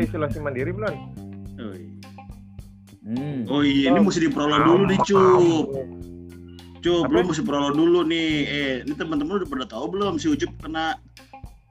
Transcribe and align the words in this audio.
udah 0.00 0.08
isolasi 0.08 0.38
mandiri 0.40 0.72
belum? 0.72 0.96
Oh 1.60 1.72
iya, 1.76 1.88
Hmm. 3.00 3.42
oh, 3.48 3.60
iya 3.60 3.90
ini 3.90 4.00
mesti 4.00 4.20
diprolog 4.22 4.60
dulu 4.62 4.82
nih 4.86 4.98
Cup. 5.02 5.66
Cup, 6.80 7.04
Apa? 7.04 7.12
lu 7.12 7.26
mesti 7.26 7.42
prolog 7.42 7.74
dulu 7.74 8.00
nih. 8.02 8.30
Eh, 8.44 8.74
ini 8.84 8.92
teman-teman 8.94 9.40
udah 9.40 9.48
pada 9.48 9.66
tahu 9.66 9.84
belum 9.90 10.16
si 10.16 10.28
Ucup 10.28 10.48
kena 10.58 10.96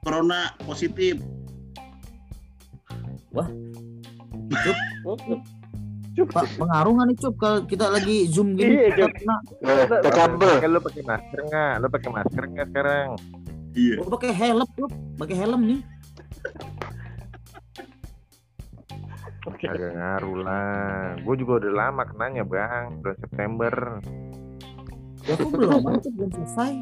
corona 0.02 0.54
positif? 0.62 1.18
Pak, 3.30 3.46
pengaruh 6.58 6.92
nggak 6.92 7.06
nih 7.08 7.16
Cup 7.16 7.34
kalau 7.34 7.58
kita 7.64 7.86
lagi 7.88 8.28
zoom 8.28 8.54
gini? 8.54 8.74
Iya, 8.76 8.82
kita 8.92 9.00
Cup. 9.00 9.10
kena. 9.16 9.36
Tak 10.02 10.12
kabel. 10.12 10.50
Lu 10.68 10.80
pakai 10.80 11.02
masker 11.02 11.38
nggak? 11.46 11.72
Lu 11.78 11.86
pakai 11.88 12.10
masker 12.12 12.42
nggak 12.44 12.66
sekarang? 12.68 13.06
Iya. 13.72 13.94
Gua 13.98 14.10
pakai 14.18 14.30
helm 14.30 14.68
Cup, 14.68 14.90
pakai 15.16 15.36
helm 15.38 15.62
nih. 15.64 15.80
Oke. 19.48 19.64
Agak 19.64 19.96
ngaruh 19.96 20.36
lah. 20.44 21.16
Gue 21.24 21.34
juga 21.40 21.64
udah 21.64 21.72
lama 21.72 22.02
kenanya 22.04 22.44
bang, 22.44 23.00
bulan 23.00 23.16
September. 23.24 23.74
Ya 25.24 25.32
aku 25.36 25.48
belum, 25.52 25.80
Cup 26.00 26.12
belum 26.16 26.30
selesai. 26.32 26.72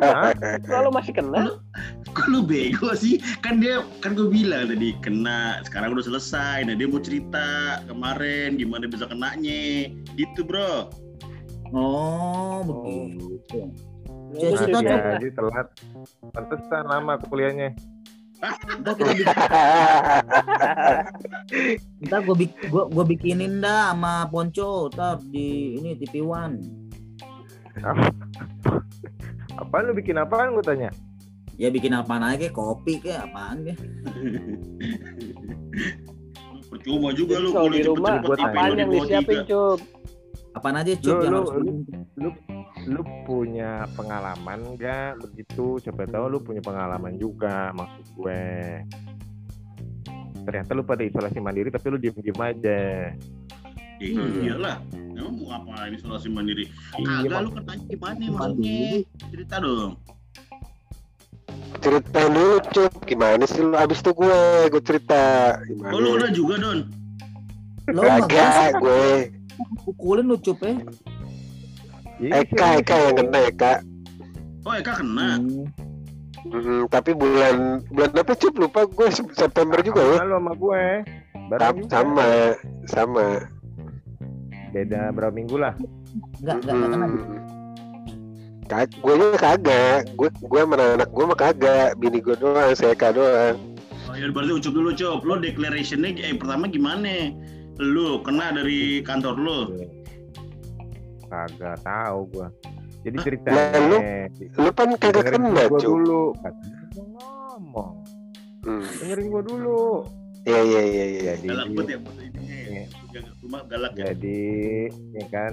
Hah? 0.00 0.32
Lalu 0.64 0.90
masih 0.94 1.12
kena? 1.12 1.60
Kok 2.16 2.26
lu 2.32 2.40
bego 2.46 2.94
sih? 2.96 3.20
Kan 3.44 3.60
dia 3.60 3.84
kan 4.00 4.16
gue 4.16 4.30
bilang 4.30 4.70
tadi 4.72 4.94
kena, 5.04 5.60
sekarang 5.66 5.92
udah 5.92 6.06
selesai. 6.06 6.64
Nah 6.64 6.74
dia 6.78 6.86
mau 6.88 7.02
cerita 7.02 7.78
kemarin 7.84 8.56
gimana 8.56 8.88
bisa 8.88 9.04
kenanya. 9.04 9.90
Gitu 10.16 10.40
bro. 10.46 10.88
Oh, 11.74 12.62
begitu. 12.62 13.68
Lu 14.34 14.38
Jadi 14.38 14.70
coba- 14.70 15.18
Jadi 15.18 15.28
telat. 15.34 15.68
Pantesan 16.32 16.84
lama 16.86 17.14
kuliahnya. 17.26 17.74
Ntar 18.34 18.92
kita 18.98 19.10
bikin, 19.14 19.26
ntar 22.04 22.20
gua, 22.26 22.36
bik, 22.36 22.52
gua, 22.68 22.84
gua 22.90 23.04
bikinin 23.06 23.62
dah 23.62 23.94
sama 23.94 24.26
Ponco, 24.28 24.90
ntar 24.92 25.22
di 25.22 25.78
ini 25.78 25.96
TV 25.96 26.20
One. 26.20 26.58
Apaan 29.54 29.86
lu 29.86 29.94
bikin 29.94 30.18
apaan 30.18 30.50
gue 30.58 30.64
tanya? 30.66 30.90
Ya 31.54 31.70
bikin 31.70 31.94
apaan 31.94 32.26
aja, 32.26 32.34
kayak 32.34 32.54
kopi 32.58 32.98
kayak 32.98 33.30
apaan 33.30 33.62
kayak. 33.62 33.78
Percuma 36.66 37.14
juga 37.14 37.38
lu 37.38 37.54
kalau 37.54 37.70
di 37.70 37.86
rumah 37.86 38.18
apa 38.18 38.34
apaan 38.34 38.74
yang 38.74 38.90
disiapin 38.90 39.46
tiga. 39.46 39.78
Apaan 40.54 40.78
aja 40.78 40.94
cup 40.94 41.04
Lu- 41.04 41.20
yang 41.20 41.32
lu- 41.32 41.38
harus 41.40 41.52
lu- 41.58 41.86
Lu 42.14 42.30
lu 42.86 43.02
punya 43.24 43.90
pengalaman 43.92 44.76
nggak 44.76 45.18
begitu? 45.20 45.82
Siapa 45.82 46.06
tahu 46.06 46.24
lu 46.28 46.38
punya 46.38 46.60
pengalaman 46.60 47.18
juga 47.18 47.74
maksud 47.74 48.06
gue. 48.14 48.46
Ternyata 50.44 50.70
lu 50.72 50.84
pada 50.84 51.02
isolasi 51.02 51.40
mandiri 51.40 51.68
tapi 51.68 51.86
lu 51.88 51.98
diem-diem 51.98 52.38
aja. 52.38 52.80
Ya, 53.98 54.22
iyalah. 54.36 54.76
Emang 54.92 55.38
mau 55.38 55.46
ngapain 55.48 55.90
isolasi 55.90 56.28
mandiri? 56.28 56.68
Iya, 56.94 57.24
Kagak 57.24 57.30
mak- 57.30 57.42
lu 57.42 57.50
kenanya 57.52 57.84
gimana 57.88 58.24
maksudnya? 58.28 58.78
Cerita 59.30 59.56
dong. 59.58 59.92
Ceritain 61.80 62.30
dulu 62.30 62.56
Cup, 62.70 62.92
gimana 63.04 63.44
sih 63.44 63.60
lu? 63.60 63.74
Abis 63.74 64.00
itu 64.00 64.10
gue, 64.10 64.40
gue 64.68 64.82
cerita. 64.82 65.24
Gimana? 65.62 65.90
Oh 65.90 65.98
lu 65.98 66.08
udah 66.16 66.30
juga 66.30 66.54
Don? 66.56 66.78
Lo 67.90 68.00
mah 68.02 68.18
Kagak, 68.24 68.70
gue. 68.78 69.06
Pukulin 69.84 70.26
lu 70.26 70.36
cup 70.38 70.58
ya. 70.62 70.74
Iya, 72.22 72.46
Eka. 72.46 72.66
Eka 72.78 72.96
yang 72.96 73.14
kena 73.18 73.38
Eka. 73.50 73.72
Oh 74.64 74.74
Eka 74.74 74.92
kena. 75.02 75.38
Hmm. 75.38 75.66
Mm, 76.44 76.84
tapi 76.92 77.16
bulan 77.16 77.80
bulan 77.88 78.12
apa 78.20 78.36
Cup? 78.36 78.52
Lupa 78.60 78.84
gue 78.84 79.08
September 79.32 79.80
juga 79.80 80.04
ya. 80.04 80.16
Sama 80.20 80.28
lu 80.28 80.36
sama 80.36 80.52
gue. 80.52 80.84
Sam- 81.56 81.80
juga. 81.80 81.88
Sama, 81.88 82.28
sama. 82.84 83.26
Beda 84.76 85.08
berapa 85.14 85.32
minggu 85.32 85.56
lah. 85.56 85.72
Enggak, 86.42 86.56
enggak, 86.60 86.74
enggak 86.74 86.90
kena. 86.92 87.06
Kag, 88.64 88.88
gue 88.96 89.14
nya 89.16 89.28
kagak. 89.40 89.98
Gue 90.16 90.28
gue 90.28 90.60
sama 90.60 90.74
anak 90.76 91.08
gue 91.08 91.24
mah 91.24 91.38
kagak. 91.38 91.90
Bini 91.96 92.18
gue 92.20 92.36
doang, 92.36 92.72
saya 92.76 92.92
doang. 93.16 93.56
Oh 94.04 94.12
ya 94.12 94.28
berarti 94.28 94.52
ucup 94.52 94.72
dulu 94.76 94.90
Cup. 94.92 95.24
Lu 95.24 95.40
declarationnya 95.40 96.12
eh 96.20 96.36
pertama 96.36 96.68
gimana? 96.68 97.32
Lu 97.80 98.22
kena 98.22 98.54
dari 98.54 99.02
kantor 99.02 99.34
lu. 99.36 99.58
Kagak 101.26 101.82
tahu 101.82 102.20
gue. 102.30 102.48
Jadi 103.04 103.16
Hah? 103.18 103.24
ceritanya. 103.24 103.62
Lalu? 103.76 103.98
Lu 104.56 104.70
kan 104.72 104.88
kagak 104.96 105.24
kena 105.28 105.48
gua 105.52 105.78
dulu. 105.80 106.22
Gua 106.32 107.04
ngomong. 107.58 107.92
Hmm. 108.64 108.84
Dengerin 109.02 109.26
gua 109.28 109.42
dulu. 109.44 109.82
Iya 110.44 110.60
iya 110.60 110.82
iya 110.84 111.04
iya. 111.08 111.22
Jadi, 111.36 111.48
Galak 111.48 111.68
banget 111.72 111.88
ya 111.88 111.98
ininya. 111.98 112.56
Iya. 112.68 112.84
ya. 113.12 113.20
Cuma 113.40 113.58
galak 113.64 113.92
ya. 113.94 114.04
jadi 114.12 114.40
ya 115.14 115.24
kan 115.32 115.52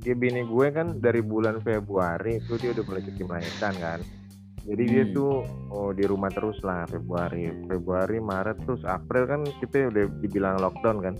ya 0.00 0.14
bini 0.16 0.42
gue 0.44 0.66
kan 0.72 0.96
dari 0.96 1.20
bulan 1.20 1.60
Februari 1.60 2.40
itu 2.40 2.56
dia 2.56 2.72
udah 2.72 2.84
mulai 2.88 3.02
cuti 3.04 3.20
melahirkan 3.20 3.74
kan 3.76 4.00
jadi 4.64 4.82
dia 4.86 5.04
Hmm. 5.04 5.12
tuh 5.12 5.32
oh 5.68 5.90
di 5.92 6.04
rumah 6.08 6.32
terus 6.32 6.56
lah 6.64 6.88
Februari 6.88 7.52
Februari 7.68 8.16
Maret 8.16 8.64
terus 8.64 8.80
April 8.86 9.28
kan 9.28 9.40
kita 9.60 9.92
udah 9.92 10.04
dibilang 10.20 10.56
lockdown 10.56 11.04
kan 11.04 11.14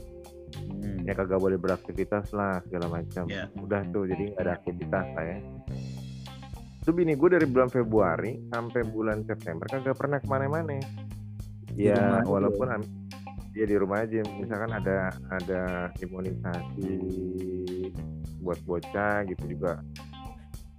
Hmm. 0.80 1.04
ya 1.04 1.12
kagak 1.12 1.40
boleh 1.40 1.60
beraktivitas 1.60 2.32
lah 2.32 2.64
segala 2.64 2.88
macam. 2.88 3.28
Ya. 3.28 3.46
udah 3.60 3.84
tuh 3.92 4.08
jadi 4.08 4.32
nggak 4.32 4.44
ada 4.44 4.52
aktivitas 4.56 5.06
lah 5.12 5.24
ya. 5.24 5.38
Itu 6.80 6.90
bini 6.96 7.12
gue 7.12 7.28
dari 7.28 7.44
bulan 7.44 7.68
Februari 7.68 8.40
sampai 8.48 8.80
bulan 8.88 9.20
September 9.28 9.68
kagak 9.68 9.96
pernah 10.00 10.16
ke 10.16 10.28
mana-mana. 10.28 10.80
Ya 11.76 11.94
aja 11.94 12.24
walaupun 12.24 12.66
am- 12.72 12.90
dia 13.52 13.68
di 13.68 13.76
rumah 13.76 14.08
aja. 14.08 14.24
Misalkan 14.40 14.72
ada 14.72 15.12
ada 15.28 15.62
imunisasi 16.00 16.92
buat 18.40 18.58
bocah 18.64 19.28
gitu 19.28 19.44
juga. 19.44 19.84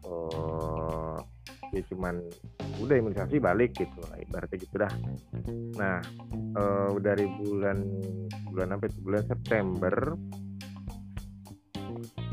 Oh 0.01 1.22
ya 1.72 1.81
cuman 1.88 2.19
udah 2.81 2.95
imunisasi 2.97 3.37
balik 3.37 3.77
gitu 3.77 3.97
lah 4.09 4.17
ibaratnya 4.17 4.57
gitu 4.57 4.75
dah 4.75 4.93
nah 5.77 5.97
eh, 6.57 6.89
dari 6.99 7.25
bulan 7.29 7.77
bulan 8.51 8.75
itu? 8.83 8.99
Bulan 8.99 9.23
September 9.29 9.95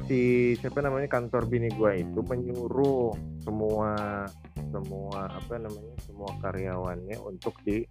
si 0.08 0.54
siapa 0.56 0.80
namanya 0.80 1.06
kantor 1.06 1.44
bini 1.46 1.68
gua 1.76 1.92
itu 1.92 2.24
menyuruh 2.24 3.12
semua 3.44 4.24
semua 4.72 5.28
apa 5.28 5.54
namanya 5.60 5.96
semua 6.04 6.32
karyawannya 6.40 7.16
untuk 7.20 7.54
di 7.62 7.84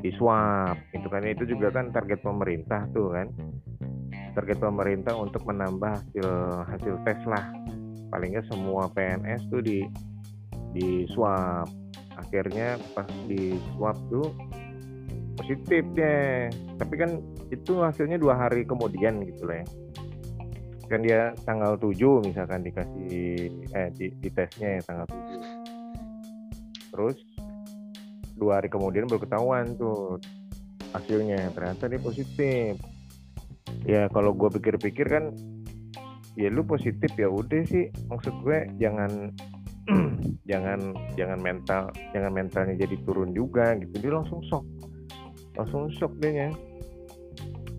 di 0.00 0.10
swab 0.16 0.76
itu 0.96 1.06
kan. 1.06 1.22
Itu 1.28 1.44
juga 1.46 1.70
kan 1.70 1.92
target 1.92 2.24
pemerintah 2.24 2.88
tuh 2.90 3.12
kan. 3.12 3.28
Target 4.34 4.58
pemerintah 4.58 5.14
untuk 5.14 5.44
menambah 5.44 6.00
hasil 6.00 6.28
hasil 6.66 6.94
tes 7.04 7.20
lah. 7.28 7.44
Paling 8.10 8.34
nggak 8.34 8.48
semua 8.50 8.90
PNS 8.90 9.46
tuh 9.52 9.62
di 9.62 9.86
di 10.70 11.04
swab 11.10 11.66
akhirnya 12.16 12.76
pas 12.92 13.08
di 13.26 13.56
swab 13.74 13.96
tuh 14.12 14.28
positif 15.40 15.82
deh 15.96 16.52
tapi 16.76 16.94
kan 17.00 17.20
itu 17.50 17.80
hasilnya 17.82 18.20
dua 18.20 18.36
hari 18.36 18.62
kemudian 18.62 19.24
gitu 19.26 19.48
lah 19.48 19.64
ya. 19.64 19.68
Kan 20.90 21.06
dia 21.06 21.30
tanggal 21.46 21.78
7 21.78 21.94
misalkan 22.26 22.66
dikasih 22.66 23.46
eh 23.78 23.88
di, 23.94 24.10
di 24.10 24.28
tesnya 24.34 24.78
ya 24.78 24.82
tanggal 24.86 25.06
7 25.06 25.70
terus 26.90 27.16
dua 28.34 28.58
hari 28.58 28.66
kemudian 28.66 29.06
baru 29.06 29.22
ketahuan 29.22 29.78
tuh 29.78 30.18
hasilnya. 30.90 31.54
Ternyata 31.54 31.86
dia 31.86 32.00
positif. 32.02 32.74
Ya 33.86 34.10
kalau 34.10 34.34
gue 34.34 34.50
pikir-pikir 34.50 35.06
kan 35.06 35.30
ya 36.34 36.50
lu 36.50 36.66
positif 36.66 37.14
ya 37.14 37.30
udah 37.30 37.62
sih. 37.68 37.94
Maksud 38.10 38.34
gue 38.42 38.58
jangan 38.82 39.30
jangan 40.50 40.80
jangan 41.14 41.38
mental 41.38 41.94
jangan 42.10 42.30
mentalnya 42.34 42.74
jadi 42.74 42.96
turun 43.06 43.30
juga 43.30 43.78
gitu. 43.78 43.94
Dia 44.02 44.18
langsung 44.18 44.42
shock. 44.50 44.66
Langsung 45.54 45.86
shock 45.94 46.18
dia 46.18 46.50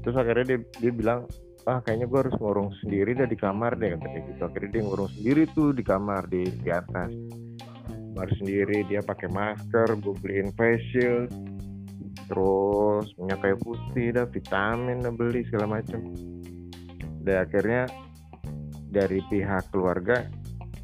terus 0.02 0.18
akhirnya 0.18 0.58
dia 0.58 0.60
dia 0.82 0.92
bilang 0.96 1.30
ah 1.70 1.78
kayaknya 1.86 2.10
gue 2.10 2.20
harus 2.26 2.36
ngurung 2.42 2.74
sendiri 2.82 3.14
dah 3.14 3.30
di 3.30 3.38
kamar 3.38 3.78
deh 3.78 3.94
katanya 3.94 4.20
gitu. 4.32 4.42
Akhirnya 4.48 4.70
dia 4.72 4.82
ngurung 4.88 5.12
sendiri 5.14 5.44
tuh 5.54 5.70
di 5.76 5.84
kamar 5.84 6.24
di 6.32 6.42
di 6.48 6.70
atas. 6.72 7.12
Kamar 8.16 8.30
sendiri 8.40 8.88
dia 8.88 9.04
pakai 9.04 9.30
masker 9.30 9.88
gue 10.00 10.16
beliin 10.24 10.50
face 10.56 10.86
shield. 10.96 11.30
Terus 12.32 13.12
minyak 13.20 13.44
kayu 13.44 13.60
putih 13.60 14.16
dah 14.16 14.26
vitamin 14.26 15.04
dah 15.04 15.12
beli 15.12 15.44
segala 15.52 15.78
macem. 15.78 16.00
Dan 17.22 17.46
akhirnya 17.46 17.86
dari 18.92 19.22
pihak 19.30 19.70
keluarga 19.70 20.26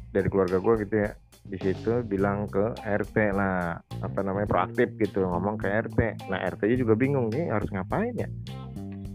dari 0.08 0.28
keluarga 0.32 0.56
gue 0.56 0.74
gitu 0.86 0.94
ya 1.04 1.10
di 1.48 1.56
situ 1.56 2.04
bilang 2.04 2.44
ke 2.44 2.76
RT 2.84 3.32
lah 3.32 3.80
apa 4.04 4.20
namanya 4.20 4.44
proaktif 4.44 4.92
gitu 5.00 5.24
ngomong 5.24 5.56
ke 5.56 5.64
RT 5.64 6.28
nah 6.28 6.44
RT 6.44 6.68
nya 6.68 6.76
juga 6.76 6.94
bingung 6.94 7.32
nih 7.32 7.48
harus 7.48 7.68
ngapain 7.72 8.12
ya? 8.14 8.28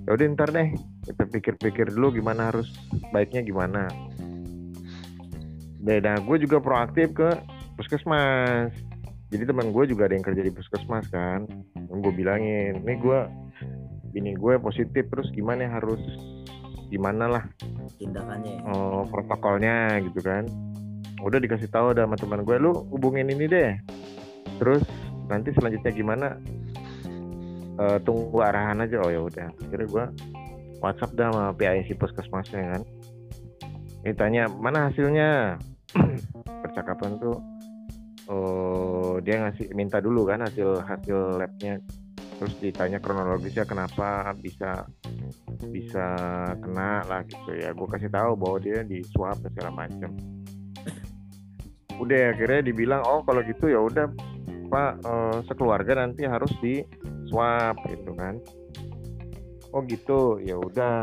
Ya 0.04 0.12
udah 0.20 0.26
ntar 0.36 0.50
deh 0.52 0.74
kita 1.08 1.24
pikir-pikir 1.30 1.94
dulu 1.94 2.20
gimana 2.20 2.52
harus 2.52 2.68
baiknya 3.16 3.46
gimana. 3.46 3.88
Beda 5.80 6.20
gue 6.20 6.38
juga 6.44 6.60
proaktif 6.60 7.16
ke 7.16 7.30
puskesmas. 7.80 8.74
Jadi 9.32 9.44
teman 9.50 9.72
gue 9.72 9.84
juga 9.88 10.10
ada 10.10 10.14
yang 10.18 10.26
kerja 10.26 10.44
di 10.44 10.52
puskesmas 10.52 11.08
kan. 11.08 11.48
Gue 11.78 12.12
bilangin 12.12 12.84
nih 12.84 12.98
gue 13.00 13.20
bini 14.14 14.38
gue 14.38 14.60
positif 14.62 15.10
terus 15.10 15.32
gimana 15.34 15.66
harus 15.66 16.02
gimana 16.94 17.26
lah 17.26 17.44
tindakannya 17.98 18.62
ya. 18.62 18.70
oh, 18.70 19.02
protokolnya 19.10 19.98
gitu 20.06 20.22
kan 20.22 20.46
udah 21.24 21.40
dikasih 21.40 21.72
tahu 21.72 21.96
ada 21.96 22.04
sama 22.04 22.20
teman 22.20 22.44
gue 22.44 22.56
lu 22.60 22.72
hubungin 22.92 23.32
ini 23.32 23.48
deh. 23.48 23.72
Terus 24.60 24.84
nanti 25.32 25.56
selanjutnya 25.56 25.92
gimana? 25.96 26.28
Eh, 27.80 27.98
tunggu 28.04 28.44
arahan 28.44 28.84
aja. 28.84 29.02
Oh 29.02 29.10
ya 29.10 29.24
udah. 29.24 29.48
Akhirnya 29.50 29.88
gue 29.88 30.06
WhatsApp 30.84 31.16
dah 31.16 31.28
sama 31.32 31.46
PIC 31.56 31.96
puskesmasnya 31.96 32.78
kan. 32.78 32.82
Ini 34.04 34.14
tanya 34.20 34.44
mana 34.52 34.92
hasilnya? 34.92 35.58
Percakapan 36.68 37.18
tuh 37.24 37.38
oh 38.32 39.20
dia 39.20 39.44
ngasih 39.44 39.76
minta 39.76 40.00
dulu 40.04 40.28
kan 40.28 40.44
hasil 40.44 40.84
hasil 40.84 41.40
labnya. 41.40 41.80
Terus 42.38 42.54
ditanya 42.60 43.00
kronologisnya 43.00 43.64
kenapa 43.64 44.36
bisa 44.36 44.84
bisa 45.72 46.06
kena 46.60 47.08
lah 47.08 47.24
gitu 47.24 47.56
ya. 47.56 47.72
Gue 47.72 47.88
kasih 47.88 48.12
tahu 48.12 48.36
bahwa 48.36 48.58
dia 48.60 48.84
di 48.84 49.00
swab 49.16 49.40
segala 49.40 49.72
macam 49.72 50.12
udah 52.02 52.34
akhirnya 52.34 52.62
dibilang 52.66 53.02
oh 53.06 53.22
kalau 53.26 53.42
gitu 53.46 53.70
ya 53.70 53.80
udah 53.82 54.10
pak 54.72 54.92
eh, 55.06 55.38
sekeluarga 55.46 56.02
nanti 56.02 56.26
harus 56.26 56.50
di 56.58 56.82
swab 57.30 57.78
gitu 57.90 58.14
kan. 58.18 58.38
Oh 59.74 59.82
gitu. 59.86 60.38
Ya 60.42 60.58
udah. 60.58 61.02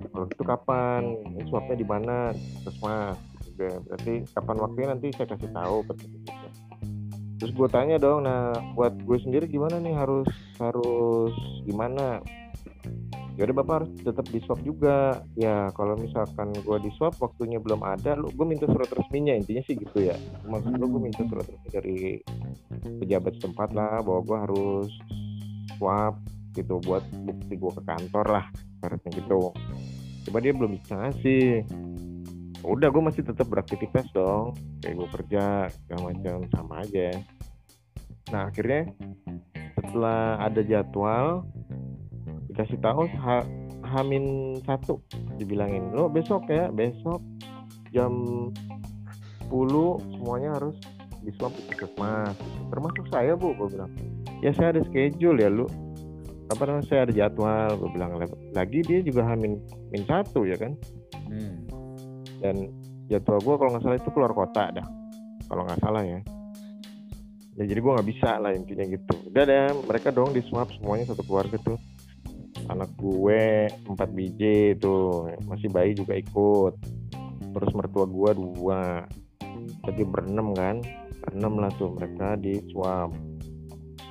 Kalau 0.00 0.26
gitu 0.26 0.42
kapan? 0.42 1.02
Ini 1.30 1.46
swabnya 1.46 1.76
di 1.78 1.86
mana? 1.86 2.16
Puskesmas 2.34 3.18
udah 3.60 3.76
berarti 3.84 4.14
kapan 4.32 4.56
waktunya 4.56 4.88
nanti 4.96 5.06
saya 5.12 5.28
kasih 5.36 5.50
tahu. 5.52 5.78
Terus 7.40 7.52
gue 7.56 7.68
tanya 7.72 7.96
dong 7.96 8.24
nah 8.24 8.52
buat 8.72 8.96
gue 9.04 9.18
sendiri 9.20 9.44
gimana 9.46 9.76
nih? 9.78 9.92
Harus 9.92 10.28
harus 10.56 11.34
gimana 11.68 12.24
ya 13.38 13.46
udah 13.46 13.56
bapak 13.62 13.74
harus 13.82 13.90
tetap 14.02 14.26
di 14.30 14.38
swab 14.42 14.60
juga. 14.66 15.22
Ya 15.38 15.70
kalau 15.76 15.94
misalkan 15.98 16.54
gue 16.54 16.78
di 16.82 16.90
swab 16.98 17.14
waktunya 17.22 17.58
belum 17.62 17.82
ada 17.82 18.18
lu 18.18 18.30
gue 18.32 18.46
minta 18.46 18.66
surat 18.66 18.90
resminya. 18.90 19.34
Intinya 19.36 19.62
sih 19.66 19.78
gitu 19.78 19.98
ya. 20.02 20.16
Maksud 20.46 20.76
gue 20.76 20.88
gue 20.88 21.02
minta 21.02 21.22
surat 21.26 21.46
resmi 21.46 21.68
dari 21.70 21.98
pejabat 23.02 23.32
setempat 23.38 23.70
lah 23.76 24.00
bahwa 24.02 24.20
gue 24.24 24.38
harus 24.48 24.90
swab 25.78 26.14
gitu 26.56 26.82
buat 26.82 27.06
bukti 27.22 27.54
gue 27.54 27.72
ke 27.78 27.82
kantor 27.86 28.26
lah 28.26 28.46
ibaratnya 28.80 29.10
gitu. 29.14 29.54
Coba 30.26 30.38
dia 30.42 30.52
belum 30.52 30.76
bisa 30.76 30.92
ngasih. 30.98 31.64
Udah 32.60 32.92
gue 32.92 33.02
masih 33.02 33.22
tetap 33.24 33.48
beraktivitas 33.48 34.04
dong. 34.12 34.52
Kayak 34.84 34.94
gue 35.00 35.08
kerja 35.20 35.44
segala 35.72 36.12
macam 36.12 36.36
sama 36.52 36.74
aja. 36.84 37.08
Nah 38.30 38.52
akhirnya 38.52 38.90
setelah 39.80 40.38
ada 40.38 40.60
jadwal 40.60 41.48
dikasih 42.60 42.76
tahu 42.84 43.08
ha, 43.24 43.40
hamin 43.88 44.56
satu 44.68 45.00
dibilangin. 45.40 45.96
Lo 45.96 46.12
besok 46.12 46.44
ya 46.52 46.68
besok 46.68 47.24
jam 47.88 48.12
10 49.48 49.56
semuanya 50.12 50.60
harus 50.60 50.76
di 51.24 51.32
swab 51.40 51.56
di 51.56 51.64
puskesmas. 51.72 52.36
Termasuk 52.68 53.04
saya 53.08 53.32
bu 53.32 53.56
gue 53.56 53.72
bilang. 53.72 53.88
Ya 54.44 54.52
saya 54.52 54.76
ada 54.76 54.84
schedule 54.84 55.40
ya 55.40 55.48
lu. 55.48 55.64
Apa 56.52 56.68
namanya 56.68 56.84
saya 56.92 57.08
ada 57.08 57.12
jadwal 57.16 57.80
gue 57.80 57.90
bilang. 57.96 58.20
Lagi 58.52 58.84
dia 58.84 59.00
juga 59.00 59.24
hamin 59.24 59.56
min 59.88 60.04
satu 60.04 60.44
ya 60.44 60.60
kan. 60.60 60.76
Hmm. 61.30 61.62
dan 62.42 62.72
jadwal 63.06 63.38
gue 63.38 63.54
kalau 63.54 63.70
nggak 63.70 63.84
salah 63.86 63.98
itu 64.00 64.10
keluar 64.10 64.32
kota 64.34 64.74
dah 64.74 64.86
kalau 65.46 65.62
nggak 65.64 65.80
salah 65.80 66.02
ya. 66.04 66.20
Ya 67.56 67.64
jadi 67.68 67.80
gue 67.80 67.92
nggak 67.92 68.08
bisa 68.08 68.30
lah 68.40 68.52
intinya 68.52 68.84
gitu. 68.84 69.14
Udah 69.30 69.44
deh 69.48 69.70
mereka 69.86 70.08
dong 70.10 70.32
di 70.36 70.42
swab 70.48 70.68
semuanya 70.74 71.12
satu 71.12 71.22
keluarga 71.22 71.54
tuh 71.62 71.78
anak 72.70 72.90
gue 72.96 73.66
empat 73.66 74.08
biji 74.14 74.78
tuh 74.78 75.26
masih 75.50 75.68
bayi 75.68 75.92
juga 75.98 76.14
ikut. 76.14 76.74
Terus 77.50 77.70
mertua 77.74 78.06
gue 78.06 78.30
dua. 78.38 79.04
Jadi 79.90 80.02
berenam 80.06 80.54
kan? 80.54 80.78
Berenam 81.26 81.58
lah 81.58 81.70
tuh 81.74 81.90
mereka 81.92 82.38
di 82.38 82.62
swab. 82.70 83.10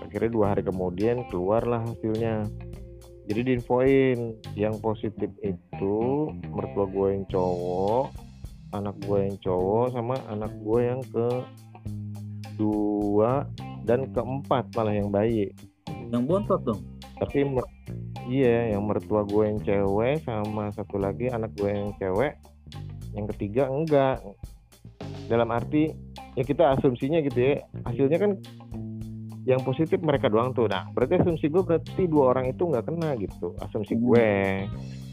Akhirnya 0.03 0.29
dua 0.29 0.45
hari 0.55 0.61
kemudian 0.67 1.23
keluarlah 1.31 1.87
hasilnya. 1.87 2.43
Jadi 3.29 3.53
diinfoin 3.53 4.35
yang 4.57 4.75
positif 4.81 5.29
itu 5.45 5.97
mertua 6.49 6.89
gue 6.89 7.07
yang 7.13 7.25
cowok 7.29 8.29
anak 8.73 8.95
gue 9.01 9.19
yang 9.25 9.37
cowok 9.41 9.85
sama 9.97 10.15
anak 10.29 10.53
gue 10.61 10.79
yang 10.85 11.01
ke 11.09 11.27
dua 12.59 13.47
dan 13.87 14.05
keempat 14.13 14.69
malah 14.77 14.93
yang 14.93 15.09
bayi. 15.09 15.49
Yang 16.13 16.23
bontot 16.25 16.61
dong. 16.65 16.81
tapi 17.19 17.43
iya 18.29 18.77
yang 18.77 18.85
mertua 18.85 19.25
gue 19.25 19.43
yang 19.49 19.59
cewek 19.65 20.21
sama 20.23 20.69
satu 20.77 21.01
lagi 21.01 21.33
anak 21.33 21.51
gue 21.57 21.67
yang 21.67 21.91
cewek. 21.97 22.37
Yang 23.17 23.25
ketiga 23.35 23.67
enggak. 23.67 24.21
Dalam 25.25 25.49
arti 25.49 25.89
ya 26.37 26.45
kita 26.45 26.77
asumsinya 26.77 27.19
gitu 27.25 27.37
ya. 27.41 27.65
Hasilnya 27.83 28.17
kan 28.21 28.31
yang 29.49 29.65
positif 29.65 29.97
mereka 30.05 30.29
doang 30.29 30.53
tuh. 30.53 30.69
Nah 30.69 30.85
berarti 30.93 31.17
asumsi 31.17 31.49
gue 31.49 31.65
berarti 31.65 32.05
dua 32.05 32.37
orang 32.37 32.53
itu 32.53 32.69
nggak 32.69 32.85
kena 32.85 33.17
gitu 33.17 33.57
asumsi 33.65 33.97
gue. 33.97 34.29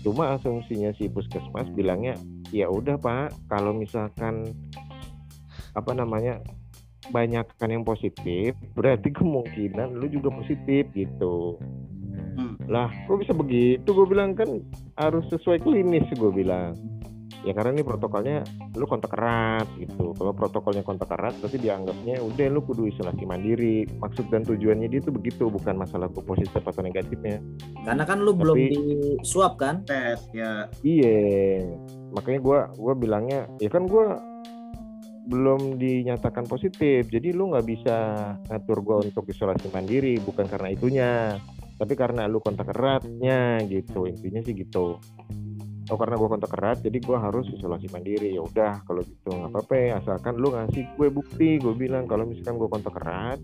Cuma 0.05 0.37
asumsinya 0.37 0.93
si 1.01 1.09
puskesmas 1.09 1.73
bilangnya 1.73 2.21
ya 2.53 2.69
udah 2.69 3.01
pak 3.01 3.33
kalau 3.49 3.73
misalkan 3.73 4.55
apa 5.73 5.93
namanya 5.93 6.41
banyakkan 7.11 7.71
yang 7.71 7.85
positif 7.87 8.55
berarti 8.75 9.09
kemungkinan 9.11 9.97
lu 9.97 10.07
juga 10.13 10.29
positif 10.37 10.85
gitu. 10.93 11.57
Hmm. 11.59 12.06
Lah 12.67 12.91
kok 13.07 13.19
bisa 13.23 13.33
begitu? 13.33 13.87
Gue 13.95 14.07
bilang 14.07 14.35
kan 14.35 14.61
harus 14.99 15.27
sesuai 15.31 15.63
klinis 15.63 16.07
gue 16.15 16.31
bilang. 16.35 16.75
Ya 17.47 17.55
karena 17.55 17.79
ini 17.79 17.87
protokolnya 17.87 18.43
lu 18.75 18.91
kontak 18.91 19.15
erat 19.15 19.71
gitu. 19.79 20.11
Kalau 20.19 20.35
protokolnya 20.35 20.83
kontak 20.83 21.15
erat 21.15 21.31
berarti 21.39 21.63
dianggapnya 21.63 22.19
udah 22.19 22.47
lu 22.51 22.59
kudu 22.67 22.91
isolasi 22.91 23.23
mandiri. 23.23 23.87
Maksud 24.03 24.35
dan 24.35 24.43
tujuannya 24.43 24.91
dia 24.91 24.99
itu 24.99 25.15
begitu 25.15 25.47
bukan 25.47 25.79
masalah 25.79 26.11
lu 26.11 26.27
positif 26.27 26.59
atau 26.59 26.83
negatifnya. 26.83 27.39
Karena 27.87 28.03
kan 28.03 28.19
lu 28.19 28.35
belum 28.35 28.57
Tapi- 28.59 28.71
di 28.75 28.83
swab 29.23 29.63
kan? 29.63 29.87
tes 29.87 30.27
ya. 30.35 30.67
Iya. 30.83 31.71
Makanya 32.19 32.41
gue 32.43 32.59
gua 32.83 32.95
bilangnya 32.99 33.47
ya 33.63 33.71
kan 33.71 33.87
gue 33.87 34.07
belum 35.27 35.75
dinyatakan 35.83 36.47
positif 36.47 37.11
jadi 37.11 37.35
lu 37.35 37.51
nggak 37.51 37.67
bisa 37.67 37.97
ngatur 38.47 38.79
gue 38.79 38.97
untuk 39.11 39.27
isolasi 39.27 39.67
mandiri 39.75 40.23
bukan 40.23 40.47
karena 40.47 40.71
itunya 40.71 41.11
tapi 41.77 41.93
karena 41.93 42.25
lu 42.25 42.41
kontak 42.41 42.73
eratnya 42.73 43.61
gitu 43.69 44.09
intinya 44.09 44.41
sih 44.41 44.57
gitu. 44.57 44.97
Oh 45.87 45.95
karena 45.95 46.19
gue 46.19 46.27
kontak 46.27 46.51
erat 46.59 46.83
jadi 46.83 46.99
gue 46.99 47.17
harus 47.17 47.47
isolasi 47.53 47.87
mandiri. 47.95 48.35
Ya 48.35 48.43
udah 48.43 48.83
kalau 48.83 49.07
gitu 49.07 49.31
nggak 49.31 49.55
apa-apa 49.55 49.75
ya, 49.79 49.91
asalkan 50.03 50.35
lu 50.41 50.51
ngasih 50.51 50.83
gue 50.99 51.09
bukti 51.15 51.63
gue 51.63 51.75
bilang 51.79 52.11
kalau 52.11 52.27
misalkan 52.27 52.59
gue 52.59 52.67
kontak 52.67 52.97
erat 52.99 53.39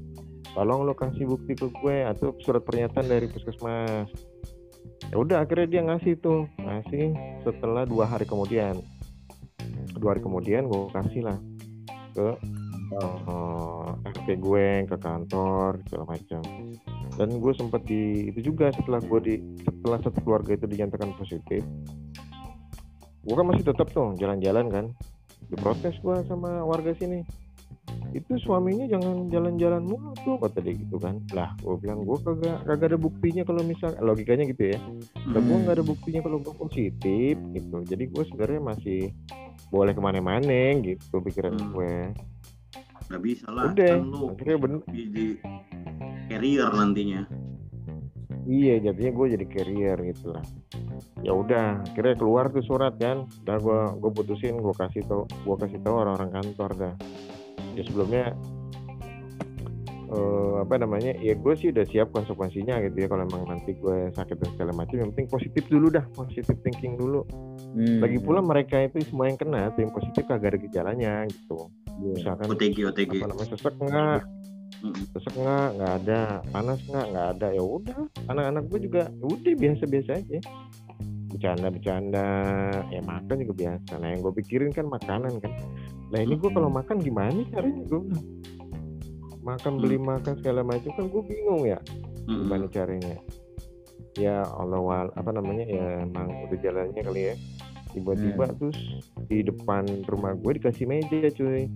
tolong 0.53 0.85
lu 0.85 0.93
kasih 0.93 1.25
bukti 1.25 1.57
ke 1.57 1.71
gue 1.71 2.05
atau 2.05 2.37
surat 2.43 2.61
pernyataan 2.67 3.07
dari 3.09 3.31
puskesmas. 3.31 4.11
Ya 5.13 5.17
udah 5.21 5.45
akhirnya 5.45 5.69
dia 5.69 5.83
ngasih 5.87 6.19
tuh. 6.19 6.49
Ngasih 6.61 7.15
setelah 7.47 7.87
dua 7.87 8.11
hari 8.11 8.27
kemudian. 8.27 8.81
Dua 9.97 10.17
hari 10.17 10.21
kemudian 10.25 10.67
gue 10.67 10.91
kasih 10.93 11.31
lah 11.31 11.39
ke 12.13 12.29
eh, 12.93 14.09
RT 14.13 14.29
gue 14.41 14.69
ke 14.85 14.97
kantor 15.01 15.81
segala 15.89 16.05
macam 16.13 16.43
dan 17.21 17.29
gue 17.39 17.53
sempat 17.53 17.85
di 17.85 18.33
itu 18.33 18.53
juga 18.53 18.73
setelah 18.73 19.01
gue 19.05 19.21
di 19.21 19.35
setelah 19.63 19.99
satu 20.01 20.19
keluarga 20.25 20.57
itu 20.57 20.65
dinyatakan 20.65 21.13
positif 21.17 21.63
gue 23.23 23.35
kan 23.39 23.47
masih 23.47 23.65
tetap 23.65 23.87
tuh 23.95 24.19
jalan-jalan 24.19 24.67
kan. 24.67 24.85
Diprotes 25.47 25.95
gue 26.03 26.17
sama 26.27 26.67
warga 26.67 26.91
sini. 26.99 27.23
Itu 28.13 28.37
suaminya 28.45 28.85
jangan 28.91 29.33
jalan-jalan 29.33 29.89
mulu 29.89 30.13
tuh 30.21 30.37
kata 30.37 30.61
dia 30.61 30.75
gitu 30.77 30.99
kan. 30.99 31.23
Lah 31.33 31.55
gue 31.63 31.75
bilang 31.79 32.03
gue 32.03 32.19
kagak 32.19 32.67
kagak 32.67 32.89
ada 32.93 32.99
buktinya 32.99 33.43
kalau 33.47 33.63
misal 33.65 33.95
logikanya 34.03 34.45
gitu 34.51 34.75
ya. 34.75 34.79
Lah 35.33 35.41
gue 35.41 35.57
nggak 35.65 35.77
ada 35.81 35.85
buktinya 35.87 36.21
kalau 36.21 36.39
gue 36.43 36.55
positif 36.59 37.35
gitu. 37.39 37.77
Jadi 37.87 38.05
gue 38.11 38.23
sebenarnya 38.27 38.61
masih 38.61 39.01
boleh 39.71 39.93
ke 39.97 40.03
mana-mana 40.03 40.77
gitu 40.83 41.23
pikiran 41.23 41.57
Hmm. 41.57 41.71
gue 41.73 41.95
nggak 43.09 43.23
bisa 43.23 43.47
lah 43.51 43.73
Udah, 43.73 43.91
kan 43.97 44.05
lu 44.07 44.23
akhirnya 44.35 44.59
bener 44.61 44.81
jadi 44.91 45.27
carrier 46.31 46.71
nantinya 46.71 47.23
Iya 48.43 48.91
jadinya 48.91 49.13
gue 49.15 49.27
jadi 49.39 49.47
carrier 49.47 49.99
gitu 50.03 50.35
lah. 50.35 50.43
Ya 51.23 51.31
udah, 51.31 51.79
akhirnya 51.87 52.19
keluar 52.19 52.51
tuh 52.51 52.65
surat 52.67 52.99
kan. 52.99 53.31
Udah 53.47 53.57
gue 53.63 53.81
gue 54.03 54.11
putusin, 54.11 54.59
gue 54.59 54.75
kasih 54.75 55.07
tau, 55.07 55.31
gue 55.31 55.57
kasih 55.63 55.79
tahu 55.87 55.95
orang-orang 55.95 56.31
kantor 56.35 56.71
dah. 56.75 56.95
Ya 57.79 57.83
sebelumnya 57.87 58.35
eh, 60.11 60.55
apa 60.59 60.75
namanya? 60.75 61.15
Ya 61.23 61.39
gue 61.39 61.55
sih 61.55 61.71
udah 61.71 61.87
siap 61.87 62.11
konsekuensinya 62.11 62.83
gitu 62.83 62.97
ya. 62.99 63.07
Kalau 63.07 63.23
emang 63.31 63.47
nanti 63.47 63.79
gue 63.79 64.11
sakit 64.11 64.35
dan 64.35 64.51
segala 64.59 64.73
macam, 64.75 64.97
yang 64.99 65.11
penting 65.15 65.31
positif 65.31 65.63
dulu 65.71 65.87
dah, 65.95 66.05
positif 66.11 66.59
thinking 66.67 66.99
dulu. 66.99 67.23
Hmm. 67.79 68.03
Lagi 68.03 68.19
pula 68.19 68.43
mereka 68.43 68.83
itu 68.83 69.07
semua 69.07 69.31
yang 69.31 69.39
kena, 69.39 69.71
tuh 69.71 69.87
yang 69.87 69.95
positif 69.95 70.27
kagak 70.27 70.59
ada 70.59 70.59
gejalanya 70.59 71.13
gitu. 71.31 71.71
Misalkan 72.01 72.47
OTG 72.49 72.77
OTG 72.89 73.13
apa 73.21 73.27
namanya 73.29 73.49
sesek 73.53 73.75
enggak 73.77 74.23
Mm-mm. 74.83 75.05
Sesek 75.15 75.35
nggak? 75.39 75.69
Nggak 75.79 75.93
ada. 76.03 76.23
Panas 76.51 76.81
nggak? 76.91 77.07
Nggak 77.15 77.27
ada. 77.39 77.47
Ya 77.55 77.63
udah. 77.63 77.99
Anak-anak 78.27 78.63
gue 78.67 78.81
juga 78.91 79.03
ya 79.07 79.25
udah 79.31 79.55
biasa-biasa 79.55 80.11
aja. 80.19 80.39
Bercanda-bercanda. 81.31 82.29
Ya 82.91 83.01
makan 83.07 83.37
juga 83.47 83.55
biasa. 83.55 83.93
Nah 84.03 84.09
yang 84.11 84.21
gue 84.27 84.33
pikirin 84.43 84.75
kan 84.75 84.91
makanan 84.91 85.39
kan. 85.39 85.53
Nah 86.11 86.19
ini 86.19 86.35
gue 86.35 86.51
kalau 86.51 86.67
makan 86.67 86.99
gimana 86.99 87.47
caranya 87.55 87.83
gue 87.87 88.01
bilang. 88.11 88.27
Makan 89.43 89.73
beli 89.79 89.99
makan 89.99 90.35
segala 90.43 90.61
macam 90.67 90.91
kan 90.99 91.07
gue 91.07 91.23
bingung 91.31 91.63
ya. 91.63 91.79
Gimana 92.27 92.67
caranya? 92.67 93.17
Ya 94.19 94.45
Allah 94.45 95.09
apa 95.15 95.31
namanya 95.31 95.65
ya 95.65 96.05
emang 96.05 96.27
udah 96.51 96.59
jalannya 96.59 97.03
kali 97.07 97.23
ya. 97.33 97.35
Tiba-tiba 97.93 98.49
terus 98.57 98.79
di 99.29 99.45
depan 99.45 99.85
rumah 100.09 100.33
gue 100.37 100.59
dikasih 100.59 100.89
meja 100.89 101.29
cuy. 101.33 101.69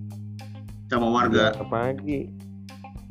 sama 0.89 1.09
warga? 1.11 1.53
Tiap 1.53 1.69
pagi. 1.69 2.31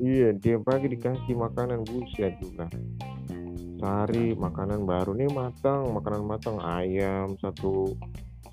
Iya 0.02 0.36
tiap 0.40 0.68
pagi 0.68 0.92
dikasih 0.92 1.36
makanan. 1.38 1.86
Buset 1.86 2.36
juga 2.42 2.68
sehari 3.86 4.34
makanan 4.34 4.88
baru 4.88 5.14
nih 5.14 5.30
matang 5.30 5.94
makanan 5.94 6.26
matang. 6.26 6.58
Ayam 6.58 7.38
satu 7.38 7.94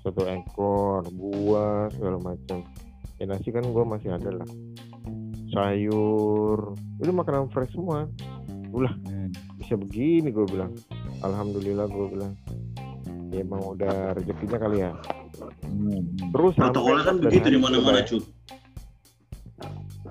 satu 0.05 0.29
ekor 0.29 1.01
buah 1.09 1.89
segala 1.95 2.21
macam. 2.21 2.61
Ya 3.17 3.25
nasi 3.25 3.49
kan 3.49 3.65
gue 3.65 3.83
masih 3.87 4.13
ada 4.13 4.29
lah. 4.29 4.49
Sayur. 5.49 6.77
Itu 7.01 7.09
makanan 7.09 7.49
fresh 7.49 7.73
semua. 7.73 8.05
Hmm. 8.73 9.29
bisa 9.57 9.77
begini 9.77 10.33
gue 10.33 10.45
bilang. 10.49 10.73
Alhamdulillah 11.21 11.89
gue 11.89 12.07
bilang 12.13 12.33
ya 13.33 13.41
emang 13.41 13.61
udah 13.73 14.13
rezekinya 14.13 14.57
kali 14.61 14.77
ya. 14.85 14.91
Hmm. 15.65 16.01
terus 16.29 16.53
protokolnya 16.53 17.03
kan 17.03 17.15
14 17.17 17.25
begitu 17.25 17.47
di 17.49 17.59
mana-mana 17.59 17.99
cuy 18.05 18.21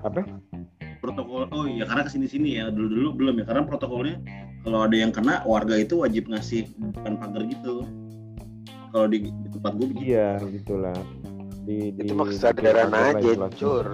apa? 0.03 0.21
Protokol 0.99 1.47
oh 1.51 1.63
iya 1.67 1.87
karena 1.87 2.03
ke 2.03 2.11
sini 2.11 2.27
sini 2.27 2.59
ya. 2.59 2.67
Dulu 2.67 2.87
dulu 2.91 3.09
belum 3.15 3.33
ya 3.39 3.45
karena 3.47 3.63
protokolnya 3.63 4.19
kalau 4.63 4.83
ada 4.83 4.95
yang 4.95 5.11
kena 5.15 5.43
warga 5.43 5.75
itu 5.79 6.03
wajib 6.03 6.27
ngasih 6.27 6.67
depan 6.95 7.15
pagar 7.19 7.43
gitu. 7.47 7.87
Kalau 8.91 9.07
di, 9.09 9.31
di 9.31 9.47
tempat 9.51 9.71
gue 9.79 9.87
begitu. 9.89 10.05
Iya 10.11 10.29
gitulah 10.43 10.95
di, 11.63 11.95
di 11.95 12.01
Itu 12.03 12.13
mah 12.15 12.27
kesadaran 12.27 12.91
di- 12.91 12.99
aja, 13.31 13.47
Cur. 13.55 13.87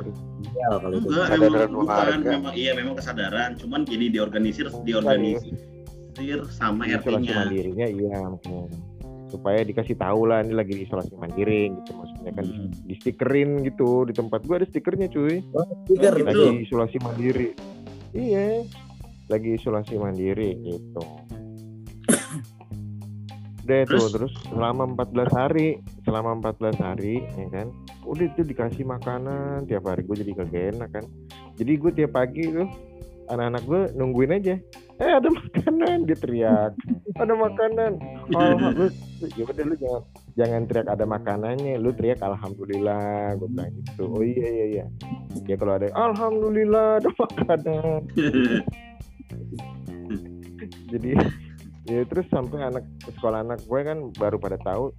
Iya, 0.50 0.70
itu. 0.90 0.98
enggak 1.06 1.26
Kesadaran 1.30 1.70
emang 1.70 1.74
bukan 1.78 1.94
warga. 1.94 2.30
memang 2.34 2.54
iya 2.58 2.72
memang 2.74 2.96
kesadaran. 2.98 3.50
Cuman 3.58 3.80
jadi 3.86 4.06
diorganisir 4.10 4.66
diorganisir 4.82 5.54
sama 6.52 6.84
isolasi 6.84 7.30
RT-nya 7.30 7.34
mandirinya 7.38 7.88
iya 7.88 8.18
makanya. 8.28 8.66
Supaya 9.30 9.62
dikasih 9.62 9.94
tahu 9.94 10.26
lah 10.26 10.42
ini 10.42 10.52
lagi 10.52 10.84
isolasi 10.84 11.14
mandiri 11.16 11.70
gitu 11.72 11.92
maksudnya 11.94 12.32
kan 12.34 12.46
di, 12.46 12.54
Hmm. 12.60 12.72
di 12.84 12.94
stikerin 12.98 13.50
gitu 13.62 14.04
di 14.04 14.14
tempat 14.14 14.44
gua 14.44 14.58
ada 14.58 14.68
stikernya 14.68 15.08
cuy 15.08 15.40
Stiker 15.86 16.14
Gitu. 16.14 16.26
itu. 16.26 16.28
lagi 16.28 16.50
isolasi 16.66 16.98
mandiri 17.00 17.48
iya 18.12 18.66
lagi 19.28 19.50
isolasi 19.56 19.94
mandiri 19.96 20.58
gitu 20.60 21.04
udah 23.62 23.86
tuh 23.86 24.06
Terus? 24.10 24.34
selama 24.50 24.98
14 24.98 25.30
hari 25.30 25.78
selama 26.02 26.42
14 26.42 26.74
hari 26.82 27.22
ya 27.38 27.48
kan 27.54 27.68
udah 28.02 28.26
itu 28.26 28.42
dikasih 28.42 28.82
makanan 28.82 29.70
tiap 29.70 29.86
hari 29.86 30.02
gue 30.02 30.26
jadi 30.26 30.32
kagak 30.34 30.66
enak 30.74 30.90
kan 30.90 31.06
jadi 31.54 31.72
gue 31.78 31.92
tiap 31.94 32.18
pagi 32.18 32.50
tuh 32.50 32.66
anak-anak 33.30 33.62
gue 33.70 33.82
nungguin 33.94 34.34
aja 34.42 34.58
eh 34.98 35.12
ada 35.14 35.30
makanan 35.30 36.10
dia 36.10 36.18
teriak 36.18 36.74
ada 37.14 37.34
makanan 37.38 37.92
oh 38.34 38.52
lu 38.58 38.90
ya 39.36 39.44
udah 39.44 39.66
lu 39.68 39.76
jangan 39.76 40.04
jangan 40.38 40.62
teriak 40.68 40.88
ada 40.88 41.06
makanannya. 41.06 41.76
Lu 41.76 41.92
teriak 41.92 42.22
alhamdulillah 42.22 43.36
gue 43.36 43.48
bilang 43.52 43.72
gitu. 43.84 44.04
Oh 44.08 44.24
iya 44.24 44.48
iya 44.48 44.66
iya. 44.66 44.86
Ya 45.46 45.56
kalau 45.58 45.76
ada 45.76 45.92
alhamdulillah 45.92 47.04
ada 47.04 47.10
makanan. 47.12 48.02
Jadi 50.90 51.14
ya 51.90 52.06
terus 52.06 52.26
sampai 52.30 52.62
anak 52.62 52.86
sekolah 53.18 53.42
anak 53.42 53.66
gue 53.66 53.82
kan 53.82 53.98
baru 54.14 54.38
pada 54.38 54.58
tahu 54.62 54.94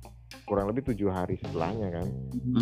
kurang 0.47 0.71
lebih 0.71 0.87
tujuh 0.91 1.11
hari 1.11 1.39
setelahnya 1.43 1.91
kan. 1.91 2.07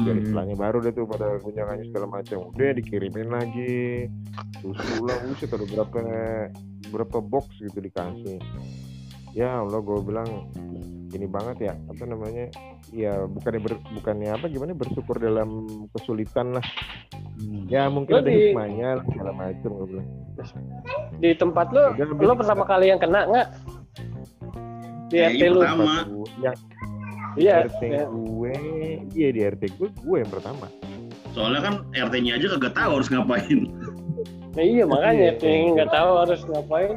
Dari 0.05 0.21
Hmm. 0.21 0.27
setelahnya 0.29 0.57
baru 0.57 0.85
deh 0.85 0.93
tuh 0.93 1.09
pada 1.09 1.41
kunjangannya 1.41 1.85
segala 1.89 2.07
macam. 2.21 2.53
Udah 2.53 2.71
dikirimin 2.77 3.29
lagi. 3.29 4.09
Susu 4.61 5.05
lah 5.05 5.17
buset 5.25 5.53
ada 5.53 5.65
berapa 5.65 6.01
berapa 6.89 7.19
box 7.21 7.53
gitu 7.61 7.85
dikasih 7.85 8.41
ya 9.31 9.61
Allah 9.61 9.79
gue 9.79 9.99
bilang 10.01 10.29
ini 11.09 11.25
banget 11.25 11.57
ya 11.63 11.75
apa 11.85 12.03
namanya 12.05 12.45
ya 12.91 13.25
bukannya 13.25 13.61
ber, 13.61 13.73
bukannya 13.93 14.31
apa 14.31 14.47
gimana 14.47 14.73
bersyukur 14.73 15.17
dalam 15.17 15.67
kesulitan 15.91 16.53
lah 16.53 16.65
Hmm. 17.39 17.71
ya 17.71 17.87
mungkin 17.87 18.11
Lo 18.11 18.21
ada 18.21 18.27
di- 18.27 18.51
hikmahnya 18.51 18.89
lah, 18.93 19.05
segala 19.07 19.31
macam 19.33 19.71
gue 19.73 19.87
bilang 19.89 20.09
Di 21.17 21.31
tempat 21.33 21.71
lo, 21.71 21.95
Udah, 21.95 22.07
lo 22.19 22.33
pertama 22.35 22.65
kali 22.65 22.91
yang 22.91 22.99
kena 22.99 23.21
nggak? 23.25 23.47
Di 25.07 25.17
Kayaknya 25.17 25.39
RT 25.41 25.43
lu? 25.49 25.61
pertama. 25.61 25.95
Yang 26.37 26.57
Iya. 27.39 27.55
RT 27.65 27.83
ya. 27.85 28.05
gue 28.05 28.55
iya 29.15 29.29
di 29.31 29.41
RT 29.47 29.63
gue 29.73 29.89
gue 29.89 30.17
yang 30.19 30.27
pertama 30.29 30.67
soalnya 31.31 31.61
kan 31.63 31.75
RT-nya 31.89 32.33
aja 32.35 32.47
kagak 32.51 32.75
tahu 32.75 32.91
harus 32.93 33.09
ngapain 33.09 33.61
Nah, 34.51 34.65
iya 34.65 34.83
makanya 34.83 35.29
Iya, 35.31 35.47
yang 35.47 35.65
nggak 35.73 35.91
tahu 35.95 36.11
harus 36.19 36.41
ngapain. 36.43 36.93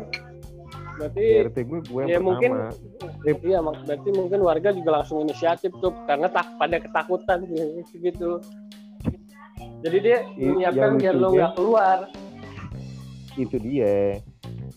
Berarti 1.01 1.24
di 1.25 1.41
RT 1.41 1.58
gue 1.65 1.79
gue 1.81 2.01
yang 2.05 2.12
ya 2.13 2.20
mungkin 2.22 2.51
pertama 2.53 3.41
iya 3.41 3.60
mak- 3.65 3.81
berarti 3.89 4.10
mungkin 4.13 4.39
warga 4.46 4.70
juga 4.70 4.89
langsung 5.01 5.17
inisiatif 5.25 5.74
tuh 5.81 5.91
karena 6.05 6.29
tak 6.29 6.46
pada 6.62 6.77
ketakutan 6.77 7.38
gitu. 7.89 8.38
Jadi 9.81 9.98
dia 9.98 10.17
menyiapkan 10.38 11.01
biar 11.01 11.15
lo 11.17 11.27
nggak 11.34 11.53
keluar. 11.58 11.98
itu 13.39 13.58
dia 13.58 14.22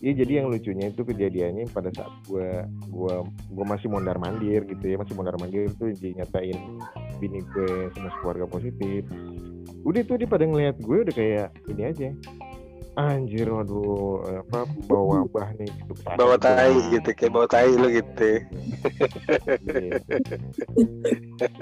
Iya 0.03 0.21
jadi 0.21 0.43
yang 0.43 0.47
lucunya 0.51 0.91
itu 0.91 1.01
kejadiannya 1.07 1.71
pada 1.71 1.87
saat 1.95 2.11
gue 2.27 2.67
gua 2.91 3.23
gua 3.51 3.65
masih 3.65 3.87
mondar 3.87 4.19
mandir 4.19 4.67
gitu 4.67 4.83
ya 4.91 4.99
masih 4.99 5.15
mondar 5.15 5.39
mandir 5.39 5.71
tuh 5.79 5.91
dinyatain 5.95 6.55
bini 7.17 7.39
gue 7.55 7.89
sama 7.95 8.11
keluarga 8.19 8.45
positif 8.45 9.07
udah 9.87 10.01
tuh 10.03 10.19
dia 10.19 10.27
pada 10.27 10.43
ngeliat 10.43 10.75
gue 10.77 10.97
udah 11.09 11.15
kayak 11.15 11.47
ini 11.71 11.83
aja 11.87 12.09
anjir 12.95 13.51
waduh 13.51 14.23
apa 14.23 14.63
bawa 14.87 15.27
wabah 15.27 15.51
nih 15.59 15.67
gitu 15.67 15.91
ke 15.91 16.01
sana 16.07 16.15
bawa 16.15 16.35
tai 16.39 16.75
gitu 16.95 17.09
kayak 17.11 17.31
bawa 17.35 17.47
tai 17.51 17.71
lu 17.75 17.87
gitu. 17.91 18.23
Iya. 19.67 19.99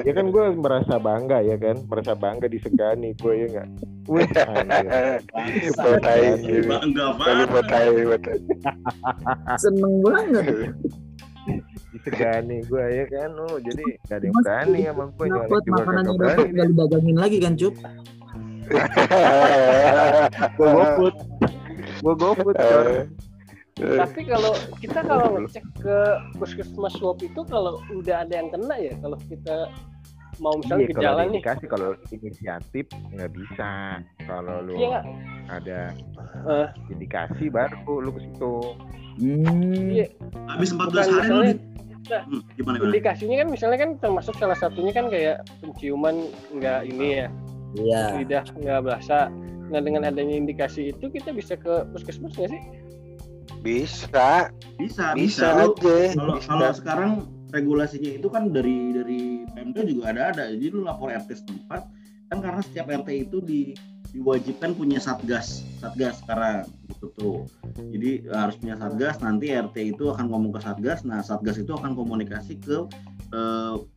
ya 0.05 0.11
kan 0.13 0.25
gue 0.29 0.45
merasa 0.53 1.01
bangga 1.01 1.41
ya 1.41 1.57
kan 1.57 1.81
merasa 1.89 2.13
bangga 2.13 2.45
disegani 2.45 3.17
gue 3.17 3.33
ya 3.33 3.47
nggak? 3.49 3.67
Wih, 4.05 4.29
bawa 5.81 5.97
tai 6.05 6.37
gitu 6.37 6.69
bangga 6.69 7.05
banget 7.17 7.47
bawa 7.49 7.63
tai 7.65 7.89
bawa 7.89 8.17
tai. 8.21 8.39
Seneng 9.57 9.93
banget. 10.05 10.45
disegani 11.93 12.57
gue 12.69 12.85
ya 12.93 13.05
kan? 13.09 13.29
Oh 13.41 13.57
jadi 13.57 13.83
gak 14.05 14.17
ada 14.21 14.25
yang 14.29 14.35
berani 14.37 14.79
sama 14.85 15.03
gue 15.17 15.27
makanannya 15.65 16.13
kagak 16.13 16.67
dapat 16.77 16.87
berani 16.93 17.13
lagi 17.17 17.37
kan, 17.41 17.53
Cup? 17.57 17.73
Gue 20.53 20.67
goput 20.69 21.15
gue 21.99 22.13
goput. 22.15 22.55
Tapi 23.73 24.21
kalau 24.23 24.53
kita 24.77 24.99
kalau 25.01 25.27
ngecek 25.35 25.65
ke 25.75 25.97
puskesmas 26.35 26.93
swab 26.93 27.17
itu 27.19 27.41
kalau 27.43 27.81
udah 27.91 28.21
ada 28.21 28.33
yang 28.35 28.49
kena 28.49 28.75
ya 28.77 28.93
kalau 28.99 29.17
kita 29.25 29.67
mau 30.39 30.53
misalnya 30.55 30.83
Iya, 30.83 30.89
kalau 30.89 31.01
gejala 31.01 31.19
nih. 31.19 31.29
indikasi 31.29 31.63
kalau 31.67 31.89
inisiatif 32.11 32.85
nggak 33.11 33.31
bisa 33.31 33.69
kalau 34.23 34.55
lu 34.61 34.73
Iya 34.75 34.99
ada 35.47 35.79
Eh. 36.43 36.67
indikasi 36.89 37.49
baru 37.49 37.77
lu 37.99 38.11
ke 38.11 38.21
situ 38.23 38.55
Hmm. 39.13 39.93
Iya. 39.93 40.09
habis 40.47 40.69
14 40.69 40.89
Bukan 41.05 41.13
hari 41.13 41.29
lu 41.29 41.37
misalnya 41.37 41.53
di... 41.53 41.61
hmm, 42.09 42.41
gimana 42.51 42.75
gimana 42.75 42.89
indikasinya 42.89 43.35
kan 43.37 43.47
misalnya 43.47 43.77
kan 43.79 43.91
termasuk 43.95 44.33
salah 44.35 44.57
satunya 44.57 44.89
kan 44.91 45.05
kayak 45.07 45.37
penciuman 45.59 46.15
nggak 46.51 46.81
ini 46.83 47.07
ya 47.15 47.27
Iya. 47.73 48.21
lidah 48.21 48.43
nggak 48.53 48.81
berasa 48.85 49.33
nah 49.73 49.81
dengan 49.81 50.05
adanya 50.05 50.37
indikasi 50.37 50.93
itu 50.93 51.09
kita 51.09 51.33
bisa 51.33 51.57
ke 51.57 51.87
puskesmas 51.89 52.35
nggak 52.37 52.51
sih? 52.51 52.61
Bisa. 53.63 54.51
Bisa 54.75 55.15
bisa, 55.15 55.15
bisa. 55.15 55.47
Lu- 55.55 55.73
aja. 55.73 55.97
Kalau 56.13 56.35
bisa. 56.37 56.49
kalau 56.51 56.69
sekarang 56.75 57.11
regulasinya 57.53 58.11
itu 58.19 58.27
kan 58.27 58.51
dari 58.51 58.91
dari 58.91 59.21
PMK 59.49 59.77
juga 59.87 60.03
ada 60.11 60.21
ada 60.35 60.43
jadi 60.51 60.65
lu 60.73 60.85
lapor 60.85 61.09
RT 61.09 61.41
setempat. 61.41 61.81
Kan 62.29 62.37
karena 62.43 62.61
setiap 62.61 62.91
RT 62.91 63.09
itu 63.29 63.37
di 63.39 63.61
diwajibkan 64.13 64.77
punya 64.77 65.01
satgas 65.01 65.65
satgas 65.81 66.21
sekarang 66.21 66.69
gitu 66.91 67.07
tuh. 67.17 67.39
Jadi 67.73 68.29
harus 68.29 68.55
punya 68.61 68.75
satgas 68.77 69.17
nanti 69.25 69.49
RT 69.49 69.97
itu 69.97 70.11
akan 70.11 70.25
ngomong 70.29 70.51
ke 70.53 70.59
satgas. 70.61 71.01
Nah 71.07 71.23
satgas 71.23 71.57
itu 71.57 71.71
akan 71.73 71.97
komunikasi 71.97 72.59
ke 72.61 72.85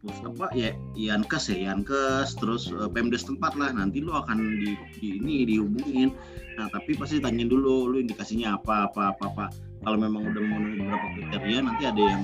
pus 0.01 0.17
apa 0.25 0.49
ya 0.57 0.73
Yankes 0.97 1.53
ya 1.53 1.69
Yankes 1.69 2.41
terus 2.41 2.73
eh, 2.73 2.89
Pemdes 2.89 3.29
tempat 3.29 3.53
lah. 3.57 3.73
Nanti 3.73 4.01
lu 4.01 4.17
akan 4.17 4.61
di, 4.61 4.73
di 4.97 5.21
ini 5.21 5.45
dihubungin. 5.45 6.17
Nah 6.57 6.73
tapi 6.73 6.97
pasti 6.97 7.21
tanyain 7.21 7.53
dulu 7.53 7.93
lu 7.93 7.97
indikasinya 8.01 8.57
apa 8.57 8.89
apa 8.89 9.13
apa 9.13 9.25
apa. 9.29 9.47
Kalau 9.85 9.99
memang 10.01 10.33
udah 10.33 10.43
memenuhi 10.43 10.77
beberapa 10.81 11.07
kriteria 11.15 11.59
nanti 11.63 11.83
ada 11.85 12.03
yang 12.03 12.23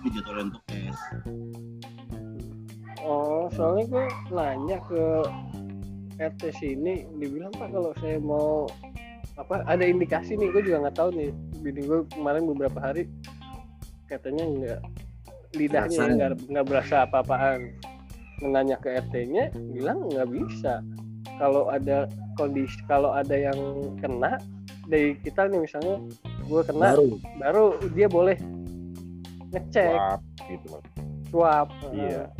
dijadwalin 0.00 0.48
untuk 0.48 0.64
tes. 0.68 0.98
Oh 3.04 3.52
soalnya 3.52 3.84
gue 3.92 4.06
nanya 4.32 4.78
ke 4.88 5.02
RT 6.16 6.42
sini 6.56 7.04
dibilang 7.20 7.52
pak 7.52 7.68
kalau 7.68 7.92
saya 8.00 8.16
mau 8.16 8.64
apa 9.34 9.66
ada 9.66 9.82
indikasi 9.82 10.38
nih 10.40 10.48
gue 10.48 10.62
juga 10.64 10.88
nggak 10.88 10.96
tahu 10.96 11.10
nih. 11.12 11.30
Bini 11.60 11.84
gue 11.84 12.08
kemarin 12.16 12.48
beberapa 12.48 12.80
hari 12.80 13.12
katanya 14.08 14.44
nggak 14.48 14.80
lidahnya 15.56 16.04
nggak 16.14 16.30
nggak 16.50 16.66
berasa 16.66 17.06
apa-apaan. 17.06 17.72
Menanya 18.42 18.76
ke 18.82 18.90
RT-nya 18.98 19.54
bilang 19.72 20.10
nggak 20.10 20.28
bisa. 20.30 20.82
Kalau 21.38 21.70
ada 21.70 22.10
kondisi 22.36 22.78
kalau 22.86 23.14
ada 23.14 23.34
yang 23.34 23.56
kena 24.02 24.38
dari 24.90 25.16
kita 25.24 25.48
nih 25.48 25.64
misalnya 25.64 25.96
gue 26.44 26.62
kena 26.66 26.92
baru. 26.92 27.08
baru 27.40 27.64
dia 27.94 28.06
boleh 28.10 28.36
ngecek. 29.54 29.94
Wah, 29.96 30.18
gitu. 30.50 30.68
Swab 31.34 31.66
Iya. 31.90 32.30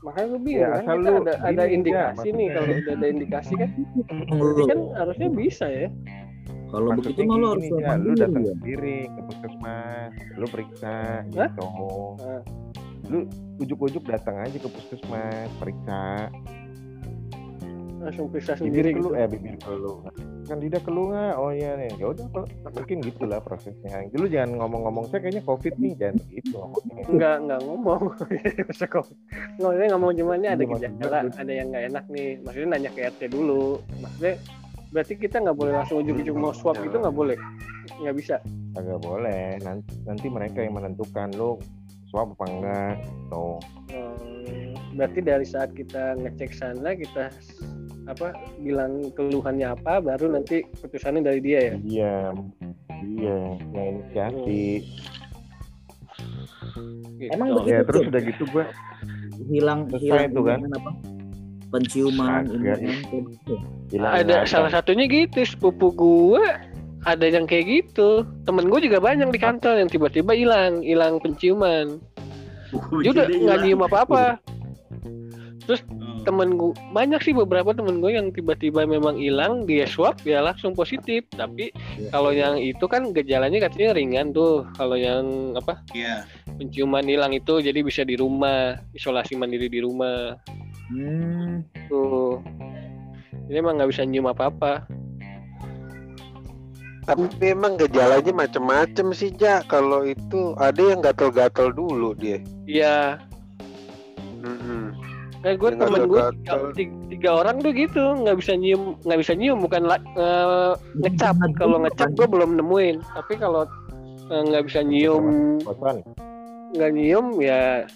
makanya 0.00 0.26
gue 0.32 0.40
bingung 0.40 0.64
Ya, 0.64 0.80
kan 0.80 0.96
kita 0.96 1.10
ada 1.12 1.32
ada 1.44 1.64
indikasi 1.68 2.26
enggak, 2.32 2.40
nih 2.40 2.48
kalau 2.56 2.72
udah 2.72 2.94
ada 2.96 3.06
indikasi 3.12 3.52
kan 3.52 3.70
kan 4.64 4.80
harusnya 4.96 5.28
bisa 5.28 5.66
ya 5.68 5.88
kalau 6.70 6.88
begitu 6.94 7.20
mah 7.22 7.36
lu 7.36 7.46
harus 7.50 7.66
ya, 7.66 7.90
lu 7.96 8.12
datang 8.14 8.42
ya. 8.42 8.52
sendiri 8.54 8.98
ke 9.06 9.20
puskesmas, 9.26 10.10
lu 10.34 10.46
periksa 10.46 10.94
Hah? 10.94 11.20
gitu. 11.26 11.68
Nah. 12.16 12.42
Lu 13.06 13.18
ujuk-ujuk 13.58 14.04
datang 14.04 14.38
aja 14.38 14.54
ke 14.54 14.68
puskesmas, 14.68 15.50
periksa. 15.58 16.30
langsung 18.00 18.32
periksa 18.32 18.56
sendiri 18.56 18.96
gitu 18.96 19.12
eh 19.12 19.28
bibir 19.28 19.60
kelu. 19.60 20.00
Kan 20.48 20.56
lidah 20.56 20.80
kelu 20.80 21.12
nggak? 21.12 21.36
Oh 21.36 21.52
iya 21.52 21.76
nih. 21.76 21.92
Ya 21.94 22.08
udah, 22.08 22.32
mungkin 22.72 23.04
gitulah 23.04 23.38
prosesnya. 23.38 23.92
Lu 24.10 24.24
jangan 24.24 24.56
ngomong-ngomong 24.56 25.04
saya 25.06 25.20
kayaknya 25.20 25.44
covid 25.44 25.76
nih, 25.76 25.92
jangan 26.00 26.16
gitu 26.32 26.56
ngomongnya. 26.56 27.04
nggak 27.06 27.36
nggak 27.44 27.60
ngomong 27.60 28.00
Masa 28.72 28.86
kok 28.86 29.04
ngomongnya 29.60 29.86
ngomong 29.92 30.12
cuma 30.16 30.32
ini 30.34 30.48
ada 30.48 30.64
Iya, 30.64 30.88
gejala 30.88 31.18
lu- 31.20 31.36
ada 31.36 31.52
yang 31.52 31.66
nggak 31.68 31.84
enak 31.92 32.04
nih 32.08 32.28
maksudnya 32.40 32.68
nanya 32.72 32.90
ke 32.90 33.00
RT 33.04 33.20
dulu 33.28 33.64
maksudnya 34.00 34.34
berarti 34.90 35.14
kita 35.14 35.38
nggak 35.38 35.54
boleh 35.54 35.72
langsung 35.72 36.02
ujuk-ujuk 36.02 36.34
mau 36.34 36.50
swab 36.50 36.78
itu 36.82 36.94
nggak 36.94 37.14
boleh 37.14 37.38
nggak 38.02 38.16
bisa 38.16 38.36
Agak 38.70 39.02
boleh. 39.02 39.58
Nanti, 39.66 39.98
nanti 40.06 40.26
mereka 40.30 40.62
yang 40.62 40.78
menentukan 40.78 41.34
lu 41.34 41.58
swab 42.06 42.38
apa 42.38 42.44
enggak. 42.46 42.94
Tuh. 43.26 43.58
Hmm, 43.90 44.78
berarti 44.94 45.18
dari 45.18 45.42
saat 45.42 45.74
kita 45.74 46.14
ngecek 46.22 46.54
sana 46.54 46.94
kita 46.94 47.34
apa 48.06 48.30
bilang 48.62 49.10
keluhannya 49.14 49.74
apa 49.74 49.98
baru 49.98 50.38
nanti 50.38 50.62
putusannya 50.78 51.22
dari 51.22 51.42
dia 51.42 51.58
ya 51.58 51.74
Iya. 51.82 52.14
Iya, 53.00 53.38
yang 53.74 53.86
inisiasi. 53.98 54.86
Gitu. 57.18 57.30
Emang 57.34 57.48
Ya 57.66 57.82
begitu 57.82 57.82
terus 57.90 58.00
Cuk? 58.00 58.10
udah 58.14 58.22
gitu 58.22 58.42
gua 58.54 58.64
hilang 59.50 59.80
Selesai 59.90 60.04
hilang 60.04 60.24
tuh 60.30 60.44
kan? 60.46 60.58
apa 60.62 60.90
penciuman 61.70 62.44
ini 62.50 62.66
kan. 62.66 62.80
ada 64.02 64.44
salah 64.44 64.70
satunya 64.70 65.06
gitu 65.06 65.42
sepupu 65.46 65.94
gue 65.94 66.42
ada 67.08 67.26
yang 67.26 67.48
kayak 67.48 67.66
gitu. 67.68 68.28
Temen 68.44 68.68
gue 68.68 68.80
juga 68.84 69.00
banyak 69.00 69.32
di 69.32 69.40
kantor 69.40 69.80
yang 69.80 69.88
tiba-tiba 69.88 70.36
hilang 70.36 70.84
hilang 70.84 71.16
penciuman. 71.22 71.96
Dia 73.00 73.10
udah 73.16 73.26
nggak 73.26 73.58
nyium 73.64 73.82
apa-apa. 73.86 74.36
Terus 75.64 75.80
Oh. 76.20 76.26
temen 76.28 76.60
gue 76.60 76.76
banyak 76.92 77.20
sih 77.24 77.32
beberapa 77.32 77.72
temen 77.72 78.04
gue 78.04 78.12
yang 78.12 78.28
tiba-tiba 78.28 78.84
memang 78.84 79.16
hilang 79.16 79.64
dia 79.64 79.88
swab 79.88 80.20
ya 80.28 80.44
langsung 80.44 80.76
positif. 80.76 81.24
Tapi 81.32 81.72
Iya. 81.96 82.10
kalau 82.12 82.30
yang 82.36 82.60
itu 82.60 82.84
kan 82.84 83.08
gejalanya 83.16 83.64
katanya 83.64 83.96
ringan 83.96 84.36
tuh. 84.36 84.68
Kalau 84.76 85.00
yang 85.00 85.56
apa? 85.56 85.80
Iya. 85.96 86.28
penciuman 86.60 87.08
hilang 87.08 87.32
itu 87.32 87.64
jadi 87.64 87.80
bisa 87.80 88.04
di 88.04 88.20
rumah 88.20 88.76
isolasi 88.92 89.32
mandiri 89.32 89.72
di 89.72 89.80
rumah 89.80 90.36
Hmm, 90.90 91.62
tuh. 91.86 92.42
Ini 93.46 93.62
emang 93.62 93.78
nggak 93.78 93.90
bisa 93.90 94.02
nyium 94.02 94.26
apa-apa. 94.26 94.86
Tapi 97.06 97.26
emang 97.42 97.74
gejalanya 97.74 98.30
macem-macem 98.30 99.10
sih 99.10 99.34
Ja. 99.34 99.62
Kalau 99.66 100.06
itu 100.06 100.54
ada 100.58 100.78
yang 100.78 101.02
gatel-gatel 101.02 101.74
dulu 101.74 102.14
dia. 102.14 102.38
iya. 102.66 103.18
Mm-mm. 104.40 104.94
Nah, 105.40 105.52
gue 105.56 105.68
Yang 105.72 105.80
temen 105.80 106.02
gue 106.04 106.22
tiga, 106.44 106.54
tiga- 106.76 107.00
tiga 107.08 107.30
orang 107.32 107.56
tuh 107.64 107.72
gitu 107.72 108.02
nggak 108.20 108.36
bisa 108.40 108.52
nyium 108.52 108.92
nggak 109.04 109.20
bisa 109.24 109.32
nyium 109.32 109.58
bukan 109.60 109.88
eh, 109.88 110.72
ngecap. 111.00 111.36
kalau 111.56 111.80
ngecap 111.80 112.08
gue 112.12 112.26
belum 112.28 112.60
nemuin. 112.60 113.00
Tapi 113.16 113.40
kalau 113.40 113.64
eh, 114.28 114.42
nggak 114.48 114.64
bisa 114.68 114.80
nyium 114.84 115.56
nggak 116.70 116.90
nyium 116.94 117.26
ya 117.40 117.88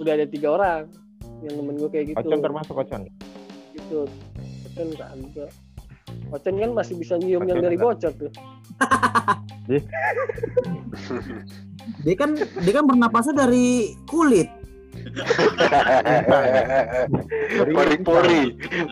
udah 0.00 0.12
ada 0.18 0.26
tiga 0.26 0.48
orang 0.58 0.80
yang 1.42 1.54
temen 1.56 1.74
gue 1.74 1.88
kayak 1.88 2.04
gitu 2.08 2.18
kocan 2.18 2.40
termasuk 2.40 2.72
kocan. 2.72 3.00
gitu 3.72 3.98
Ocen 4.64 4.88
kagak 4.94 5.50
Ocen 6.30 6.54
kan 6.56 6.70
masih 6.72 6.94
bisa 6.96 7.14
nyium 7.16 7.42
yang 7.42 7.56
Ocen 7.56 7.62
dari 7.62 7.76
enggak. 7.76 7.88
bocor 7.92 8.12
tuh 8.14 8.30
dia 12.04 12.14
kan 12.14 12.30
dia 12.36 12.72
kan 12.72 12.84
bernapasnya 12.84 13.34
dari 13.38 13.96
kulit 14.04 14.48
Pori-pori, 17.64 18.42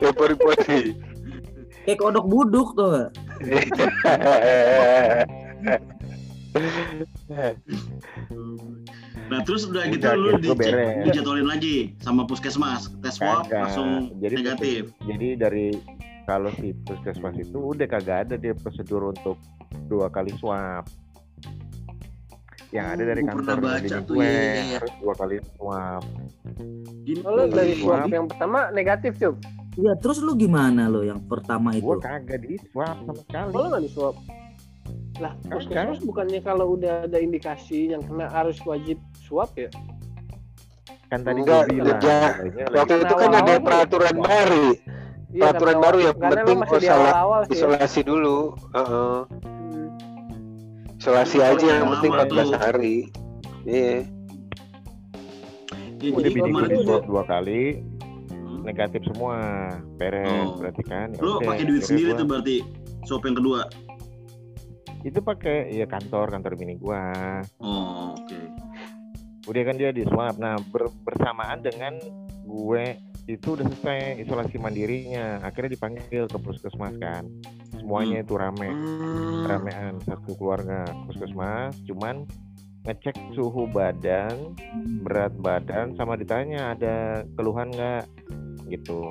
Ya, 0.01 0.11
pori-pori. 0.11 0.97
kayak 1.85 1.99
kodok 1.99 2.25
buduk 2.25 2.69
tuh? 2.73 3.13
Nah 9.31 9.41
terus 9.47 9.67
udah 9.67 9.87
gitu 9.91 10.03
Udah, 10.03 10.15
lu 10.15 10.29
gua 10.31 10.39
dicek, 10.43 10.59
beres. 10.59 11.05
dijadwalin 11.07 11.47
lagi 11.47 11.77
sama 12.03 12.23
puskesmas 12.27 12.91
tes 13.03 13.19
swab 13.19 13.47
langsung 13.47 14.15
Jadi 14.19 14.35
negatif. 14.43 14.83
Jadi 15.07 15.29
dari 15.39 15.67
kalau 16.27 16.51
si 16.59 16.71
puskesmas 16.87 17.35
itu 17.39 17.59
udah 17.59 17.87
kagak 17.91 18.29
ada 18.29 18.35
dia 18.39 18.55
prosedur 18.55 19.11
untuk 19.11 19.39
dua 19.91 20.07
kali 20.11 20.31
swab. 20.39 20.87
Yang 22.71 22.87
ada 22.87 23.03
Oh, 23.03 23.09
dari 23.11 23.23
kantor 23.27 23.43
pernah 23.43 23.59
baca 23.59 23.97
tuh, 24.07 24.15
gue 24.15 24.23
iya, 24.23 24.31
iya, 24.31 24.63
iya. 24.63 24.79
harus 24.79 24.95
dua 25.03 25.15
kali 25.19 25.37
swab. 25.59 26.03
Gini, 27.03 27.21
kalau 27.27 27.45
dari 27.51 27.75
swab 27.83 28.07
yang 28.07 28.27
pertama 28.31 28.59
negatif 28.71 29.13
cuy 29.19 29.35
Iya, 29.79 29.93
terus 30.03 30.19
lu 30.19 30.35
gimana 30.35 30.91
lo 30.91 31.03
yang 31.07 31.23
pertama 31.27 31.75
itu? 31.75 31.83
Gue 31.87 31.99
kagak 32.03 32.43
di 32.43 32.59
swab 32.71 32.95
sama 33.07 33.15
sekali. 33.23 33.51
kalau 33.55 33.67
nggak 33.71 33.83
di 33.87 33.91
swab 33.91 34.15
lah 35.21 35.33
Kagak. 35.39 35.53
puskesmas 35.55 36.01
bukannya 36.03 36.41
kalau 36.41 36.75
udah 36.75 37.05
ada 37.05 37.17
indikasi 37.17 37.91
yang 37.91 38.01
kena 38.01 38.27
harus 38.27 38.57
wajib 38.63 38.97
swab 39.21 39.53
ya 39.55 39.69
Kan 41.07 41.21
tadi 41.21 41.43
Enggak, 41.43 41.67
bilang. 41.67 41.99
Katanya 41.99 42.65
Waktu 42.73 42.95
itu 42.97 43.15
kan 43.17 43.31
ada 43.35 43.53
peraturan 43.59 44.15
tuh. 44.15 44.23
baru, 44.23 44.67
Iya, 45.29 45.43
Peraturan 45.45 45.77
baru 45.77 45.99
karena 46.13 46.31
penting 46.41 46.59
oh, 46.61 46.81
salah 46.81 47.13
sih 47.43 47.51
ya. 47.51 47.55
isolasi 47.57 48.01
dulu. 48.03 48.39
Heeh. 48.71 49.19
Hmm. 49.27 49.89
Isolasi 50.97 51.37
Kalau 51.37 51.51
aja 51.53 51.67
yang 51.69 51.87
penting 51.91 52.13
lama 52.13 52.25
14 52.25 52.47
tuh. 52.47 52.59
hari. 52.61 52.97
Iya. 53.65 54.07
Ya, 55.99 56.09
Udah 56.09 56.23
jadi 56.23 56.29
bini 56.31 56.41
gue 56.41 56.47
kemarin 56.49 56.69
di 56.69 56.77
tuh 56.77 56.85
swab 56.87 57.05
dua 57.05 57.23
kali 57.25 57.63
Hmm. 58.31 58.61
negatif 58.63 59.01
semua 59.05 59.37
beres 59.97 60.31
Oh. 60.47 60.57
berarti 60.57 60.83
kan 60.85 61.09
Ya 61.11 61.21
lu 61.21 61.31
udah, 61.33 61.43
pakai 61.45 61.65
duit 61.67 61.83
sendiri 61.83 62.09
gua- 62.09 62.19
tuh 62.19 62.27
berarti 62.29 62.57
swab 63.03 63.23
yang 63.23 63.35
kedua. 63.35 63.61
Itu 65.01 65.19
pakai 65.25 65.73
ya 65.73 65.87
kantor 65.89 66.33
kantor 66.33 66.53
bini 66.57 66.77
gua. 66.77 67.41
Oh 67.61 68.15
oke. 68.17 68.41
udah 69.49 69.63
kan 69.67 69.77
dia 69.81 69.91
di 69.91 70.05
swab. 70.07 70.37
Nah 70.37 70.61
ber- 70.71 70.93
bersamaan 71.03 71.65
dengan 71.65 71.97
gue 72.45 72.99
itu 73.27 73.57
udah 73.57 73.67
selesai 73.67 74.23
isolasi 74.23 74.61
mandirinya. 74.61 75.41
Akhirnya 75.43 75.75
dipanggil 75.75 76.29
ke 76.29 76.39
puskesmas 76.39 76.95
kan. 77.01 77.27
Semuanya 77.75 78.23
itu 78.23 78.37
rame. 78.37 78.69
Hmm. 78.69 79.47
ramean 79.49 79.95
satu 80.05 80.37
keluarga 80.37 80.85
puskesmas. 81.09 81.75
Cuman 81.89 82.29
ngecek 82.85 83.17
suhu 83.37 83.69
badan 83.71 84.55
berat 85.05 85.37
badan 85.37 85.97
sama 85.97 86.15
ditanya 86.21 86.77
ada 86.77 87.25
keluhan 87.35 87.73
nggak? 87.73 88.05
Gitu. 88.69 89.03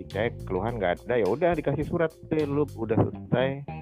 Dicek 0.00 0.46
keluhan 0.48 0.80
nggak 0.80 1.04
ada. 1.04 1.20
Ya 1.20 1.26
udah 1.28 1.52
dikasih 1.52 1.84
surat. 1.84 2.12
Deh 2.32 2.46
lu 2.48 2.64
udah 2.64 2.96
selesai 2.96 3.79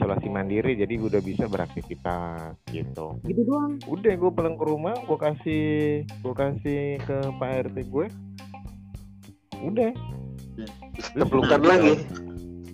isolasi 0.00 0.26
mandiri 0.26 0.72
jadi 0.74 0.96
udah 0.96 1.20
bisa 1.20 1.44
beraktivitas 1.44 2.56
gitu 2.72 3.20
Gitu 3.22 3.44
doang. 3.44 3.76
udah 3.84 4.12
gue 4.16 4.30
pulang 4.32 4.56
ke 4.56 4.64
rumah 4.64 4.96
gue 4.96 5.18
kasih 5.20 5.64
gue 6.08 6.34
kasih 6.34 6.80
ke 7.04 7.16
pak 7.36 7.68
rt 7.68 7.76
gue 7.84 8.06
udah 9.60 9.92
Teplukan 11.12 11.60
Nah, 11.60 11.68
lagi. 11.68 11.92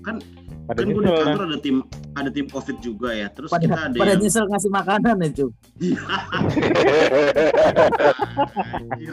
Kan 0.02 0.18
pada 0.66 0.82
kan 0.82 0.86
gue 0.88 0.98
di 0.98 1.06
kan 1.06 1.22
kantor 1.22 1.42
ada 1.46 1.58
tim 1.58 1.76
ada 2.14 2.30
tim 2.30 2.46
covid 2.46 2.76
juga 2.78 3.10
ya. 3.10 3.30
Terus 3.30 3.50
Pada, 3.50 3.62
kita 3.62 3.78
ada 3.86 3.94
pada 3.94 4.10
yang 4.10 4.22
nyesel 4.22 4.44
ngasih 4.46 4.70
makanan 4.72 5.16
ya. 5.18 5.28
Iya. 5.78 6.00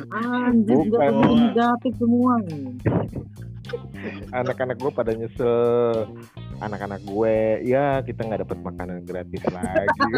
Anjir, 0.10 0.78
keburu 0.88 1.34
negatif 1.38 1.94
semua. 1.98 2.34
anak-anak 4.40 4.78
gue 4.80 4.92
pada 4.92 5.12
nyesel 5.16 6.08
anak-anak 6.60 7.02
gue 7.04 7.36
ya 7.64 8.00
kita 8.04 8.22
nggak 8.28 8.42
dapat 8.48 8.58
makanan 8.64 9.04
gratis 9.08 9.44
lagi 9.50 10.10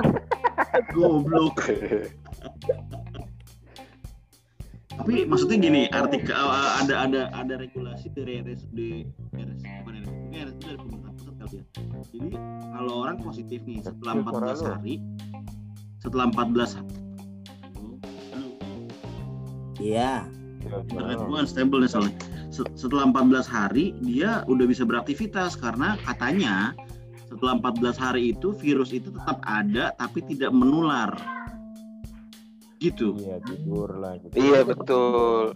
goblok. 0.96 1.56
Tapi 4.96 5.28
maksudnya 5.28 5.58
gini, 5.60 5.82
artikel 5.92 6.32
uh, 6.40 6.80
ada 6.80 7.04
ada 7.04 7.22
ada 7.36 7.54
regulasi 7.60 8.08
dari 8.16 8.40
RSUD 8.40 8.80
RS 9.36 9.62
bukan 9.84 9.94
RSUD, 10.00 10.24
RSUD 10.32 10.62
dari 10.64 10.78
pemerintah 10.80 11.12
pusat 11.20 11.36
tapi 11.36 11.56
ya. 11.60 11.64
Jadi 12.16 12.30
kalau 12.72 12.94
orang 13.04 13.18
positif 13.20 13.60
nih 13.68 13.80
setelah 13.84 14.14
Kecil 14.16 14.32
suara 14.32 14.48
14 14.48 14.56
lu. 14.56 14.68
hari 14.72 14.96
setelah 16.00 16.26
14 16.32 16.80
hari 16.80 16.94
Iya. 19.76 20.14
internet 20.66 21.20
gue 21.28 21.38
unstable 21.38 21.80
nih 21.84 21.92
soalnya. 21.92 22.16
Se- 22.56 22.72
Setelah 22.80 23.12
14 23.12 23.44
hari 23.52 23.92
dia 24.00 24.48
udah 24.48 24.64
bisa 24.64 24.88
beraktivitas 24.88 25.60
karena 25.60 26.00
katanya 26.08 26.72
setelah 27.28 27.60
14 27.60 28.00
hari 28.00 28.32
itu 28.32 28.56
virus 28.56 28.96
itu 28.96 29.12
tetap 29.12 29.44
ada 29.44 29.92
tapi 30.00 30.24
tidak 30.24 30.56
menular. 30.56 31.12
Gitu. 32.80 33.20
Iya 33.20 33.44
tidur 33.44 33.90
lah. 34.00 34.16
Gitu. 34.24 34.34
Iya 34.40 34.60
betul. 34.64 35.52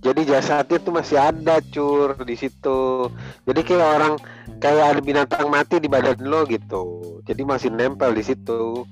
Jadi 0.00 0.20
jasadnya 0.24 0.80
tuh 0.80 0.92
masih 0.96 1.20
ada 1.20 1.60
cur 1.60 2.16
di 2.24 2.32
situ. 2.32 3.12
Jadi 3.44 3.60
kayak 3.60 3.88
orang 4.00 4.14
kayak 4.56 4.96
ada 4.96 5.00
binatang 5.04 5.52
mati 5.52 5.76
di 5.76 5.92
badan 5.92 6.24
lo 6.24 6.48
gitu. 6.48 7.20
Jadi 7.28 7.42
masih 7.44 7.68
nempel 7.68 8.16
di 8.16 8.24
situ. 8.24 8.88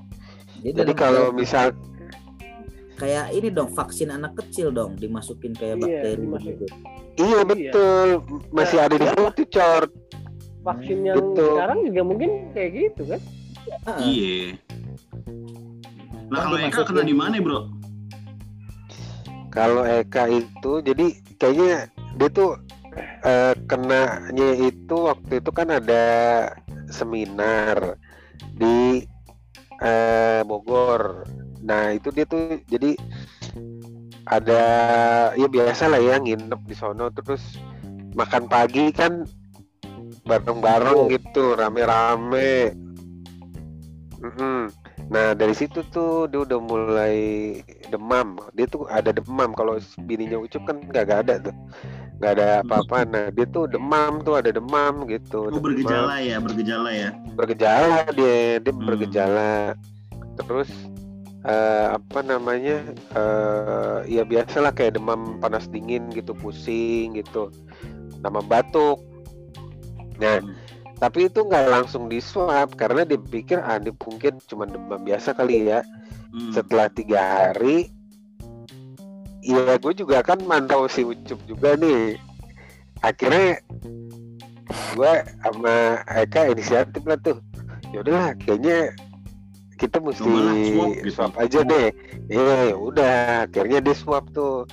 Jadi 0.60 0.84
dalam 0.84 0.96
kalau 1.00 1.26
misal 1.32 1.72
kayak 2.98 3.30
ini 3.30 3.48
dong 3.48 3.70
vaksin 3.70 4.10
anak 4.10 4.34
kecil 4.34 4.74
dong 4.74 4.98
dimasukin 4.98 5.54
kayak 5.54 5.78
Iya, 5.78 5.82
bakteri 6.02 6.18
dimasukin. 6.18 6.58
begitu. 6.58 6.66
iya 7.18 7.40
betul 7.42 8.08
masih 8.50 8.76
Nah, 8.78 8.84
ada 8.84 8.96
di 8.98 9.06
situ 9.06 9.42
cor. 9.54 9.82
Vaksin 10.58 10.98
yang 11.00 11.16
Gitu. 11.16 11.46
sekarang 11.48 11.78
juga 11.86 12.02
mungkin 12.02 12.30
kayak 12.52 12.70
gitu 12.74 13.02
kan? 13.06 13.20
Heeh. 13.86 13.98
Iya. 14.02 14.42
Nah 16.28 16.40
kalau 16.44 16.58
Eka 16.58 16.82
kena 16.84 17.02
di 17.02 17.14
mana 17.14 17.36
bro? 17.38 17.60
Kalau 19.48 19.82
Eka 19.82 20.28
itu 20.28 20.72
jadi 20.84 21.06
kayaknya 21.38 21.88
dia 22.18 22.28
tuh 22.28 22.58
eh, 23.22 23.54
kenanya 23.64 24.48
itu 24.58 24.94
waktu 25.06 25.38
itu 25.38 25.50
kan 25.54 25.70
ada 25.70 26.04
seminar 26.90 27.96
di 28.52 29.06
eh, 29.78 30.42
Bogor. 30.42 31.22
Nah 31.68 31.92
itu 31.92 32.08
dia 32.08 32.24
tuh 32.24 32.64
jadi 32.64 32.96
ada 34.28 34.62
ya 35.36 35.48
biasa 35.48 35.88
lah 35.92 36.00
ya 36.00 36.16
nginep 36.16 36.60
di 36.64 36.74
sono 36.76 37.08
terus 37.12 37.60
makan 38.16 38.48
pagi 38.48 38.88
kan 38.92 39.28
bareng-bareng 40.24 41.12
gitu 41.12 41.56
rame-rame. 41.56 42.72
Mm-mm. 44.18 44.68
Nah 45.08 45.32
dari 45.32 45.54
situ 45.56 45.80
tuh 45.88 46.28
dia 46.28 46.44
udah 46.44 46.60
mulai 46.60 47.16
demam. 47.88 48.36
Dia 48.52 48.68
tuh 48.68 48.84
ada 48.88 49.08
demam. 49.14 49.56
Kalau 49.56 49.80
bininya 50.04 50.36
Ucup 50.36 50.68
kan 50.68 50.84
nggak 50.84 51.08
ada 51.24 51.40
tuh, 51.40 51.54
nggak 52.20 52.32
ada 52.36 52.48
apa-apa. 52.60 53.08
Nah 53.08 53.24
dia 53.32 53.46
tuh 53.48 53.70
demam 53.70 54.20
tuh 54.20 54.36
ada 54.36 54.52
demam 54.52 55.08
gitu. 55.08 55.48
Oh 55.48 55.52
ada 55.54 55.60
bergejala 55.62 56.14
ya, 56.20 56.36
bergejala 56.42 56.90
ya. 56.92 57.10
demam. 57.14 57.36
Bergejala 57.38 57.96
dia, 58.12 58.60
dia 58.60 58.72
Hmm. 58.74 58.84
bergejala. 58.84 59.52
Terus 60.36 60.68
eh, 61.48 61.86
apa 61.96 62.20
namanya? 62.20 62.84
eh 63.16 63.98
ya 64.06 64.22
biasalah 64.22 64.76
kayak 64.76 65.00
demam 65.00 65.40
panas 65.40 65.64
dingin 65.72 66.12
gitu, 66.12 66.36
pusing 66.36 67.16
gitu, 67.16 67.48
sama 68.20 68.44
batuk. 68.44 69.00
Nah 70.20 70.38
Hmm. 70.38 70.54
tapi 70.98 71.30
itu 71.30 71.46
nggak 71.46 71.70
langsung 71.70 72.10
di 72.10 72.18
swab 72.18 72.74
karena 72.74 73.06
dia 73.06 73.14
pikir 73.16 73.62
ah 73.62 73.78
ini 73.78 73.94
mungkin 73.94 74.42
cuma 74.50 74.66
demam 74.66 74.98
biasa 75.00 75.30
kali 75.30 75.70
ya 75.70 75.80
Hmm. 76.28 76.52
setelah 76.52 76.90
tiga 76.92 77.16
hari 77.22 77.88
Iya 79.38 79.78
gue 79.78 79.94
juga 79.94 80.20
kan 80.20 80.36
mantau 80.44 80.90
si 80.90 81.06
Ucup 81.06 81.38
juga 81.46 81.78
nih 81.78 82.18
Akhirnya 83.00 83.62
gue 84.92 85.12
sama 85.40 86.02
Eka 86.04 86.52
inisiatif 86.52 87.00
lah 87.06 87.16
tuh 87.22 87.38
Yaudahlah 87.94 88.34
kayaknya 88.42 88.92
kita 89.78 90.02
mesti 90.02 90.26
gitu. 90.26 91.14
swab 91.14 91.32
aja 91.38 91.62
deh. 91.62 91.88
Iya 92.26 92.74
ya 92.74 92.76
udah 92.76 93.14
akhirnya 93.46 93.78
dia 93.78 93.94
swab 93.94 94.26
tuh. 94.34 94.66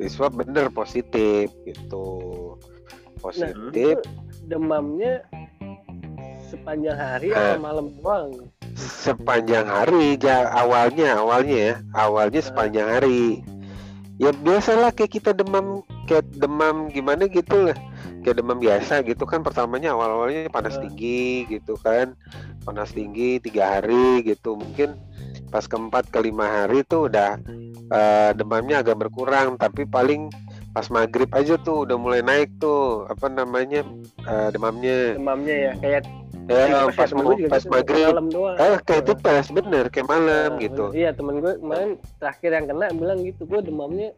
Di 0.00 0.08
swab 0.08 0.34
bener 0.34 0.72
positif 0.72 1.52
gitu. 1.68 2.08
Positif. 3.20 4.00
Itu 4.00 4.08
demamnya 4.48 5.20
sepanjang 6.48 6.96
hari 6.96 7.28
Eh. 7.30 7.36
atau 7.36 7.60
malam 7.60 7.86
doang? 8.00 8.32
sepanjang 8.76 9.64
hari 9.64 10.20
ja, 10.20 10.52
awalnya 10.52 11.16
awalnya 11.16 11.56
ya. 11.56 11.74
Awalnya 11.96 12.40
sepanjang 12.44 12.88
hari. 12.88 13.40
Ya 14.16 14.32
biasalah 14.32 14.92
kayak 14.96 15.20
kita 15.20 15.30
demam 15.36 15.84
kayak 16.08 16.24
demam 16.36 16.88
gimana 16.88 17.28
gitu 17.28 17.68
lah 17.68 17.76
kayak 18.26 18.42
demam 18.42 18.58
biasa 18.58 19.06
gitu 19.06 19.22
kan 19.22 19.46
pertamanya 19.46 19.94
awal 19.94 20.18
awalnya 20.18 20.50
panas 20.50 20.74
Eh. 20.74 20.90
tinggi 20.90 21.46
gitu 21.46 21.78
kan 21.78 22.18
panas 22.66 22.90
tinggi 22.90 23.38
tiga 23.38 23.78
hari 23.78 24.26
gitu 24.26 24.58
mungkin 24.58 24.98
pas 25.46 25.70
keempat 25.70 26.10
kelima 26.10 26.42
hari 26.66 26.82
tuh 26.82 27.06
udah 27.06 27.38
eh, 27.86 28.30
demamnya 28.34 28.82
agak 28.82 28.98
berkurang 28.98 29.54
tapi 29.54 29.86
paling 29.86 30.26
pas 30.74 30.90
maghrib 30.90 31.30
aja 31.30 31.54
tuh 31.56 31.86
udah 31.86 31.94
mulai 31.94 32.20
naik 32.20 32.50
tuh 32.58 33.06
apa 33.06 33.30
namanya 33.30 33.86
eh, 34.26 34.48
demamnya 34.50 35.14
Demamnya 35.14 35.54
ya 35.54 35.72
kayak 35.78 36.02
ya 36.46 36.62
tipes 36.86 36.94
pas 36.98 37.10
mau 37.14 37.34
pas 37.46 37.62
maghrib 37.66 38.06
malam 38.10 38.28
doang. 38.30 38.56
Eh 38.58 38.78
kayak 38.82 39.04
tipes 39.06 39.46
bener 39.50 39.84
kayak 39.86 40.06
malam 40.06 40.50
Nah, 40.54 40.62
gitu. 40.62 40.84
Iya 40.90 41.10
temen 41.14 41.38
gue 41.38 41.58
kemarin 41.58 41.90
terakhir 42.18 42.50
yang 42.54 42.66
kena 42.66 42.86
bilang 42.90 43.18
gitu 43.22 43.42
gue 43.46 43.60
demamnya 43.62 44.10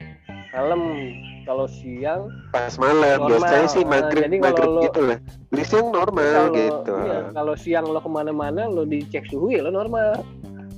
malam 0.50 0.80
kalau 1.42 1.66
siang 1.66 2.28
Pas 2.48 2.72
malam 2.76 3.18
Normal. 3.18 3.28
biasanya 3.34 3.68
sih 3.68 3.82
Nah, 3.82 3.90
maghrib 3.94 4.22
jadi 4.22 4.36
kalau 4.36 4.46
maghrib 4.46 4.68
lo- 4.70 4.82
gitu 4.82 5.00
lah. 5.02 5.18
Di 5.48 5.62
siang 5.62 5.88
normal 5.90 6.28
kalau 6.30 6.52
gitu. 6.54 6.94
iya, 7.02 7.18
kalau 7.30 7.54
siang 7.54 7.84
lo 7.86 7.98
ke 7.98 8.10
mana-mana 8.10 8.62
lo 8.64 8.82
dicek 8.82 9.24
suhu 9.26 9.48
ya 9.48 9.60
lo 9.60 9.70
normal 9.70 10.24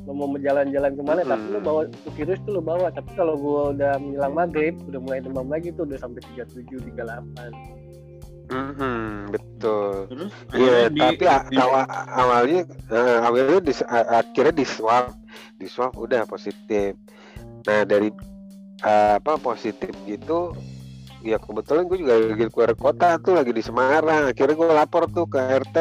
lo 0.01 0.13
mau 0.13 0.33
jalan-jalan 0.35 0.91
ke 0.91 1.03
mana 1.03 1.21
tapi 1.23 1.45
lo 1.49 1.59
Hmm. 1.59 1.67
bawa 1.67 1.83
virus 2.13 2.39
tuh 2.41 2.53
lo 2.53 2.61
bawa 2.61 2.89
tapi 2.89 3.11
kalau 3.15 3.35
gue 3.35 3.63
udah 3.75 3.93
menjelang 3.97 4.35
maghrib 4.35 4.75
udah 4.85 5.01
mulai 5.01 5.21
demam 5.21 5.47
lagi 5.47 5.71
tuh 5.71 5.85
udah 5.85 5.99
sampai 5.99 6.21
37 6.35 6.83
38 6.91 7.79
Mm-mm, 8.51 9.31
betul. 9.31 10.11
Terus 10.11 10.35
Iya 10.51 10.91
tapi 10.91 11.23
di- 11.23 11.55
awal, 11.57 11.87
awalnya 12.11 12.61
eh, 12.91 13.19
awalnya 13.21 13.63
di, 13.63 13.71
akhirnya 14.11 14.51
di 14.53 14.67
swab 14.67 15.15
di 15.55 15.67
swab 15.67 15.95
udah 15.95 16.27
positif. 16.27 16.99
Nah 17.63 17.87
dari 17.87 18.11
apa 18.85 19.37
positif 19.41 19.93
gitu. 20.09 20.55
Ya 21.21 21.37
kebetulan 21.37 21.85
gue 21.85 22.01
juga 22.01 22.17
lagi 22.17 22.49
keluar 22.49 22.73
kota 22.73 23.21
tuh 23.21 23.37
lagi 23.37 23.53
di 23.53 23.61
Semarang. 23.61 24.33
Akhirnya 24.33 24.57
gue 24.57 24.69
lapor 24.73 25.05
tuh 25.13 25.29
ke 25.29 25.37
RT 25.37 25.77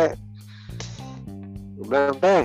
gue 1.80 1.88
bilang 1.88 2.12
teh 2.20 2.44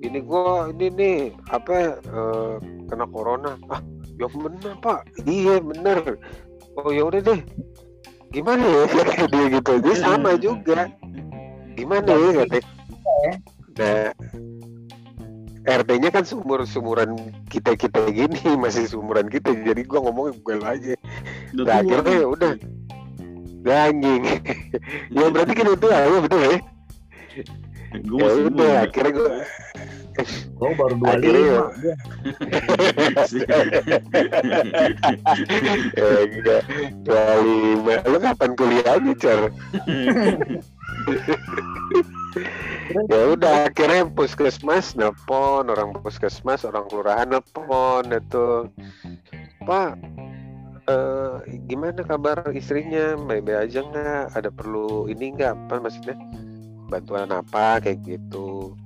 ini 0.00 0.24
gue 0.24 0.48
ini 0.72 0.86
nih 0.96 1.16
apa 1.52 2.00
eh, 2.00 2.54
kena 2.88 3.04
corona. 3.08 3.60
Ah 3.68 3.84
ya 4.16 4.28
bener 4.32 4.72
pak. 4.80 5.04
Iya 5.28 5.60
bener. 5.60 6.16
Oh 6.80 6.88
ya 6.88 7.04
udah 7.04 7.20
deh. 7.20 7.40
Gimana 8.32 8.64
ya? 8.64 8.84
Dia 9.32 9.44
gitu. 9.60 9.72
Dia 9.84 9.96
sama 10.00 10.40
juga. 10.40 10.88
Gimana 11.76 12.12
ya? 12.16 12.30
Katanya 12.44 12.64
nah 13.76 14.08
RT-nya 15.66 16.14
kan 16.14 16.22
sumur 16.22 16.62
sumuran 16.64 17.18
kita 17.50 17.74
kita 17.74 18.06
gini 18.14 18.38
masih 18.62 18.86
sumuran 18.86 19.26
kita 19.26 19.50
jadi 19.52 19.82
gua 19.82 20.06
ngomongnya 20.06 20.38
gue 20.38 20.56
aja 20.62 20.94
udah 21.52 21.66
nah, 21.66 21.82
akhirnya 21.82 22.14
ya 22.14 22.26
udah 22.26 22.52
anjing 23.66 24.22
ya 25.14 25.26
berarti 25.26 25.52
kan 25.52 25.66
itu 25.68 25.86
ya 25.90 26.20
betul 26.22 26.40
ya 26.40 26.58
Gue 27.96 28.18
ya 28.18 28.28
udah 28.28 28.50
muda. 28.50 28.68
akhirnya 28.86 29.12
gue 29.14 29.30
Oh 30.56 30.72
baru 30.72 30.96
dua 30.96 31.12
Akhirnya 31.12 31.44
ya. 31.44 31.60
lima. 31.60 31.64
enggak 36.24 36.62
dua 37.04 37.24
lima 37.44 37.94
lu 38.08 38.18
kapan 38.18 38.50
kuliahnya 38.56 39.12
cer 39.20 39.40
ya 43.10 43.22
udah 43.32 43.72
akhirnya 43.72 44.06
puskesmas 44.12 44.94
nelpon 44.94 45.66
orang 45.66 45.96
puskesmas 46.00 46.62
orang 46.62 46.86
kelurahan 46.86 47.28
nelpon 47.28 48.04
itu. 48.12 48.70
Pak 49.66 49.98
eh, 50.86 51.34
gimana 51.66 52.00
kabar 52.06 52.46
istrinya? 52.54 53.18
Baik-baik 53.18 53.70
aja 53.70 53.80
nggak? 53.82 54.24
Ada 54.36 54.50
perlu 54.52 55.10
ini 55.10 55.34
nggak? 55.34 55.52
Apa 55.66 55.82
maksudnya? 55.82 56.16
Bantuan 56.86 57.32
apa? 57.34 57.82
Kayak 57.82 58.06
gitu. 58.06 58.76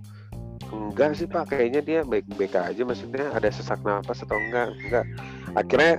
Enggak 0.71 1.19
sih 1.19 1.27
pak. 1.27 1.53
Kayaknya 1.53 1.81
dia 1.83 2.01
baik-baik 2.07 2.55
aja 2.57 2.83
maksudnya 2.87 3.29
ada 3.35 3.49
sesak 3.51 3.83
napas 3.83 4.23
atau 4.23 4.39
enggak 4.39 4.73
enggak 4.87 5.07
akhirnya 5.59 5.99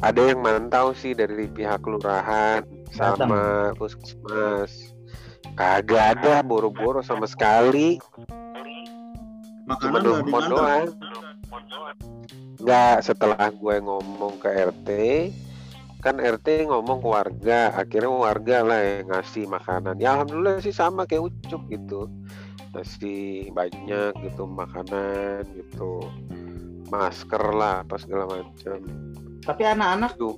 ada 0.00 0.32
yang 0.32 0.40
mantau 0.40 0.96
sih 0.96 1.12
dari 1.12 1.44
pihak 1.46 1.84
kelurahan 1.84 2.64
sama 2.90 3.70
puskesmas 3.76 4.96
kagak 5.54 6.18
ada 6.18 6.42
boro-boro 6.42 7.00
sama 7.00 7.26
sekali. 7.26 7.98
Cuma 9.68 9.76
Makanan 9.76 10.00
nggak 10.02 10.02
nelfon 10.02 10.26
diantar. 10.26 10.50
doang. 10.50 10.88
Enggak, 12.60 12.96
setelah 13.06 13.46
gue 13.48 13.76
ngomong 13.80 14.34
ke 14.42 14.48
RT 14.50 14.88
kan 16.00 16.16
RT 16.16 16.66
ngomong 16.72 17.04
ke 17.04 17.08
warga. 17.08 17.60
Akhirnya 17.76 18.10
warga 18.10 18.56
lah 18.64 18.80
yang 18.80 19.08
ngasih 19.12 19.44
makanan. 19.46 20.00
Ya 20.00 20.16
alhamdulillah 20.16 20.64
sih 20.64 20.72
sama 20.72 21.04
kayak 21.04 21.28
ucup 21.28 21.60
gitu. 21.68 22.08
Ngasih 22.72 23.52
banyak 23.52 24.16
gitu 24.24 24.48
makanan 24.48 25.44
gitu. 25.52 26.00
Masker 26.88 27.44
lah 27.54 27.84
apa 27.84 28.00
segala 28.00 28.26
macam. 28.26 28.80
Tapi 29.44 29.62
anak-anak 29.64 30.16
tuh 30.18 30.36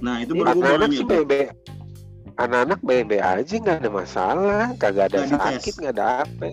Nah 0.00 0.24
itu 0.24 0.32
baru 0.32 0.56
mau 0.56 0.64
anak-anak 0.64 0.88
nanya 0.88 0.96
sih 0.96 1.04
tuh. 1.06 1.24
Anak-anak 2.38 2.80
bebe 2.84 3.18
aja 3.18 3.54
nggak 3.56 3.78
ada 3.82 3.90
masalah. 3.90 4.64
Kagak 4.76 5.14
ada 5.14 5.26
dites. 5.26 5.34
sakit 5.34 5.74
nggak 5.80 5.94
ada 5.98 6.06
apa. 6.26 6.46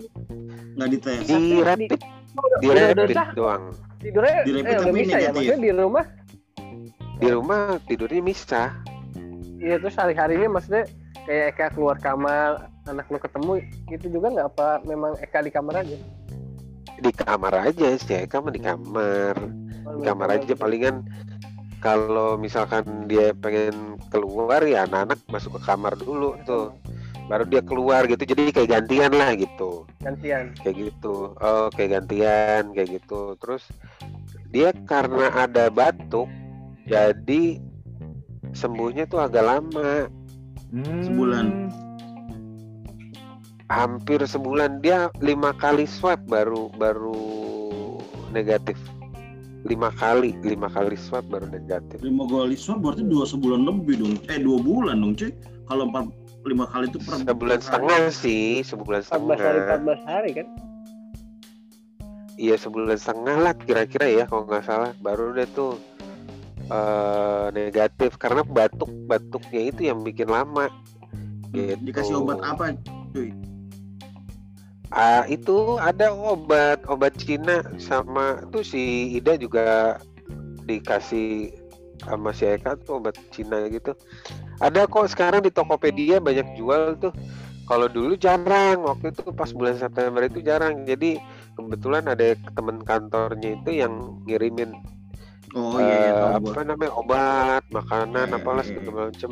Nggak 0.78 0.88
dites. 0.96 1.20
di 1.26 1.38
rapid. 1.62 2.00
Di 2.62 2.66
udah 2.70 2.84
rapid 2.94 3.18
doang. 3.34 3.64
Tidurnya 3.98 4.36
Di 4.46 4.50
eh, 4.50 4.54
rapid 4.62 4.74
udah 4.74 4.84
tapi 4.86 4.98
bisa 5.02 5.10
ya 5.10 5.18
negatif. 5.18 5.34
maksudnya 5.34 5.58
di 5.58 5.70
rumah? 5.74 6.04
Di 7.18 7.28
rumah 7.34 7.62
tidurnya 7.86 8.22
misah 8.22 8.70
iya 9.58 9.76
terus 9.78 9.98
hari-harinya 9.98 10.48
maksudnya 10.58 10.86
kayak 11.26 11.44
Eka 11.54 11.66
keluar 11.74 11.98
kamar 11.98 12.70
anak 12.88 13.04
lu 13.12 13.18
ketemu 13.20 13.52
itu 13.92 14.06
juga 14.08 14.26
nggak? 14.32 14.46
Apa 14.54 14.68
memang 14.86 15.12
Eka 15.20 15.44
di 15.44 15.52
kamar 15.52 15.84
aja? 15.84 15.96
Di 16.98 17.12
kamar 17.14 17.52
aja 17.68 17.88
sih 18.00 18.24
kamu 18.26 18.48
di 18.54 18.60
kamar. 18.62 19.34
Di 19.98 20.02
kamar 20.04 20.28
aja 20.40 20.52
palingan 20.56 21.04
kalau 21.78 22.34
misalkan 22.34 23.06
dia 23.06 23.30
pengen 23.38 23.98
keluar 24.10 24.66
ya 24.66 24.86
anak-anak 24.86 25.18
masuk 25.30 25.58
ke 25.58 25.60
kamar 25.62 25.94
dulu 25.94 26.34
tuh. 26.42 26.74
Baru 27.28 27.44
dia 27.44 27.60
keluar 27.60 28.08
gitu 28.08 28.24
jadi 28.24 28.50
kayak 28.50 28.70
gantian 28.72 29.12
lah 29.12 29.36
gitu. 29.36 29.84
Gantian. 30.00 30.56
Kayak 30.64 30.90
gitu. 30.90 31.36
Oh 31.38 31.68
kayak 31.70 32.00
gantian 32.00 32.72
kayak 32.72 32.98
gitu. 32.98 33.36
Terus 33.38 33.68
dia 34.48 34.72
karena 34.88 35.28
ada 35.36 35.68
batuk 35.68 36.26
jadi 36.88 37.60
sembuhnya 38.56 39.06
tuh 39.06 39.22
agak 39.22 39.44
lama. 39.44 40.08
Hmm. 40.72 41.02
Sebulan. 41.04 41.46
hampir 43.68 44.24
sebulan. 44.24 44.80
Dia 44.80 45.12
lima 45.20 45.52
kali 45.52 45.84
swab 45.84 46.24
baru 46.24 46.72
baru 46.72 47.20
negatif 48.32 48.80
lima 49.66 49.90
kali 49.98 50.38
lima 50.46 50.70
kali 50.70 50.94
swab 50.94 51.26
baru 51.26 51.50
negatif 51.50 51.98
Lima 51.98 52.30
kali 52.30 52.54
swab 52.54 52.86
berarti 52.86 53.02
dua 53.02 53.26
sebulan 53.26 53.66
lebih 53.66 53.98
dong. 53.98 54.14
Eh 54.30 54.38
dua 54.38 54.58
bulan 54.62 55.02
dong 55.02 55.18
cuy. 55.18 55.34
Kalau 55.66 55.90
empat 55.90 56.06
lima 56.46 56.64
kali 56.70 56.86
itu 56.88 56.98
per 57.02 57.20
sebulan 57.20 57.60
setengah 57.60 58.02
sih 58.08 58.62
sebulan 58.64 59.02
14 59.04 59.36
hari 59.36 59.58
setengah 59.60 59.96
14 60.00 60.08
hari 60.08 60.30
kan 60.32 60.46
iya 62.38 62.54
sebulan 62.56 62.96
setengah 62.96 63.36
lah 63.42 63.54
kira-kira 63.58 64.06
ya 64.06 64.24
kalau 64.24 64.46
nggak 64.48 64.64
salah 64.64 64.90
baru 65.02 65.36
deh 65.36 65.48
tuh 65.52 65.76
eh, 66.70 67.46
negatif 67.52 68.16
karena 68.16 68.46
batuk 68.46 68.88
batuknya 69.10 69.60
itu 69.68 69.80
yang 69.92 70.00
bikin 70.00 70.30
lama 70.30 70.70
gitu. 71.52 71.76
Dikasih 71.84 72.22
obat 72.22 72.40
apa? 72.44 72.76
Ah, 74.88 75.28
itu 75.28 75.76
ada 75.76 76.08
obat 76.12 76.80
obat 76.88 77.12
Cina 77.20 77.60
sama 77.76 78.40
tuh 78.48 78.64
si 78.64 79.12
Ida 79.20 79.36
juga 79.36 80.00
dikasih 80.64 81.52
sama 82.08 82.32
si 82.32 82.48
Eka 82.48 82.80
tuh 82.88 83.04
obat 83.04 83.16
Cina 83.28 83.68
gitu. 83.68 83.92
Ada 84.64 84.88
kok 84.88 85.12
sekarang 85.12 85.44
di 85.44 85.52
Tokopedia 85.52 86.18
banyak 86.18 86.56
jual 86.56 86.96
tuh. 86.96 87.12
Kalau 87.68 87.84
dulu 87.84 88.16
jarang 88.16 88.80
waktu 88.80 89.12
itu 89.12 89.28
pas 89.36 89.52
bulan 89.52 89.76
September 89.76 90.24
itu 90.24 90.40
jarang. 90.40 90.88
Jadi 90.88 91.20
kebetulan 91.52 92.08
ada 92.08 92.32
teman 92.56 92.80
kantornya 92.80 93.60
itu 93.60 93.84
yang 93.84 94.24
ngirimin 94.24 94.72
Oh 95.56 95.80
iya, 95.80 96.12
iya 96.12 96.12
eh, 96.12 96.36
apa 96.36 96.60
namanya 96.60 96.92
obat, 96.92 97.62
makanan, 97.72 98.26
Iya, 98.28 98.36
apalah 98.36 98.64
iya, 98.64 98.68
segala 98.76 99.08
macem. 99.08 99.30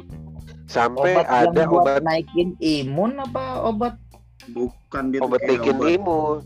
Sampai 0.66 1.12
Obat 1.14 1.26
ada 1.28 1.60
yang 1.60 1.70
buat 1.70 1.84
obat 1.84 2.00
naikin 2.02 2.48
imun 2.58 3.12
apa 3.20 3.44
obat? 3.68 3.94
Bukan 4.52 5.02
dia 5.14 5.20
obat 5.22 5.42
bikin 5.46 5.76
imun. 5.78 6.42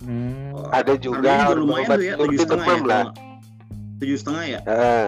Hmm. 0.00 0.56
Ada 0.72 0.96
juga 0.96 1.52
lumayan 1.52 1.88
obat 1.88 1.98
tuh 1.98 2.06
ya, 2.06 2.14
tujuh 2.16 2.38
setengah 2.40 2.66
ya. 2.80 3.02
Tujuh 4.00 4.16
setengah 4.16 4.44
ya. 4.48 4.60
Eh, 4.64 5.06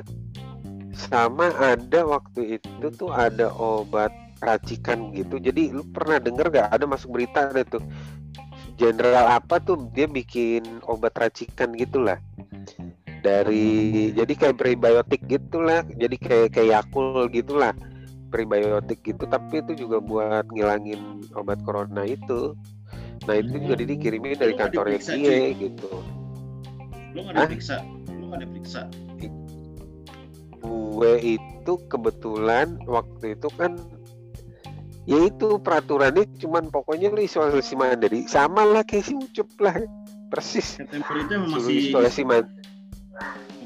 sama 0.93 1.49
ada 1.57 2.01
waktu 2.05 2.61
itu 2.61 2.87
tuh 2.95 3.11
ada 3.11 3.49
obat 3.57 4.13
racikan 4.43 5.15
gitu. 5.17 5.39
Jadi 5.41 5.73
lu 5.73 5.87
pernah 5.91 6.21
denger 6.21 6.51
gak 6.53 6.69
ada 6.75 6.85
masuk 6.85 7.15
berita 7.17 7.49
ada 7.49 7.65
tuh 7.65 7.81
jenderal 8.81 9.29
apa 9.29 9.61
tuh 9.61 9.89
dia 9.93 10.09
bikin 10.09 10.65
obat 10.89 11.15
racikan 11.15 11.71
gitulah 11.77 12.19
dari 13.23 14.11
jadi 14.11 14.33
kayak 14.35 14.59
prebiotik 14.59 15.23
gitulah 15.31 15.87
jadi 15.95 16.17
kayak 16.19 16.49
kayak 16.59 16.83
Yakult 16.83 17.31
gitulah 17.31 17.73
prebiotik 18.33 19.05
gitu 19.05 19.29
tapi 19.29 19.61
itu 19.61 19.85
juga 19.87 20.01
buat 20.01 20.49
ngilangin 20.49 20.99
obat 21.37 21.61
corona 21.63 22.03
itu 22.03 22.57
nah 23.29 23.37
itu 23.37 23.55
juga 23.61 23.77
Hmm. 23.79 23.87
dikirimin 23.87 24.35
dari 24.35 24.55
kantornya 24.57 24.99
diperiksa, 24.99 25.13
dia 25.15 25.29
cuy? 25.31 25.53
gitu 25.61 25.91
Lu 27.13 27.19
nggak 27.23 27.35
Hah? 27.37 27.45
diperiksa. 27.45 27.77
Lu 28.09 28.25
nggak 28.27 28.41
diperiksa. 28.43 28.83
gue 30.63 31.13
itu 31.21 31.73
kebetulan 31.87 32.79
waktu 32.87 33.35
itu 33.35 33.49
kan 33.53 33.75
ya 35.03 35.27
itu 35.27 35.59
peraturannya 35.59 36.31
cuman 36.39 36.71
pokoknya 36.71 37.11
lu 37.11 37.21
isolasi 37.21 37.75
mandiri 37.75 38.31
sama 38.31 38.63
lah 38.63 38.87
kayak 38.87 39.03
si 39.03 39.13
ucup 39.13 39.51
lah 39.59 39.75
persis 40.31 40.79
masih 41.51 41.91
isolasi 41.91 42.23
mandiri 42.23 42.63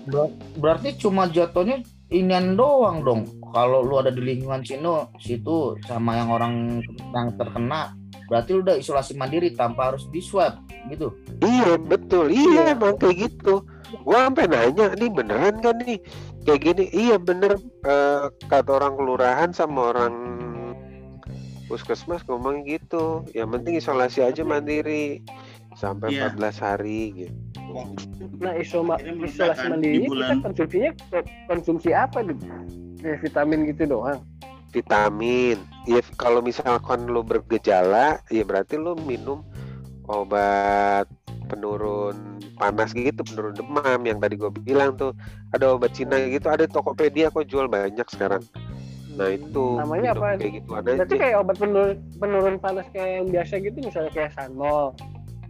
Ber- 0.07 0.33
Berarti 0.57 0.97
cuma 0.97 1.29
jatuhnya 1.29 1.85
inian 2.11 2.55
doang 2.55 3.03
dong. 3.03 3.23
Kalau 3.51 3.83
lu 3.83 3.99
ada 3.99 4.13
di 4.13 4.23
lingkungan 4.23 4.63
sini 4.63 5.11
situ 5.19 5.75
sama 5.89 6.19
yang 6.21 6.29
orang 6.31 6.83
yang 7.15 7.29
terkena, 7.35 7.97
berarti 8.29 8.51
lu 8.55 8.61
udah 8.63 8.77
isolasi 8.79 9.17
mandiri 9.19 9.55
tanpa 9.57 9.91
harus 9.95 10.07
di 10.13 10.21
swab 10.23 10.61
gitu. 10.93 11.11
iya 11.43 11.75
betul. 11.81 12.31
Iya 12.31 12.77
emang 12.77 13.01
kayak 13.01 13.31
gitu. 13.31 13.65
Gua 14.03 14.27
sampai 14.31 14.51
nanya 14.51 14.93
nih 14.95 15.11
beneran 15.11 15.57
kan 15.63 15.79
nih? 15.83 15.99
Kayak 16.47 16.61
gini 16.63 16.85
iya 16.95 17.17
bener. 17.19 17.59
Eh, 17.87 18.25
kata 18.47 18.71
orang 18.83 18.95
kelurahan 18.95 19.51
sama 19.51 19.95
orang 19.95 20.15
puskesmas 21.67 22.23
ngomong 22.31 22.63
gitu. 22.71 23.27
Yang 23.35 23.49
penting 23.59 23.75
isolasi 23.83 24.23
aja 24.23 24.47
mandiri 24.47 25.23
sampai 25.75 26.15
Iya. 26.15 26.31
14 26.33 26.57
hari 26.63 27.01
gitu 27.27 27.46
nah 28.37 28.53
isoma, 28.55 28.97
isolasi 29.01 29.59
kan 29.59 29.81
di 29.81 29.97
mandiri 29.97 29.97
kita 29.99 30.09
bulan- 30.09 30.43
konsumsinya 30.45 30.91
ko- 31.09 31.31
konsumsi 31.47 31.91
apa 31.91 32.19
gitu 32.25 32.45
kayak 32.99 33.19
vitamin 33.23 33.61
gitu 33.69 33.83
doang 33.87 34.21
vitamin. 34.73 35.57
Ya 35.89 36.05
kalau 36.21 36.45
misalkan 36.45 37.09
lo 37.09 37.25
bergejala, 37.25 38.21
ya 38.29 38.45
berarti 38.45 38.77
lo 38.77 38.93
minum 38.99 39.41
obat 40.05 41.09
penurun 41.49 42.37
panas 42.59 42.93
gitu, 42.93 43.25
penurun 43.25 43.55
demam 43.55 44.01
yang 44.05 44.19
tadi 44.19 44.37
gue 44.37 44.53
bilang 44.53 44.93
tuh. 44.93 45.17
Ada 45.55 45.73
obat 45.73 45.97
Cina 45.97 46.21
gitu, 46.21 46.51
ada 46.51 46.69
Tokopedia 46.69 47.31
kok 47.31 47.47
jual 47.47 47.71
banyak 47.71 48.05
sekarang. 48.11 48.45
Nah 49.17 49.33
itu 49.33 49.81
Namanya 49.81 50.13
minum 50.13 50.21
apa? 50.21 50.37
Kayak 50.37 50.53
gitu 50.61 50.71
ada 50.75 50.91
berarti 50.93 51.15
aja. 51.15 51.23
kayak 51.25 51.37
obat 51.41 51.57
penurun 51.57 51.97
penurun 52.21 52.57
panas 52.61 52.87
kayak 52.93 53.11
yang 53.17 53.27
biasa 53.33 53.53
gitu 53.63 53.79
misalnya 53.81 54.13
kayak 54.13 54.33
sanol 54.37 54.93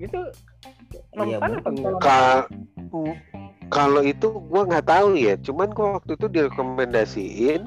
gitu 0.00 0.20
Iya, 1.16 1.40
mempan 1.40 1.50
apa 1.56 1.68
enggak? 1.72 2.42
Kalau 3.72 4.02
itu 4.04 4.28
gua 4.46 4.62
nggak 4.68 4.86
tahu 4.86 5.18
ya. 5.18 5.34
Cuman 5.40 5.72
gua 5.72 5.98
waktu 5.98 6.14
itu 6.14 6.26
direkomendasiin 6.30 7.60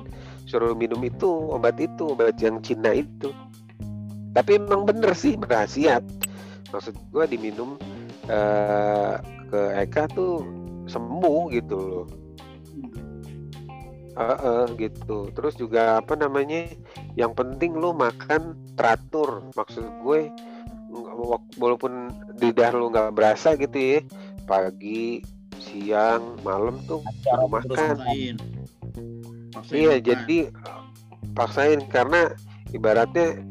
suruh 0.50 0.74
minum 0.74 1.02
itu 1.06 1.28
obat 1.54 1.78
itu 1.78 2.14
obat 2.14 2.38
yang 2.40 2.62
Cina 2.64 2.94
itu. 2.94 3.34
Tapi 4.34 4.62
emang 4.62 4.86
bener 4.88 5.12
sih 5.18 5.36
berhasiat. 5.36 6.06
Maksud 6.72 6.96
gua 7.12 7.26
diminum 7.26 7.76
eh, 8.30 9.14
ke 9.50 9.62
Eka 9.84 10.08
tuh 10.14 10.46
sembuh 10.86 11.50
gitu 11.54 11.78
loh. 11.78 12.06
Heeh, 14.20 14.64
gitu. 14.76 15.32
Terus 15.32 15.56
juga 15.56 16.04
apa 16.04 16.12
namanya? 16.20 16.68
Yang 17.16 17.32
penting 17.40 17.72
lu 17.80 17.96
makan 17.96 18.52
teratur. 18.76 19.48
Maksud 19.56 19.88
gue 20.04 20.28
nggak- 20.92 21.18
wak- 21.20 21.56
walaupun 21.56 21.94
lidah 22.36 22.70
lu 22.72 22.90
nggak 22.90 23.14
berasa 23.14 23.54
gitu 23.54 23.78
ya 23.78 24.00
pagi 24.44 25.22
siang 25.60 26.40
malam 26.42 26.82
tuh 26.84 27.04
Cara 27.22 27.46
Makan. 27.46 27.64
terus 27.64 27.80
paksain. 27.80 28.36
Paksain 29.52 29.76
iya 29.76 29.92
makan. 29.92 30.04
jadi 30.04 30.40
paksain 31.32 31.80
karena 31.86 32.22
ibaratnya 32.70 33.44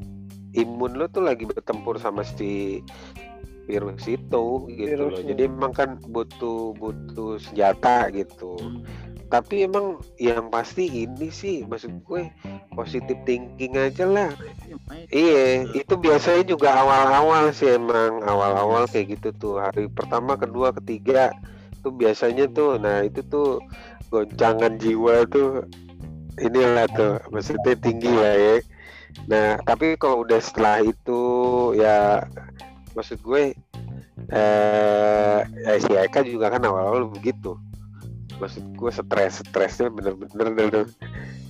imun 0.52 0.94
lu 0.94 1.06
tuh 1.06 1.22
lagi 1.22 1.44
bertempur 1.44 1.96
sama 1.96 2.24
si 2.24 2.82
virus 3.64 4.08
itu 4.08 4.44
gitu 4.66 4.94
loh 4.96 5.12
Virusnya. 5.12 5.28
jadi 5.28 5.42
emang 5.46 5.72
kan 5.72 5.90
butuh 6.02 6.72
butuh 6.74 7.36
senjata 7.38 8.08
gitu 8.10 8.56
Hmm. 8.56 8.80
Tapi 9.28 9.68
emang 9.68 10.00
yang 10.16 10.48
pasti 10.48 10.88
ini 10.88 11.28
sih 11.28 11.64
maksud 11.68 12.00
gue 12.04 12.32
positive 12.72 13.20
thinking 13.28 13.76
aja 13.76 14.08
lah. 14.08 14.32
Iya. 14.64 14.76
Iya, 15.12 15.44
itu 15.76 15.94
biasanya 16.00 16.48
juga 16.48 16.72
awal-awal 16.80 17.52
sih 17.52 17.76
emang 17.76 18.24
awal-awal 18.24 18.88
kayak 18.88 19.20
gitu 19.20 19.28
tuh. 19.36 19.54
Hari 19.60 19.92
pertama, 19.92 20.36
kedua, 20.40 20.72
ketiga 20.72 21.32
tuh 21.84 21.92
biasanya 21.92 22.48
tuh, 22.48 22.80
nah 22.80 23.04
itu 23.04 23.20
tuh 23.28 23.60
goncangan 24.08 24.80
jiwa 24.80 25.28
tuh. 25.28 25.68
Inilah 26.38 26.86
tuh 26.94 27.18
maksudnya 27.34 27.74
tinggi 27.76 28.08
lah 28.08 28.36
ya. 28.36 28.56
Nah 29.26 29.58
tapi 29.66 29.98
kalau 29.98 30.22
udah 30.22 30.38
setelah 30.38 30.80
itu 30.86 31.20
ya 31.74 32.22
maksud 32.94 33.18
gue 33.26 33.58
eh 34.28 35.38
ya 35.42 35.74
si 35.82 35.92
Eka 35.94 36.22
juga 36.22 36.54
kan 36.54 36.62
awal-awal 36.62 37.10
begitu 37.10 37.58
maksud 38.38 38.64
gue 38.78 38.90
stres 38.94 39.42
stresnya 39.42 39.90
bener-bener 39.90 40.48
dulu 40.54 40.82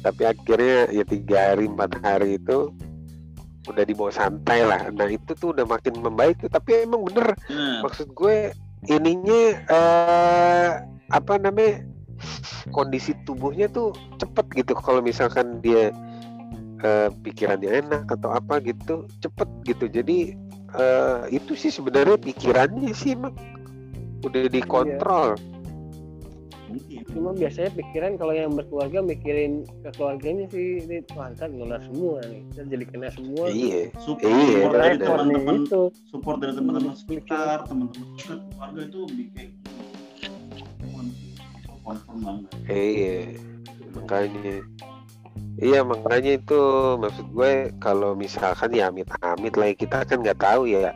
tapi 0.00 0.22
akhirnya 0.24 0.88
ya 0.94 1.04
tiga 1.04 1.52
hari 1.54 1.68
empat 1.68 2.00
hari 2.00 2.38
itu 2.38 2.72
udah 3.68 3.84
dibawa 3.84 4.08
santai 4.08 4.64
lah. 4.64 4.88
Nah 4.94 5.08
itu 5.12 5.36
tuh 5.36 5.52
udah 5.52 5.68
makin 5.68 6.00
membaik 6.00 6.40
tuh 6.40 6.50
tapi 6.50 6.88
emang 6.88 7.04
bener. 7.04 7.36
Nah, 7.52 7.84
maksud 7.84 8.16
gue 8.16 8.52
ininya 8.88 9.42
eh 9.68 10.70
apa 11.12 11.34
namanya 11.36 11.84
kondisi 12.72 13.12
tubuhnya 13.28 13.68
tuh 13.68 13.92
cepet 14.16 14.46
gitu. 14.64 14.72
Kalau 14.78 15.04
misalkan 15.04 15.60
dia 15.60 15.92
eh, 16.80 17.08
pikirannya 17.22 17.84
enak 17.84 18.08
atau 18.08 18.32
apa 18.32 18.62
gitu 18.64 19.04
cepet 19.20 19.48
gitu. 19.68 19.84
Jadi 19.90 20.32
eh, 20.78 21.20
itu 21.28 21.52
sih 21.52 21.68
sebenarnya 21.68 22.16
pikirannya 22.16 22.92
sih 22.96 23.12
emang 23.18 23.36
udah 24.24 24.48
dikontrol. 24.48 25.36
mungkin. 25.36 25.57
Cuma 27.08 27.32
biasanya 27.32 27.72
pikiran 27.72 28.20
kalau 28.20 28.36
yang 28.36 28.52
berkeluarga 28.52 29.00
mikirin 29.00 29.64
ke 29.80 29.90
keluarganya 29.96 30.44
sih 30.52 30.84
ini 30.84 31.00
wah 31.16 31.32
ntar 31.32 31.48
nular 31.48 31.80
semua 31.80 32.20
nih. 32.28 32.44
Ntar 32.52 32.64
jadi 32.68 32.84
kena 32.84 33.08
semua. 33.10 33.44
iya. 33.48 33.88
Support, 34.04 34.28
Iya, 34.28 34.60
support 34.60 34.72
dari 34.76 34.96
teman-teman. 35.00 35.54
Itu. 35.64 35.82
support 36.12 36.36
dari 36.44 36.52
teman-teman 36.52 36.92
sekitar 36.94 37.56
teman-teman 37.64 38.08
keluarga 38.20 38.80
itu 38.84 39.00
bikin 39.16 39.48
confirm 41.84 42.18
banget. 42.20 42.52
Iya. 42.68 43.16
Makanya. 43.96 44.54
Iya 45.58 45.82
makanya 45.82 46.38
itu 46.38 46.60
maksud 47.02 47.26
gue 47.34 47.52
kalau 47.82 48.14
misalkan 48.14 48.70
ya 48.70 48.94
amit-amit 48.94 49.54
lah 49.58 49.66
ya, 49.66 49.74
kita 49.74 50.06
kan 50.06 50.22
nggak 50.22 50.38
tahu 50.38 50.70
ya. 50.70 50.94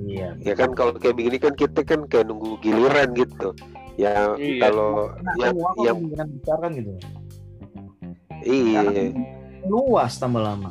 Iya. 0.00 0.36
ya 0.44 0.52
kan 0.52 0.76
kalau 0.76 0.92
kayak 0.96 1.16
begini 1.16 1.40
kan 1.40 1.56
kita 1.56 1.80
kan 1.80 2.04
kayak 2.08 2.28
nunggu 2.28 2.60
giliran 2.60 3.08
gitu 3.16 3.56
ya 3.98 4.38
Iya. 4.38 4.62
kalau 4.62 5.10
Nah, 5.18 5.34
yang 5.36 5.54
kok 5.58 5.74
yang 5.82 5.96
kemungkinan 5.98 6.28
besar 6.38 6.56
kan 6.62 6.70
gitu. 6.72 6.92
iya 8.46 8.80
Luas 9.66 10.14
tambah 10.16 10.38
lama. 10.38 10.70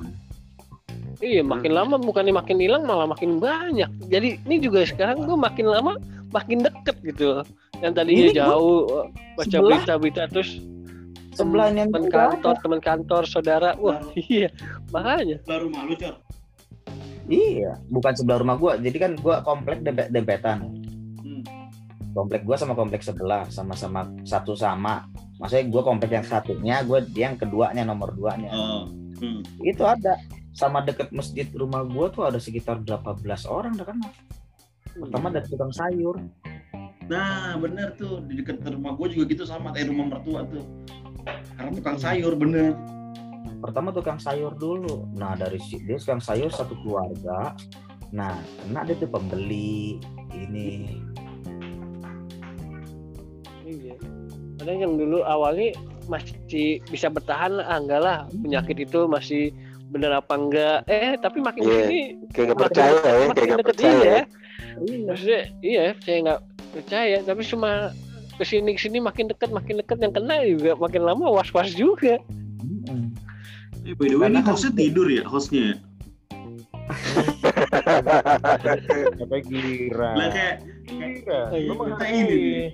Iya 1.20 1.42
makin 1.44 1.72
Hmm. 1.74 1.80
lama 1.84 1.96
bukannya 2.00 2.32
makin 2.32 2.58
hilang 2.58 2.88
malah 2.88 3.10
makin 3.10 3.38
banyak. 3.38 3.90
Jadi 4.08 4.40
ini 4.48 4.56
juga 4.64 4.86
sekarang 4.86 5.28
gue 5.28 5.36
makin 5.36 5.66
lama 5.68 6.00
makin 6.32 6.64
deket 6.64 6.96
gitu. 7.04 7.42
Yang 7.84 7.94
tadinya 7.94 8.26
Ini 8.26 8.34
jauh 8.34 8.80
baca 9.36 9.44
sebelah- 9.44 9.82
berita-berita 9.84 10.24
terus 10.32 10.62
Sebelahnya 11.38 11.86
teman 11.86 12.10
juga 12.10 12.18
kantor, 12.34 12.56
teman 12.66 12.82
kantor, 12.82 13.24
saudara. 13.30 13.70
Wah 13.78 14.02
iya 14.18 14.50
makanya. 14.90 15.38
baru 15.46 15.70
malu 15.70 15.94
Iya, 17.28 17.76
bukan 17.92 18.14
sebelah 18.16 18.40
rumah 18.40 18.56
gua. 18.56 18.74
Jadi 18.80 18.98
kan 18.98 19.12
gua 19.20 19.44
komplek 19.44 19.84
dempet 19.84 20.10
dempetan. 20.10 20.87
Komplek 22.18 22.42
gua 22.50 22.58
sama 22.58 22.74
komplek 22.74 23.06
sebelah 23.06 23.46
sama-sama 23.54 24.10
satu 24.26 24.58
sama. 24.58 25.06
Maksudnya 25.38 25.70
gua 25.70 25.86
komplek 25.86 26.18
yang 26.18 26.26
satunya, 26.26 26.82
gua 26.82 27.06
dia 27.06 27.30
yang 27.30 27.38
keduanya 27.38 27.86
nomor 27.86 28.10
duanya. 28.18 28.50
oh 28.50 28.90
hmm. 29.22 29.46
Itu 29.62 29.86
ada 29.86 30.18
sama 30.58 30.82
deket 30.82 31.14
masjid 31.14 31.46
rumah 31.54 31.86
gua 31.86 32.10
tuh 32.10 32.26
ada 32.26 32.42
sekitar 32.42 32.82
berapa 32.82 33.14
belas 33.22 33.46
orang 33.46 33.78
dah 33.78 33.86
kan. 33.86 34.02
Pertama 34.98 35.30
dari 35.30 35.46
tukang 35.46 35.70
sayur. 35.70 36.18
nah 37.08 37.56
bener 37.56 37.96
tuh 37.96 38.20
di 38.28 38.44
dekat 38.44 38.60
rumah 38.68 38.92
gue 39.00 39.16
juga 39.16 39.32
gitu 39.32 39.48
sama 39.48 39.72
kayak 39.72 39.96
rumah 39.96 40.12
mertua 40.12 40.44
tuh 40.44 40.60
karena 41.56 41.72
tukang 41.72 41.96
sayur 41.96 42.36
bener 42.36 42.76
Pertama 43.58 43.90
tukang 43.90 44.22
sayur 44.22 44.54
dulu. 44.54 45.10
Nah, 45.18 45.34
dari 45.34 45.58
si 45.58 45.82
dia 45.82 45.98
tukang 45.98 46.22
sayur 46.22 46.54
satu 46.54 46.78
keluarga. 46.86 47.58
Nah, 48.14 48.38
kena 48.64 48.86
dia 48.86 48.96
tuh 49.02 49.10
pembeli 49.10 49.98
ini. 50.32 51.02
Padahal 54.68 54.84
yang 54.84 55.00
dulu 55.00 55.24
awalnya 55.24 55.72
masih 56.12 56.36
bisa 56.92 57.08
bertahan 57.08 57.56
lah, 57.56 57.72
ah, 57.72 57.80
enggak 57.80 58.02
lah 58.04 58.18
penyakit 58.28 58.84
itu 58.84 59.08
masih 59.08 59.56
bener 59.88 60.12
apa 60.12 60.36
enggak 60.36 60.84
eh 60.92 61.16
tapi 61.16 61.40
makin 61.40 61.64
Iya. 61.64 61.72
sini 61.88 62.00
kayak 62.36 62.46
nggak 62.52 62.58
makin 62.60 62.68
percaya 62.68 62.92
ya 62.92 63.00
kayak 63.00 63.16
makin 63.24 63.32
nggak 63.48 63.48
deket 63.48 63.70
percaya 63.72 63.96
iya 63.96 64.20
Iya. 64.84 65.06
maksudnya 65.08 65.42
iya 65.64 65.84
saya 66.04 66.18
nggak 66.20 66.40
percaya 66.68 67.18
tapi 67.24 67.42
cuma 67.48 67.72
ke 68.36 68.44
sini 68.44 68.70
ke 68.76 68.82
sini 68.84 68.98
makin 69.00 69.26
dekat 69.32 69.50
makin 69.56 69.80
dekat 69.80 69.98
yang 70.04 70.12
kena 70.12 70.36
juga 70.44 70.72
makin 70.76 71.02
lama 71.08 71.26
was 71.32 71.48
was 71.56 71.72
juga 71.72 72.20
eh, 73.88 73.96
by 73.96 74.04
the 74.04 74.20
way 74.20 74.28
ini 74.28 74.44
kan- 74.44 74.52
hostnya 74.52 74.76
tidur 74.76 75.08
ya 75.08 75.24
hostnya 75.24 75.80
Sampai 79.18 79.40
giliran. 79.44 80.16
lah 80.16 80.30
kayak 80.30 80.56
Iya, 80.88 81.52
Oh, 81.52 81.60
iya. 81.60 81.76
kita 81.76 82.06
ini 82.08 82.72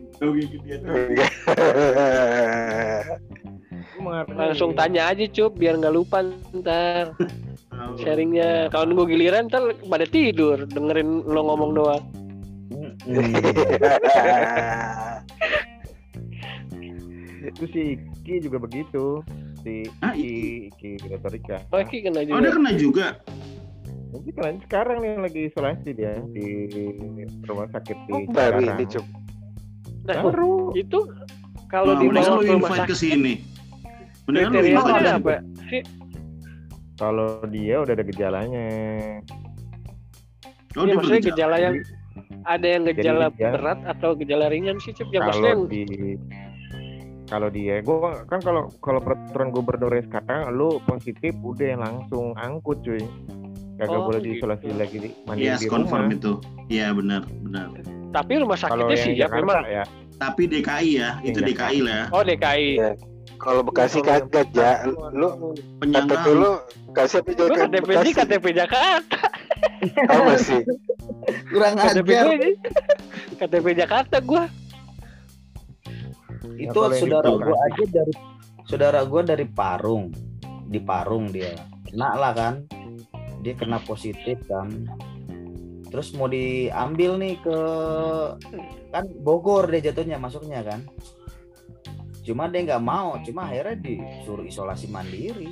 menghargai. 3.96 4.38
langsung 4.38 4.76
tanya 4.76 5.10
aja 5.10 5.26
cup 5.28 5.56
biar 5.56 5.80
nggak 5.80 5.90
lupa 5.92 6.22
ntar 6.54 7.18
sharingnya 7.96 8.70
kalau 8.70 8.86
nunggu 8.86 9.10
giliran 9.10 9.48
ntar 9.48 9.64
pada 9.82 10.06
tidur 10.06 10.62
dengerin 10.68 11.26
lo 11.26 11.42
ngomong 11.44 11.72
doang. 11.74 12.04
Itu 17.44 17.64
si 17.70 17.84
Ki 18.24 18.40
juga 18.40 18.58
begitu. 18.58 19.20
Si 19.62 19.84
Ah, 20.00 20.14
Ki 20.14 20.70
Ki 20.74 20.96
retorika. 21.04 21.60
oh 21.70 21.82
Ki 21.84 21.98
kena 22.02 22.22
oh 22.22 22.26
dia 22.26 22.36
juga 22.38 22.52
kena 22.52 22.72
juga 22.74 23.08
Nanti 24.14 24.30
kan 24.32 24.56
sekarang 24.62 24.98
nih 25.02 25.18
lagi 25.18 25.42
isolasi 25.50 25.90
dia 25.92 26.22
di 26.28 26.46
rumah 27.42 27.66
sakit 27.68 27.98
di 28.00 28.12
Oh, 28.14 28.22
baru 28.30 28.62
Cikarang. 28.62 28.78
ini 28.78 28.86
Cuk. 28.88 29.06
nah 30.04 30.16
Baru. 30.22 30.54
itu 30.74 31.00
kalau 31.66 31.96
nah, 31.96 32.00
di 32.00 32.06
rumah 32.06 32.44
invite 32.44 32.86
ke 32.86 32.94
sini 32.94 33.34
mendingan 34.26 34.52
lu 34.52 34.54
kriteria 34.54 34.76
invite 34.76 34.94
ada 34.94 35.10
ke 35.10 35.18
apa 35.18 35.36
Kalau 36.94 37.28
dia 37.48 37.76
udah 37.80 37.94
ada 37.94 38.06
gejalanya. 38.06 38.66
oh 40.72 40.78
Iya, 40.78 40.84
dia 40.84 40.94
maksudnya 40.94 41.22
gejala 41.26 41.56
yang 41.58 41.76
ada 42.44 42.68
yang 42.68 42.84
gejala 42.86 43.26
gejala- 43.28 43.54
berat 43.56 43.80
atau 43.88 44.10
gejala 44.14 44.46
ringan 44.48 44.78
sih 44.78 44.92
cup 44.92 45.10
yang 45.10 45.24
maksudnya 45.24 45.50
yang 45.50 45.62
di 45.66 45.82
kalau 47.26 47.48
dia 47.48 47.80
gua 47.80 48.28
kan 48.28 48.38
kalau 48.40 48.70
kalau 48.78 49.00
peraturan 49.00 49.50
gubernurnya 49.50 50.04
sekarang 50.04 50.52
lu 50.52 50.78
positif 50.84 51.34
udah 51.40 51.74
langsung 51.76 52.36
angkut 52.36 52.84
cuy 52.84 53.02
kagak 53.76 53.90
Oh, 53.92 54.06
boleh 54.06 54.20
gitu. 54.20 54.28
diisolasi 54.38 54.68
lagi 54.74 54.98
di 54.98 55.10
mandiri 55.24 55.48
yes 55.48 55.60
di 55.60 55.68
confirm 55.68 56.06
rumah 56.06 56.16
itu 56.16 56.34
iya 56.68 56.88
benar 56.92 57.22
benar 57.42 57.68
tapi 58.10 58.32
rumah 58.38 58.56
sakitnya 58.56 58.96
siap 58.96 59.16
Jakarta 59.28 59.42
memang 59.42 59.64
ya 59.66 59.84
tapi 60.16 60.42
DKI 60.46 60.90
ya 60.94 61.10
itu 61.22 61.40
Iya. 61.40 61.48
DKI 61.48 61.80
lah 61.82 61.94
ya 61.94 62.06
oh 62.10 62.24
DKI 62.24 62.70
Iya. 62.76 62.92
Kalau 63.36 63.60
Bekasi 63.60 64.00
Kalau 64.00 64.08
yang 64.16 64.28
kagak 64.30 64.48
ya, 64.56 64.72
lu 65.12 65.30
penyangga 65.78 66.16
KTP 66.16 66.28
lu 66.32 66.52
kasih 66.94 67.20
apa 67.20 67.28
gue 67.28 67.36
jaga 67.44 67.60
KTP 67.68 67.90
di 68.00 68.12
KTP 68.14 68.46
Jakarta 68.56 69.18
Oh 70.08 70.22
masih. 70.26 70.62
Kurang 71.46 71.74
KTP 71.76 72.08
ajar. 72.10 72.24
gue 72.30 72.52
KTP 73.42 73.66
Jakarta 73.76 74.18
gue 74.18 74.44
Itu 76.56 76.72
kalau 76.78 76.88
yang 76.90 77.02
saudara 77.02 77.28
di 77.28 77.36
gua 77.42 77.58
aja 77.62 77.84
dari 77.90 78.14
saudara 78.64 79.00
gua 79.04 79.22
dari 79.24 79.46
Parung. 79.46 80.06
Di 80.66 80.80
Parung 80.80 81.26
dia. 81.28 81.52
Kena 81.84 82.16
lah 82.16 82.32
kan. 82.32 82.54
Dia 83.44 83.54
kena 83.60 83.84
positif 83.84 84.40
kan. 84.48 84.72
Terus 85.92 86.16
mau 86.18 86.26
diambil 86.26 87.22
nih 87.22 87.36
ke 87.44 87.58
kan 88.90 89.06
Bogor 89.22 89.70
dia 89.70 89.92
jatuhnya 89.92 90.18
masuknya 90.18 90.64
kan. 90.66 90.82
Cuma 92.24 92.48
dia 92.48 92.64
nggak 92.64 92.82
mau, 92.82 93.20
cuma 93.22 93.52
akhirnya 93.52 93.78
disuruh 93.84 94.48
isolasi 94.48 94.88
mandiri. 94.88 95.52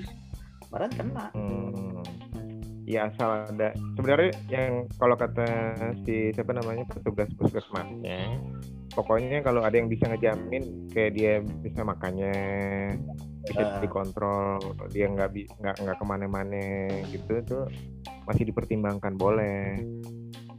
Padahal 0.72 0.92
kena. 0.96 1.28
hmm, 1.36 2.00
ya 2.92 3.08
asal 3.08 3.48
ada 3.48 3.72
sebenarnya 3.96 4.32
yang 4.52 4.88
kalau 5.00 5.16
kata 5.16 5.48
si 6.04 6.36
siapa 6.36 6.52
namanya 6.52 6.84
petugas 6.92 7.32
puskesmasnya 7.40 8.36
pokoknya 8.92 9.40
kalau 9.40 9.64
ada 9.64 9.80
yang 9.80 9.88
bisa 9.88 10.12
ngejamin 10.12 10.92
kayak 10.92 11.12
dia 11.16 11.34
bisa 11.64 11.88
makannya 11.88 12.36
bisa 13.42 13.62
Ah. 13.64 13.80
dikontrol 13.82 14.62
dia 14.90 15.10
nggak 15.10 15.30
bi- 15.34 15.50
nggak 15.50 15.76
nggak 15.82 15.98
ke 15.98 16.06
mana-mana 16.06 16.66
gitu 17.10 17.34
tuh 17.42 17.66
masih 18.26 18.46
dipertimbangkan 18.46 19.18
boleh. 19.18 19.82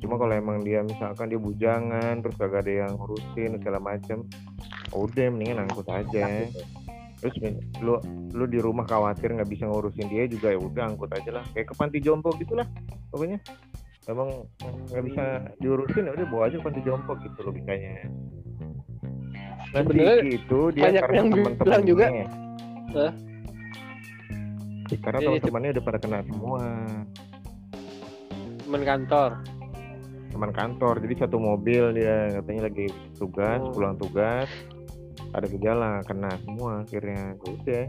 Cuma 0.02 0.18
kalau 0.18 0.34
emang 0.34 0.66
dia 0.66 0.82
misalkan 0.82 1.30
dia 1.30 1.38
bujangan 1.38 2.18
terus 2.18 2.34
gak 2.34 2.66
ada 2.66 2.86
yang 2.86 2.98
ngurusin 2.98 3.54
segala 3.62 3.78
macem 3.78 4.26
udah 4.90 5.26
mendingan 5.30 5.62
angkut 5.62 5.86
aja. 5.86 6.50
Terus 7.22 7.34
mi- 7.38 7.62
lu 7.78 8.02
lu 8.34 8.44
di 8.50 8.58
rumah 8.58 8.82
khawatir 8.82 9.30
nggak 9.30 9.46
bisa 9.46 9.70
ngurusin 9.70 10.10
dia 10.10 10.26
juga 10.26 10.50
ya 10.50 10.58
udah 10.58 10.90
angkut 10.90 11.10
aja 11.14 11.38
lah. 11.38 11.44
Kayak 11.54 11.70
ke 11.70 11.74
panti 11.78 11.98
jompo 12.02 12.34
gitulah 12.34 12.66
pokoknya. 13.14 13.38
Emang 14.10 14.42
nggak 14.90 15.04
bisa 15.06 15.24
diurusin 15.62 16.10
ya 16.10 16.12
udah 16.18 16.26
bawa 16.26 16.42
aja 16.50 16.58
ke 16.58 16.64
panti 16.66 16.80
jompo 16.82 17.14
gitu 17.22 17.38
logikanya 17.46 18.10
nah 19.72 19.80
Sebenarnya 19.80 20.16
Diki 20.20 20.36
itu 20.36 20.60
dia 20.76 20.82
banyak 20.84 21.04
yang 21.16 21.28
bilang 21.56 21.84
juga, 21.88 22.06
Hah? 22.92 23.12
karena 25.00 25.18
Iya, 25.24 25.28
teman-temannya 25.40 25.70
udah 25.72 25.84
pada 25.84 25.98
kena 25.98 26.20
semua. 26.28 26.64
Teman 28.60 28.82
kantor? 28.84 29.30
Teman 30.32 30.52
kantor 30.52 30.94
jadi 31.00 31.14
satu 31.24 31.36
mobil 31.40 31.96
dia 31.96 32.40
katanya 32.40 32.68
lagi 32.68 32.92
tugas 33.16 33.60
Oh. 33.60 33.72
pulang 33.72 33.96
tugas 33.96 34.48
ada 35.32 35.48
gejala 35.48 36.04
kena 36.04 36.36
semua 36.44 36.84
akhirnya. 36.84 37.36
Udah 37.40 37.84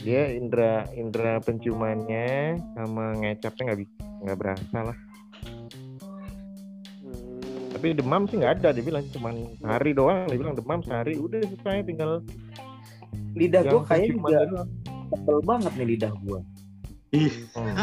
dia 0.00 0.22
indera 0.32 0.84
indera 0.96 1.40
penciumannya 1.40 2.60
sama 2.76 3.16
ngecapnya 3.20 3.62
nggak 3.72 3.80
bisa 3.80 4.04
nggak 4.24 4.38
berasa 4.38 4.78
lah. 4.92 4.98
Hmm, 7.02 7.72
tapi 7.72 7.96
demam 7.96 8.28
sih 8.28 8.36
nggak 8.40 8.60
ada 8.60 8.68
dia 8.76 8.84
bilang 8.84 9.04
cuman 9.12 9.34
sehari 9.60 9.90
doang 9.96 10.28
dia 10.28 10.38
bilang 10.40 10.56
demam 10.56 10.80
sehari 10.84 11.16
udah 11.16 11.40
selesai 11.40 11.88
tinggal 11.88 12.20
lidah 13.32 13.62
gua 13.64 13.80
kayaknya 13.82 14.08
juga 14.12 14.40
tebel 15.08 15.38
banget 15.42 15.72
nih 15.74 15.86
lidah 15.90 16.12
gua. 16.20 16.40
Ih, 17.12 17.28
Hmm. 17.52 17.76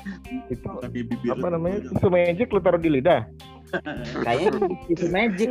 itu 0.52 0.64
bibir. 0.88 1.30
apa 1.30 1.46
namanya? 1.50 1.84
tisu 1.86 2.08
magic 2.08 2.48
lu 2.48 2.60
taruh 2.60 2.80
di 2.80 2.88
lidah? 2.90 3.28
Kayaknya 4.26 4.50
itu 4.88 5.06
magic 5.06 5.50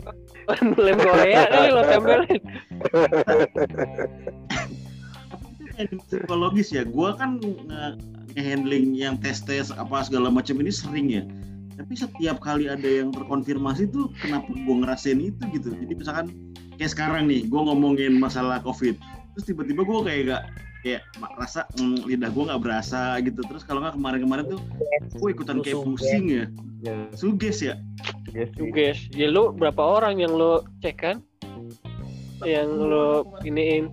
lem 0.78 0.96
Korea 0.96 1.42
kali 1.46 1.68
lo 1.68 1.82
tempelin. 1.82 2.40
Ini 5.74 5.96
psikologis 6.00 6.70
ya 6.70 6.86
gue 6.86 7.10
kan 7.18 7.36
nge- 7.36 7.96
nge-handling 8.32 8.94
yang 8.94 9.18
tes-tes 9.18 9.68
apa 9.68 10.06
segala 10.06 10.30
macam 10.30 10.54
ini 10.56 10.70
sering 10.70 11.06
ya 11.10 11.22
tapi 11.74 11.92
setiap 11.98 12.38
kali 12.38 12.70
ada 12.70 12.86
yang 12.86 13.10
terkonfirmasi 13.10 13.90
tuh 13.90 14.10
kenapa 14.22 14.46
gue 14.50 14.76
ngerasain 14.84 15.18
itu 15.18 15.42
gitu? 15.50 15.74
Jadi 15.74 15.92
misalkan 15.98 16.26
kayak 16.78 16.90
sekarang 16.94 17.26
nih 17.26 17.46
gue 17.50 17.60
ngomongin 17.60 18.14
masalah 18.18 18.62
covid. 18.62 18.94
Terus 19.34 19.44
tiba-tiba 19.50 19.82
gue 19.82 19.98
kayak 20.06 20.22
gak 20.30 20.42
kayak 20.84 21.02
rasa 21.40 21.64
mm, 21.80 22.04
lidah 22.06 22.30
gue 22.30 22.44
nggak 22.46 22.62
berasa 22.62 23.18
gitu. 23.26 23.40
Terus 23.42 23.66
kalau 23.66 23.82
nggak 23.82 23.98
kemarin-kemarin 23.98 24.44
tuh 24.54 24.60
gue 25.18 25.28
ikutan 25.34 25.58
kayak 25.64 25.82
Suges. 25.82 25.86
pusing 25.90 26.24
ya. 26.30 26.44
Ya. 26.84 26.96
Suges 27.18 27.58
ya. 27.58 27.74
Yes, 28.34 28.50
sih. 28.58 28.70
guys 28.74 28.98
ya 29.14 29.30
lu 29.30 29.54
berapa 29.54 29.78
orang 29.78 30.22
yang 30.22 30.30
lo 30.34 30.62
cek 30.78 30.96
kan? 31.02 31.16
Yang 32.46 32.70
lo 32.70 33.08
iniin? 33.42 33.90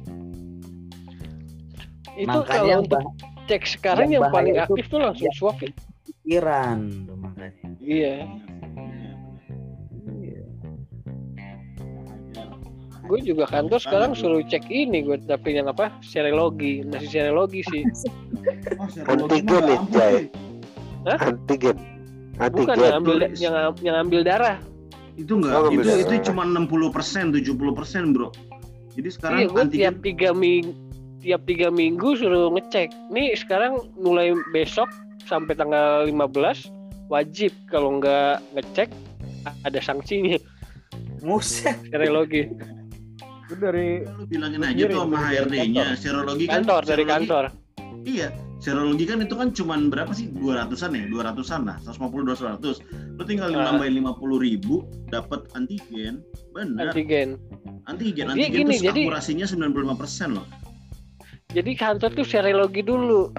Itu 2.19 2.29
makanya 2.29 2.45
kalau 2.45 2.84
untuk 2.86 3.03
cek 3.49 3.63
sekarang 3.65 4.13
yang 4.13 4.27
yang, 4.27 4.34
paling 4.34 4.55
aktif 4.61 4.86
tuh 4.91 4.99
langsung 5.01 5.32
swab 5.34 5.57
ya 5.63 5.71
pikiran. 6.05 6.77
Tuh 7.07 7.17
makanya 7.17 7.70
iya. 7.82 8.29
Gue 13.11 13.19
juga 13.27 13.43
kantor 13.43 13.79
sekarang 13.82 14.11
suruh 14.15 14.39
cek 14.45 14.71
ini 14.71 15.03
gue 15.03 15.19
tapi 15.27 15.59
yang 15.59 15.67
apa 15.67 15.91
serologi 15.99 16.79
masih 16.88 17.09
serologi 17.11 17.59
sih. 17.67 17.84
Oh, 18.79 18.88
serologi 18.88 19.43
Antigen 19.43 19.63
nih, 19.67 19.79
Jay. 19.91 20.13
cuy. 21.03 21.17
antigen. 21.19 21.77
Bukan 22.39 22.75
antigen. 22.77 22.79
yang 22.79 22.95
ambil 22.95 23.17
yang 23.36 23.55
yang 23.84 23.95
ambil 23.99 24.21
darah. 24.23 24.57
Itu 25.19 25.43
enggak 25.43 25.51
Oh, 25.59 25.67
itu 25.73 25.91
itu 26.07 26.32
cuma 26.32 26.47
60 26.47 26.95
persen 26.95 27.36
70 27.36 27.51
persen 27.75 28.15
bro. 28.15 28.32
Jadi 28.95 29.09
sekarang 29.11 29.38
iya 29.43 29.47
gue 29.49 29.59
antigen 29.59 29.75
tiap 29.75 29.95
tiga 30.05 30.29
minggu 30.32 30.71
tiap 31.21 31.41
tiga 31.45 31.67
minggu 31.67 32.07
suruh 32.15 32.47
ngecek. 32.55 32.89
Nih 33.11 33.36
sekarang 33.36 33.91
mulai 33.99 34.34
besok 34.55 34.88
sampai 35.27 35.53
tanggal 35.53 36.07
15 36.07 36.80
wajib 37.12 37.51
kalau 37.68 37.99
nggak 37.99 38.39
ngecek 38.55 38.88
ada 39.68 39.80
sanksinya. 39.84 40.39
Muset 41.22 41.76
serologi. 41.91 42.47
Itu 43.45 43.55
dari 43.59 44.07
lu 44.07 44.24
bilangin 44.26 44.64
aja 44.64 44.84
tuh 44.88 45.03
sama 45.03 45.20
dari 45.28 45.36
HRD-nya 45.38 45.86
serologi 45.99 46.45
kan 46.47 46.64
kantor 46.64 46.82
dari 46.82 47.03
serologi- 47.03 47.12
kantor. 47.12 47.43
Iya 48.01 48.28
serologi 48.57 49.03
kan 49.05 49.18
itu 49.20 49.36
kan 49.36 49.49
cuman 49.51 49.80
berapa 49.89 50.14
sih? 50.14 50.32
200-an 50.32 50.91
ya? 50.95 51.05
200-an 51.12 51.62
lah 51.68 51.78
150 51.84 52.24
200 52.24 52.80
lu 53.14 53.24
tinggal 53.28 53.51
Ah. 53.51 53.76
nambahin 53.76 53.99
50 53.99 54.39
ribu 54.39 54.74
dapat 55.12 55.45
antigen. 55.51 56.24
Bener. 56.55 56.89
Antigen. 56.89 57.36
Antigen 57.86 58.26
antigen 58.30 58.66
gini, 58.66 58.76
tuh 58.78 58.86
jadi- 58.88 59.05
akurasinya 59.05 59.45
95 59.45 59.93
persen 59.93 60.39
loh. 60.39 60.47
Jadi 61.51 61.72
kantor 61.76 62.09
tuh 62.16 62.24
serologi 62.24 62.80
dulu 62.82 63.36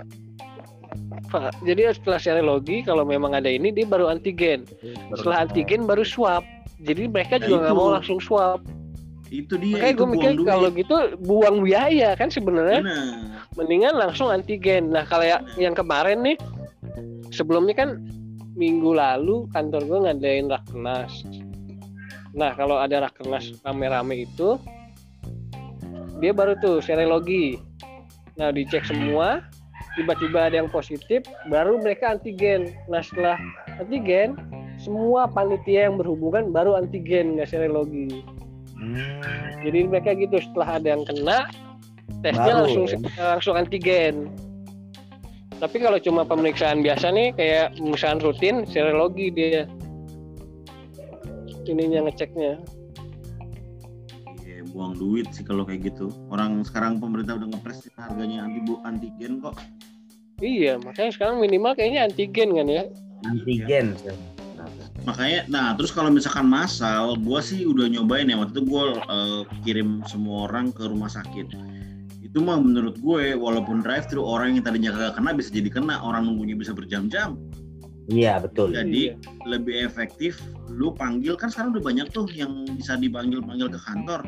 Pak, 1.28 1.54
jadi 1.62 1.94
setelah 1.94 2.18
serologi 2.18 2.82
kalau 2.82 3.04
memang 3.04 3.32
ada 3.32 3.48
ini 3.48 3.70
dia 3.70 3.84
baru 3.84 4.08
antigen. 4.08 4.66
Setelah 5.14 5.46
antigen 5.46 5.86
baru 5.86 6.02
swab 6.02 6.42
jadi 6.82 7.06
mereka 7.06 7.38
Nah, 7.38 7.46
juga 7.46 7.58
nggak 7.62 7.76
mau 7.76 7.90
langsung 7.90 8.18
swab 8.18 8.60
itu 9.32 9.56
dia 9.56 9.80
makanya 9.80 9.94
itu 9.96 9.96
gue 9.96 10.08
mikir 10.12 10.30
kalau 10.44 10.68
gitu 10.68 10.96
buang 11.24 11.64
biaya 11.64 12.12
kan 12.12 12.28
sebenarnya. 12.28 12.84
Mendingan 13.56 13.96
langsung 13.96 14.28
antigen. 14.28 14.92
Nah 14.92 15.04
kalau 15.04 15.24
ya- 15.24 15.40
yang 15.56 15.72
kemarin 15.72 16.20
nih 16.20 16.36
sebelumnya 17.32 17.72
kan 17.72 17.90
minggu 18.52 18.92
lalu 18.92 19.48
kantor 19.48 19.88
gue 19.88 19.98
ngadain 20.04 20.52
rakernas. 20.52 21.24
Nah 22.36 22.52
kalau 22.52 22.76
ada 22.76 23.08
rakernas 23.08 23.56
rame-rame 23.64 24.28
itu 24.28 24.60
dia 26.20 26.32
baru 26.32 26.52
tuh 26.60 26.84
serologi. 26.84 27.56
Nah 28.36 28.52
dicek 28.52 28.84
semua, 28.84 29.40
tiba-tiba 29.98 30.48
ada 30.48 30.56
yang 30.64 30.70
positif, 30.72 31.24
baru 31.52 31.80
mereka 31.80 32.16
antigen. 32.16 32.72
Nah 32.88 33.04
setelah 33.04 33.36
antigen, 33.76 34.38
semua 34.80 35.28
panitia 35.30 35.88
yang 35.90 36.00
berhubungan 36.00 36.50
baru 36.50 36.74
antigen 36.78 37.38
nggak 37.38 37.48
serologi. 37.50 38.24
Jadi 39.62 39.78
mereka 39.86 40.18
gitu 40.18 40.42
setelah 40.42 40.82
ada 40.82 40.98
yang 40.98 41.06
kena 41.06 41.46
tesnya 42.26 42.52
Baru, 42.54 42.66
langsung 42.66 42.84
ya. 42.90 43.24
langsung 43.36 43.54
antigen. 43.54 44.14
Tapi 45.62 45.78
kalau 45.78 45.98
cuma 46.02 46.26
pemeriksaan 46.26 46.82
biasa 46.82 47.14
nih 47.14 47.30
kayak 47.38 47.78
pemeriksaan 47.78 48.18
rutin 48.18 48.66
serologi 48.66 49.30
dia 49.30 49.70
ininya 51.70 52.10
ngeceknya. 52.10 52.58
Iya, 54.42 54.66
buang 54.74 54.98
duit 54.98 55.30
sih 55.30 55.46
kalau 55.46 55.62
kayak 55.62 55.94
gitu. 55.94 56.10
Orang 56.34 56.66
sekarang 56.66 56.98
pemerintah 56.98 57.38
udah 57.38 57.48
ngepres 57.54 57.86
harganya 57.94 58.42
anti 58.42 58.74
antigen 58.82 59.38
kok. 59.38 59.54
Iya, 60.40 60.80
makanya 60.80 61.10
sekarang 61.12 61.36
minimal 61.42 61.76
kayaknya 61.76 62.08
antigen 62.08 62.54
kan 62.56 62.66
ya. 62.70 62.84
antigen 63.26 63.94
Makanya, 65.02 65.50
nah 65.50 65.74
terus 65.74 65.90
kalau 65.90 66.14
misalkan 66.14 66.46
masal, 66.46 67.18
gua 67.18 67.42
sih 67.42 67.66
udah 67.66 67.90
nyobain 67.90 68.30
ya 68.30 68.38
waktu 68.38 68.54
itu 68.54 68.62
gua 68.70 69.02
eh, 69.02 69.42
kirim 69.66 70.06
semua 70.06 70.46
orang 70.46 70.70
ke 70.70 70.86
rumah 70.86 71.10
sakit. 71.10 71.50
Itu 72.22 72.38
mah 72.40 72.56
menurut 72.56 72.96
gue, 73.02 73.36
walaupun 73.36 73.84
drive 73.84 74.08
thru 74.08 74.24
orang 74.24 74.56
yang 74.56 74.64
tadinya 74.64 74.94
kagak 74.94 75.20
kena 75.20 75.36
bisa 75.36 75.50
jadi 75.52 75.68
kena, 75.68 76.00
orang 76.00 76.24
nunggunya 76.24 76.56
bisa 76.56 76.72
berjam-jam. 76.72 77.36
iya 78.08 78.40
betul 78.40 78.72
Jadi 78.72 79.12
Iya. 79.12 79.20
lebih 79.46 79.84
efektif, 79.84 80.40
lu 80.72 80.96
panggil 80.96 81.36
kan 81.36 81.52
sekarang 81.52 81.76
udah 81.76 81.84
banyak 81.84 82.06
tuh 82.08 82.24
yang 82.32 82.64
bisa 82.72 82.96
dipanggil-panggil 82.96 83.68
ke 83.68 83.78
kantor. 83.84 84.24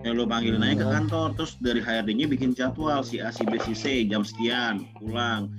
Ya 0.00 0.16
lu 0.16 0.24
panggilin 0.24 0.64
aja 0.64 0.80
ke 0.80 0.84
Hmm. 0.84 0.94
kantor, 0.96 1.26
terus 1.36 1.52
dari 1.60 1.80
HRD-nya 1.80 2.24
bikin 2.24 2.56
jadwal 2.56 3.04
si 3.04 3.20
A, 3.20 3.28
si 3.28 3.44
B, 3.44 3.60
si 3.60 3.76
C 3.76 4.08
jam 4.08 4.24
sekian 4.24 4.88
pulang. 4.96 5.52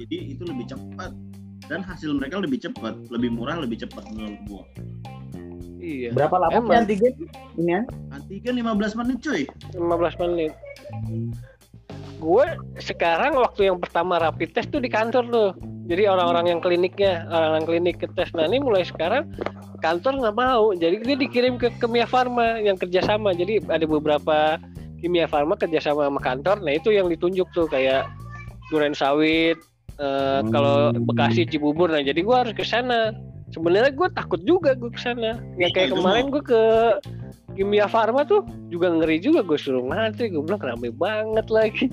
Jadi 0.00 0.32
itu 0.32 0.42
lebih 0.42 0.72
cepat 0.72 1.12
dan 1.68 1.84
hasil 1.84 2.16
mereka 2.16 2.40
lebih 2.40 2.56
cepat, 2.58 2.96
lebih 3.12 3.28
murah, 3.28 3.60
lebih 3.60 3.76
cepat 3.78 4.08
menurut 4.08 4.40
gua. 4.48 4.64
Iya. 5.78 6.10
berapa 6.10 6.36
lama 6.36 6.52
Emang. 6.52 6.84
antigen 6.84 7.14
ini 7.54 7.70
ya 7.70 7.80
Antigen 8.10 8.54
15 8.58 8.98
menit 8.98 9.18
cuy. 9.22 9.42
15 9.72 10.20
menit. 10.20 10.52
Gue 12.18 12.44
sekarang 12.76 13.38
waktu 13.38 13.70
yang 13.70 13.78
pertama 13.78 14.18
rapid 14.18 14.52
test 14.52 14.68
tuh 14.68 14.82
di 14.82 14.90
kantor 14.90 15.24
tuh. 15.30 15.50
Jadi 15.88 16.04
orang-orang 16.04 16.52
yang 16.52 16.60
kliniknya, 16.60 17.24
orang-orang 17.32 17.64
klinik 17.64 17.96
ke 17.96 18.06
tes. 18.12 18.28
Nah 18.36 18.44
ini 18.44 18.60
mulai 18.60 18.84
sekarang 18.84 19.32
kantor 19.80 20.20
nggak 20.20 20.36
mau. 20.36 20.76
Jadi 20.76 21.00
dia 21.00 21.16
dikirim 21.16 21.56
ke 21.56 21.72
Kimia 21.80 22.04
Farma 22.04 22.60
yang 22.60 22.76
kerjasama. 22.76 23.32
Jadi 23.32 23.64
ada 23.72 23.88
beberapa 23.88 24.60
Kimia 25.00 25.24
Farma 25.24 25.56
kerjasama 25.56 26.04
sama 26.12 26.20
kantor. 26.20 26.60
Nah 26.60 26.76
itu 26.76 26.92
yang 26.92 27.08
ditunjuk 27.08 27.48
tuh 27.56 27.64
kayak 27.72 28.04
Duren 28.68 28.92
Sawit, 28.92 29.56
eh, 29.96 30.40
kalau 30.52 30.92
Hmm. 30.92 31.08
Bekasi 31.08 31.48
Cibubur. 31.48 31.88
Nah 31.88 32.04
jadi 32.04 32.20
gue 32.20 32.36
harus 32.36 32.52
ke 32.52 32.68
sana. 32.68 33.16
Sebenarnya 33.48 33.96
gue 33.96 34.08
takut 34.12 34.44
juga 34.44 34.76
gue 34.76 34.92
ke 34.92 35.00
sana. 35.00 35.40
Ya 35.56 35.72
kayak 35.72 35.96
Itu 35.96 36.04
kemarin 36.04 36.28
gue 36.28 36.42
ke 36.44 36.62
Kimia 37.58 37.90
Farma 37.90 38.22
tuh 38.22 38.46
juga 38.70 38.86
ngeri 38.86 39.18
juga 39.18 39.42
gue 39.42 39.58
suruh 39.58 39.82
ngantri 39.82 40.30
gue 40.30 40.38
bilang 40.46 40.62
rame 40.62 40.94
banget 40.94 41.46
lagi 41.50 41.90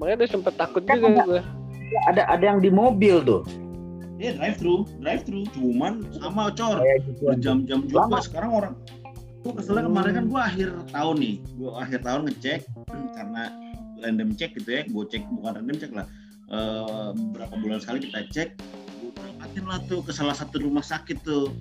makanya 0.00 0.24
udah 0.24 0.30
sempet 0.32 0.54
takut 0.56 0.82
Kan 0.88 0.96
juga 0.96 1.28
gue 1.28 1.40
ada 2.08 2.22
ada 2.28 2.44
yang 2.44 2.60
di 2.62 2.70
mobil 2.70 3.22
tuh. 3.22 3.42
Iya 4.16 4.40
drive 4.40 4.56
thru, 4.56 4.76
drive 5.04 5.22
thru. 5.28 5.44
Cuman 5.52 6.08
sama 6.16 6.48
cor. 6.56 6.80
gitu 6.80 7.20
berjam-jam 7.20 7.84
juga. 7.84 8.08
Lama. 8.08 8.18
sekarang 8.24 8.52
orang 8.52 8.74
gue 9.46 9.54
keselnya 9.62 9.86
kemarin 9.86 10.12
kan 10.18 10.24
gue 10.26 10.40
akhir 10.42 10.68
tahun 10.90 11.16
nih. 11.22 11.34
Gue 11.54 11.70
akhir 11.76 11.98
tahun 12.02 12.20
ngecek 12.26 12.60
karena 13.16 13.42
random 14.02 14.30
check 14.34 14.50
gitu 14.56 14.70
ya. 14.72 14.82
Gue 14.88 15.04
cek 15.06 15.22
bukan 15.30 15.52
random 15.62 15.76
check 15.78 15.92
lah. 15.94 16.06
Eh, 16.46 17.10
berapa 17.34 17.54
bulan 17.58 17.78
sekali 17.82 18.06
kita 18.06 18.26
cek 18.30 18.48
gue 18.96 19.10
berangkatin 19.12 19.64
lah 19.68 19.78
tuh 19.86 20.00
ke 20.00 20.10
salah 20.10 20.34
satu 20.34 20.64
rumah 20.64 20.82
sakit 20.82 21.20
tuh. 21.22 21.52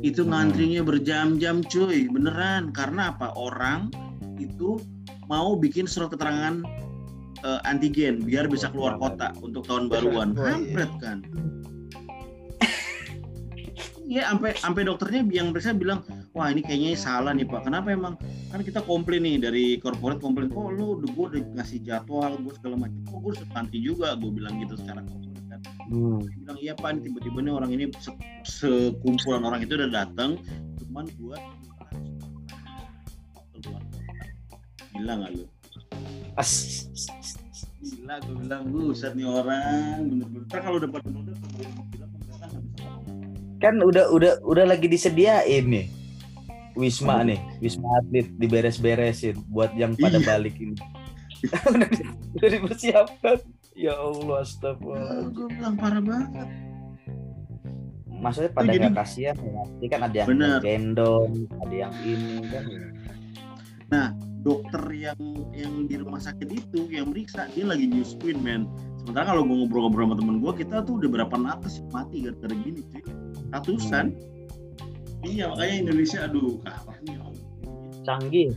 Itu 0.00 0.22
Hmm. 0.24 0.30
ngantrinya 0.32 0.86
berjam-jam 0.86 1.60
cuy. 1.66 2.06
Beneran. 2.06 2.70
Karena 2.70 3.10
apa? 3.12 3.34
Orang 3.34 3.90
itu 4.38 4.78
mau 5.26 5.58
bikin 5.58 5.90
surat 5.90 6.14
keterangan 6.14 6.62
eh, 7.42 7.60
antigen 7.68 8.24
biar 8.24 8.48
bisa 8.48 8.70
keluar 8.72 8.96
kota 8.96 9.34
untuk 9.44 9.66
tahun 9.66 9.92
baruan. 9.92 10.32
Kampret 10.32 10.92
kan. 11.02 11.20
Iya, 14.06 14.30
sampai 14.30 14.54
sampai 14.54 14.86
dokternya 14.86 15.26
yang 15.34 15.50
periksa 15.50 15.74
bilang, 15.74 16.06
wah 16.30 16.46
ini 16.46 16.62
kayaknya 16.62 16.94
salah 16.94 17.34
nih 17.34 17.42
pak. 17.42 17.66
Kenapa 17.66 17.90
emang? 17.90 18.14
Kan 18.54 18.62
kita 18.62 18.78
komplain 18.86 19.26
nih 19.26 19.42
dari 19.42 19.82
corporate 19.82 20.22
komplain, 20.22 20.46
kok 20.46 20.78
lu 20.78 21.02
udah 21.02 21.10
gue 21.10 21.26
udah 21.34 21.42
ngasih 21.58 21.82
jadwal 21.82 22.38
gue 22.38 22.54
segala 22.54 22.86
macam, 22.86 23.02
kok 23.02 23.18
gue 23.18 23.32
anti 23.58 23.82
juga, 23.82 24.14
gue 24.14 24.30
bilang 24.30 24.62
gitu 24.62 24.78
secara 24.78 25.02
kan. 25.02 25.18
Hmm. 25.90 26.22
Dia 26.22 26.38
bilang 26.38 26.58
iya 26.62 26.72
pak, 26.78 27.02
tiba-tiba 27.02 27.38
nih 27.42 27.52
orang 27.58 27.70
ini 27.74 27.84
se- 27.98 28.14
sekumpulan 28.46 29.42
orang 29.42 29.66
itu 29.66 29.74
udah 29.74 29.90
datang, 29.90 30.38
cuman 30.78 31.10
gue 31.10 31.36
keluar 33.58 33.82
kota. 33.82 34.22
Gila 34.94 35.12
nggak 35.18 35.30
lu? 35.34 35.44
As. 36.34 36.84
Gila, 37.78 38.18
gue 38.20 38.34
bilang 38.36 38.62
buset 38.68 39.14
nih 39.14 39.24
orang, 39.24 40.04
bener-bener. 40.04 40.48
Kalau 40.50 40.78
udah 40.78 40.90
pada. 40.90 41.06
Kan 43.56 43.80
udah 43.80 44.04
udah 44.10 44.32
udah 44.42 44.64
lagi 44.66 44.86
disediain 44.86 45.64
nih. 45.64 45.86
Wisma 46.76 47.24
nih, 47.24 47.40
Wisma 47.56 47.88
Atlet 47.96 48.28
diberes-beresin 48.36 49.40
buat 49.48 49.72
yang 49.72 49.96
pada 49.96 50.20
Iya. 50.20 50.28
balik 50.28 50.60
ini. 50.60 50.76
udah, 51.72 51.88
di- 51.88 52.04
udah 52.36 52.48
dipersiapkan. 52.52 53.36
Ya 53.72 53.96
Allah, 53.96 54.36
Ah, 54.36 54.44
astagfirullah. 54.44 55.20
gue 55.32 55.46
bilang 55.52 55.74
parah 55.74 56.00
banget. 56.00 56.48
Maksudnya 58.08 58.50
pada 58.52 58.68
jadi- 58.68 58.80
nggak 58.82 58.92
kasihan 58.94 59.36
ya. 59.36 59.62
Jadi 59.72 59.86
kan 59.88 60.00
ada 60.04 60.16
yang 60.16 60.28
gendong, 60.60 61.32
ada 61.56 61.74
yang 61.74 61.92
ini 62.04 62.44
kan. 62.44 62.64
Dokter 64.46 64.82
yang 64.94 65.18
yang 65.50 65.90
di 65.90 65.98
rumah 65.98 66.22
sakit 66.22 66.46
itu 66.46 66.86
yang 66.86 67.10
meriksa 67.10 67.50
dia 67.50 67.66
lagi 67.66 67.90
nyusuin 67.90 68.38
men 68.38 68.70
sementara 69.02 69.34
kalau 69.34 69.42
gue 69.42 69.56
ngobrol-ngobrol 69.66 70.06
sama 70.06 70.16
temen 70.22 70.36
gue 70.38 70.52
kita 70.62 70.86
tuh 70.86 71.02
udah 71.02 71.10
berapa 71.10 71.34
yang 71.34 71.58
mati 71.90 72.16
gara-gara 72.22 72.54
gini 72.62 72.80
cuy 72.94 73.02
ratusan 73.50 74.14
iya 75.26 75.50
makanya 75.50 75.74
Indonesia 75.90 76.18
aduh 76.30 76.62
kalah 76.62 76.98
nih 77.02 77.18
om. 77.18 77.34
Canggih. 78.06 78.54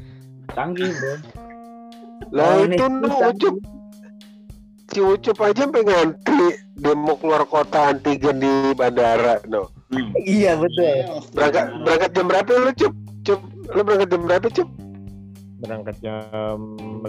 Canggih, 0.53 0.93
Bro. 0.93 1.13
Lah 2.35 2.61
Oh, 2.61 2.69
itu 2.69 2.85
susah. 3.09 3.33
Ucup 3.33 3.55
si 4.89 4.99
Ucup 5.01 5.37
aja 5.41 5.65
sampai 5.65 5.85
ngantri 5.85 6.45
dia 6.77 6.93
mau 6.97 7.17
keluar 7.17 7.45
kota 7.45 7.93
antigen 7.93 8.41
di 8.41 8.73
bandara 8.77 9.41
no. 9.49 9.73
Hmm. 9.89 10.13
Iya, 10.21 10.53
betul. 10.61 11.25
Berangkat 11.33 11.65
berangkat 11.81 12.09
jam 12.13 12.25
berapa 12.29 12.49
lu 12.53 12.71
Cup? 12.77 12.93
Cup 13.25 13.39
lu 13.73 13.81
berangkat 13.81 14.09
jam 14.13 14.21
berapa 14.29 14.47
Cup? 14.53 14.69
Berangkat 15.59 15.95
jam 15.99 16.75
5 17.03 17.05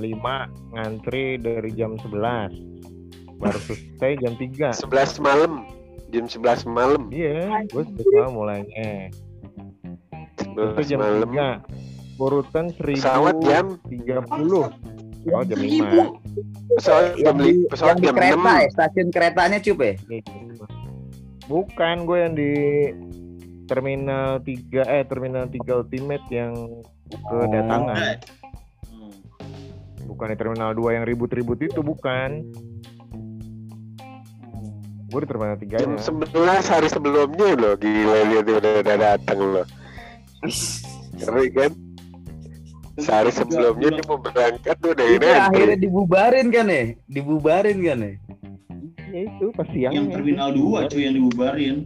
ngantri 0.71 1.35
dari 1.37 1.71
jam 1.73 1.95
11 1.97 2.51
baru 3.39 3.59
selesai 3.65 4.13
jam 4.19 4.35
3 4.35 4.75
11 4.85 4.91
malam. 5.21 5.53
Jam 6.11 6.27
11 6.27 6.67
malam. 6.69 7.07
iya 7.09 7.63
gue 7.65 7.85
sudah 7.87 8.27
mulainya 8.29 9.09
itu 10.37 10.61
11 10.77 10.83
jam 10.85 10.99
malam. 10.99 11.31
3 11.31 12.19
urutan 12.19 12.65
1030 12.77 12.99
Pesawat 12.99 13.37
jam 13.41 13.65
oh 15.31 15.43
jam 15.43 15.59
5 15.59 16.21
pesawat 16.71 17.07
jam 17.15 17.25
Yang 17.25 17.37
di, 17.37 17.45
li- 17.49 17.67
pesawat 17.67 17.97
jam 17.99 18.13
kereta 18.13 18.37
6. 18.37 18.45
ya, 18.45 18.69
stasiun 18.71 19.09
keretanya 19.09 19.59
cup 19.59 19.79
ya? 19.81 19.93
bukan 21.47 21.97
gue 22.05 22.19
yang 22.19 22.35
di 22.35 22.53
terminal 23.67 24.39
3 24.39 24.55
eh 24.85 25.03
terminal 25.05 25.45
3 25.47 25.59
ultimate 25.77 26.27
yang 26.29 26.53
kedatangan 27.09 27.97
Eh. 27.97 28.17
Bukan 30.21 30.37
di 30.37 30.41
terminal 30.45 30.77
2 30.77 31.01
yang 31.01 31.05
ribut-ribut 31.09 31.65
itu 31.65 31.81
bukan 31.81 32.45
gue 35.09 35.21
di 35.25 35.29
terminal 35.33 35.57
3 35.57 35.81
Jam 35.81 35.97
nya 35.97 36.03
11 36.61 36.61
hari 36.77 36.89
sebelumnya 36.93 37.49
loh 37.57 37.73
gila 37.81 38.29
lihat 38.29 38.45
dia 38.45 38.57
udah, 38.61 38.73
udah 38.85 38.97
datang 39.01 39.39
loh. 39.41 39.67
Ngeri 41.17 41.49
kan? 41.57 41.73
Sehari 43.01 43.33
sebelumnya 43.33 43.97
dia 43.97 44.05
mau 44.05 44.21
berangkat 44.21 44.77
tuh 44.77 44.93
udah 44.93 45.07
Itu 45.09 45.25
ini 45.25 45.29
akhirnya 45.41 45.79
dibubarin 45.89 46.47
kan 46.53 46.67
ya? 46.69 46.83
Dibubarin 47.09 47.79
kan 47.81 47.99
ya? 48.05 48.13
ya 49.09 49.21
itu 49.25 49.47
pas 49.57 49.67
siang 49.73 49.93
yang 49.97 50.07
terminal 50.13 50.53
2 50.53 50.85
cuy 50.93 51.03
yang 51.09 51.17
dibubarin 51.17 51.77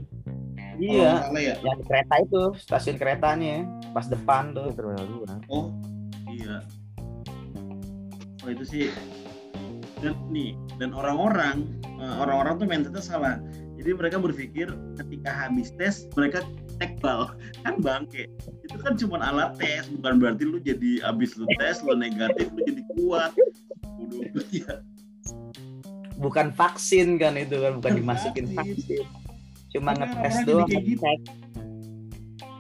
Iya. 0.75 1.31
Ya 1.39 1.55
Yang 1.63 1.87
kereta 1.87 2.15
itu, 2.19 2.43
stasiun 2.59 2.99
keretanya 2.99 3.63
pas 3.95 4.11
depan 4.11 4.51
tuh. 4.59 4.75
terminal 4.75 5.07
2 5.23 5.55
oh 5.55 5.71
iya 6.35 6.67
oh 8.45 8.51
itu 8.53 8.65
sih. 8.65 8.87
Dan 10.05 10.15
nih 10.29 10.53
dan 10.77 10.93
orang-orang 10.93 11.65
eh, 11.83 12.15
orang-orang 12.21 12.61
tuh 12.61 12.67
mentalnya 12.69 13.01
salah 13.01 13.37
jadi 13.85 14.01
mereka 14.01 14.17
berpikir 14.17 14.73
ketika 14.97 15.31
habis 15.35 15.69
tes 15.77 16.09
mereka 16.17 16.41
tekbal 16.81 17.29
kan 17.69 17.77
bangke. 17.85 18.33
Itu 18.65 18.81
kan 18.81 18.97
cuma 18.97 19.21
alat 19.21 19.61
tes 19.61 19.93
bukan 19.93 20.23
berarti 20.23 20.43
lu 20.49 20.57
jadi 20.63 21.05
habis 21.05 21.37
lu 21.37 21.45
tes 21.61 21.85
lu 21.85 21.93
negatif 21.93 22.49
lu 22.55 22.65
jadi 22.65 22.83
kuat. 22.97 23.33
Udah, 24.01 24.47
ya. 24.49 24.75
Bukan 26.17 26.55
vaksin 26.57 27.21
kan 27.21 27.37
itu 27.37 27.61
kan, 27.61 27.83
bukan 27.83 27.93
dimasukin 28.01 28.57
vaksin. 28.57 29.05
Cuma 29.69 29.93
Karena 29.93 30.17
ngetes 30.17 30.37
doang. 30.49 30.71
gitu. 30.71 31.05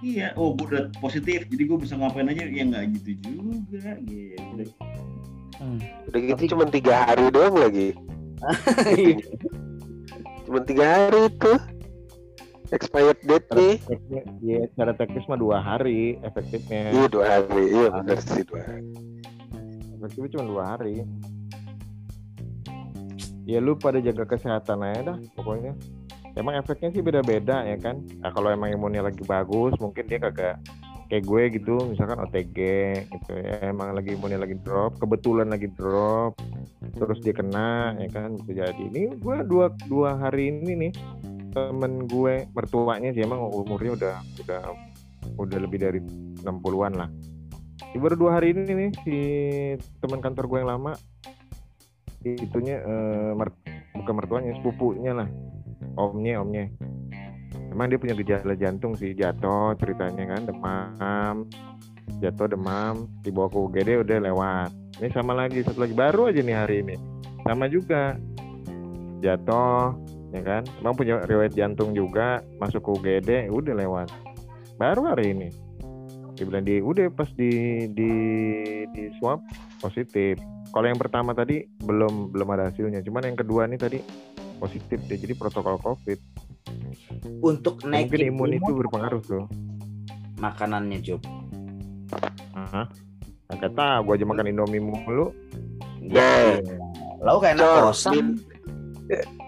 iya. 0.05 0.37
Oh 0.37 0.53
gue 0.53 0.67
udah 0.67 0.85
positif 1.01 1.49
jadi 1.49 1.63
gue 1.65 1.79
bisa 1.81 1.97
ngapain 1.97 2.29
aja? 2.29 2.45
Ya 2.45 2.69
nggak 2.69 3.01
gitu 3.01 3.11
juga 3.33 3.97
gitu 4.05 4.69
Hmm. 5.61 5.79
Udah 6.11 6.21
gitu 6.21 6.41
Tapi- 6.41 6.53
cuma 6.53 6.65
tiga 6.67 6.95
hari 7.07 7.27
doang 7.31 7.57
lagi. 7.57 7.89
Cuma 10.45 10.61
tiga 10.61 10.85
hari 10.85 11.33
tuh. 11.41 11.57
Expired 12.73 13.21
date 13.23 13.49
nih. 13.55 13.77
teknisnya, 13.87 14.23
ya, 14.43 14.61
secara 14.73 14.93
teknis 14.99 15.25
mah 15.31 15.39
dua 15.39 15.63
hari 15.63 16.19
efektifnya. 16.21 16.91
Iya 16.91 17.07
dua 17.07 17.25
hari. 17.25 17.65
Iya 17.71 17.89
benar 17.93 18.19
sih 18.19 18.43
dua 18.45 18.61
hari. 18.67 18.89
Efektifnya 19.95 20.31
cuma 20.37 20.45
dua 20.45 20.63
hari. 20.75 20.95
Ya 23.45 23.61
lu 23.61 23.77
pada 23.77 24.01
jaga 24.01 24.25
kesehatan 24.25 24.81
aja 24.85 25.01
dah 25.15 25.19
pokoknya. 25.37 25.77
Emang 26.35 26.59
efeknya 26.59 26.91
sih 26.91 27.05
beda-beda 27.05 27.63
ya 27.63 27.79
kan. 27.79 28.03
Nah 28.19 28.33
kalau 28.35 28.51
emang 28.51 28.75
imunnya 28.75 29.07
lagi 29.07 29.23
bagus 29.23 29.77
mungkin 29.79 30.05
dia 30.11 30.19
kagak 30.19 30.59
kayak 31.09 31.25
gue 31.29 31.43
gitu 31.61 31.75
misalkan 31.85 32.17
OTG 32.25 32.59
gitu 33.13 33.33
ya 33.37 33.71
emang 33.71 33.93
lagi 33.93 34.17
imunnya 34.17 34.41
lagi 34.41 34.57
drop 34.65 34.97
kebetulan 34.97 35.53
lagi 35.53 35.69
drop 35.69 36.33
terus 36.97 37.19
dia 37.21 37.35
kena 37.35 37.97
ya 37.99 38.09
kan 38.13 38.39
bisa 38.41 38.71
jadi. 38.71 38.83
Ini 38.93 39.19
gue 39.19 39.37
dua 39.45 39.73
dua 39.89 40.17
hari 40.17 40.53
ini 40.53 40.73
nih 40.89 40.93
temen 41.55 42.11
gue 42.11 42.51
mertuanya 42.51 43.15
sih 43.15 43.23
emang 43.23 43.47
umurnya 43.47 43.93
udah 43.95 44.17
udah 44.43 44.63
udah 45.39 45.59
lebih 45.59 45.79
dari 45.81 46.01
60-an 46.43 46.93
lah. 46.99 47.11
Baru 47.95 48.15
dua 48.19 48.39
hari 48.39 48.53
ini 48.53 48.71
nih 48.75 48.91
si 49.07 49.19
teman 50.03 50.19
kantor 50.19 50.51
gue 50.51 50.59
yang 50.63 50.71
lama 50.71 50.93
itunya 52.25 52.81
eh, 52.81 53.33
mer- 53.37 53.55
bukan 53.95 54.15
mertuanya 54.17 54.51
sepupunya 54.59 55.13
lah. 55.15 55.29
Omnya 55.95 56.43
omnya 56.43 56.67
emang 57.75 57.91
dia 57.91 57.99
punya 57.99 58.15
gejala 58.15 58.55
jantung 58.55 58.95
sih 58.95 59.13
jatuh 59.19 59.75
ceritanya 59.83 60.39
kan 60.39 60.47
demam 60.47 61.51
jatuh 62.23 62.49
demam 62.49 63.09
dibawa 63.25 63.49
ke 63.51 63.59
UGD 63.59 63.91
udah 64.05 64.19
lewat. 64.31 64.71
Ini 65.03 65.09
sama 65.11 65.35
lagi 65.35 65.65
satu 65.67 65.83
lagi 65.83 65.95
baru 65.97 66.31
aja 66.31 66.41
nih 66.41 66.57
hari 66.57 66.77
ini. 66.87 66.97
Sama 67.43 67.67
juga 67.67 68.17
jatuh 69.21 69.97
ya 70.31 70.43
kan? 70.45 70.63
Emang 70.81 70.95
punya 70.95 71.25
riwayat 71.27 71.53
jantung 71.57 71.93
juga 71.97 72.41
masuk 72.63 72.85
ke 72.85 72.91
UGD 73.01 73.31
udah 73.51 73.75
lewat. 73.75 74.09
Baru 74.79 75.09
hari 75.09 75.35
ini. 75.35 75.49
Dibilang 76.35 76.67
di 76.67 76.83
udah 76.83 77.07
pas 77.15 77.31
di 77.39 77.87
di 77.95 78.13
di 78.91 79.03
swab 79.19 79.39
positif. 79.79 80.39
Kalau 80.75 80.87
yang 80.91 80.99
pertama 80.99 81.31
tadi 81.31 81.63
belum 81.83 82.35
belum 82.35 82.49
ada 82.51 82.71
hasilnya. 82.71 83.03
Cuman 83.07 83.31
yang 83.31 83.39
kedua 83.39 83.71
nih 83.71 83.79
tadi 83.79 83.99
positif 84.59 84.99
deh. 85.07 85.19
Jadi 85.19 85.35
protokol 85.39 85.79
covid 85.79 86.19
Untuk 87.41 87.81
Ya, 87.81 87.87
mungkin 87.87 88.09
naikin 88.11 88.29
imun 88.29 88.51
itu 88.55 88.71
berpengaruh 88.75 89.23
tuh 89.23 89.45
makanannya 90.37 90.99
Job. 91.01 91.21
Hah? 92.53 92.87
Agak 93.49 93.73
tahu 93.73 93.99
gua 94.03 94.15
aja 94.15 94.25
makan 94.25 94.47
indomie 94.49 94.81
mulu 94.81 95.31
Nah, 96.01 96.61
Lo 97.21 97.41
kayak 97.41 97.57
anak 97.57 97.65
Cor, 97.65 97.83
kosan. 97.89 98.13
min- 98.13 98.41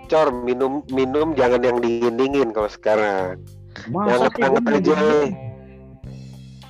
Cor, 0.06 0.28
minum 0.32 0.80
minum 0.88 1.34
jangan 1.34 1.60
yang 1.60 1.78
dingin-dingin 1.78 2.48
kalau 2.50 2.68
sekarang. 2.68 3.36
Yang 3.76 3.92
Masa 3.92 4.14
sih 4.30 4.40
hangat-hangat 4.40 4.62
gua 4.62 4.96
aja. 4.96 5.20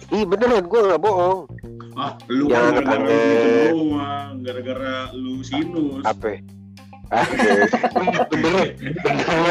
Ih 0.09 0.23
beneran 0.23 0.65
gue 0.65 0.81
nggak 0.81 1.03
bohong. 1.03 1.41
ah 1.97 2.13
lu 2.29 2.47
Jangan 2.47 2.73
kan 2.77 2.85
gara-gara 2.85 3.17
gitu 3.27 3.49
doang 3.73 4.33
gara-gara 4.45 4.97
lu 5.13 5.41
sinus 5.41 6.05
Apa? 6.05 6.39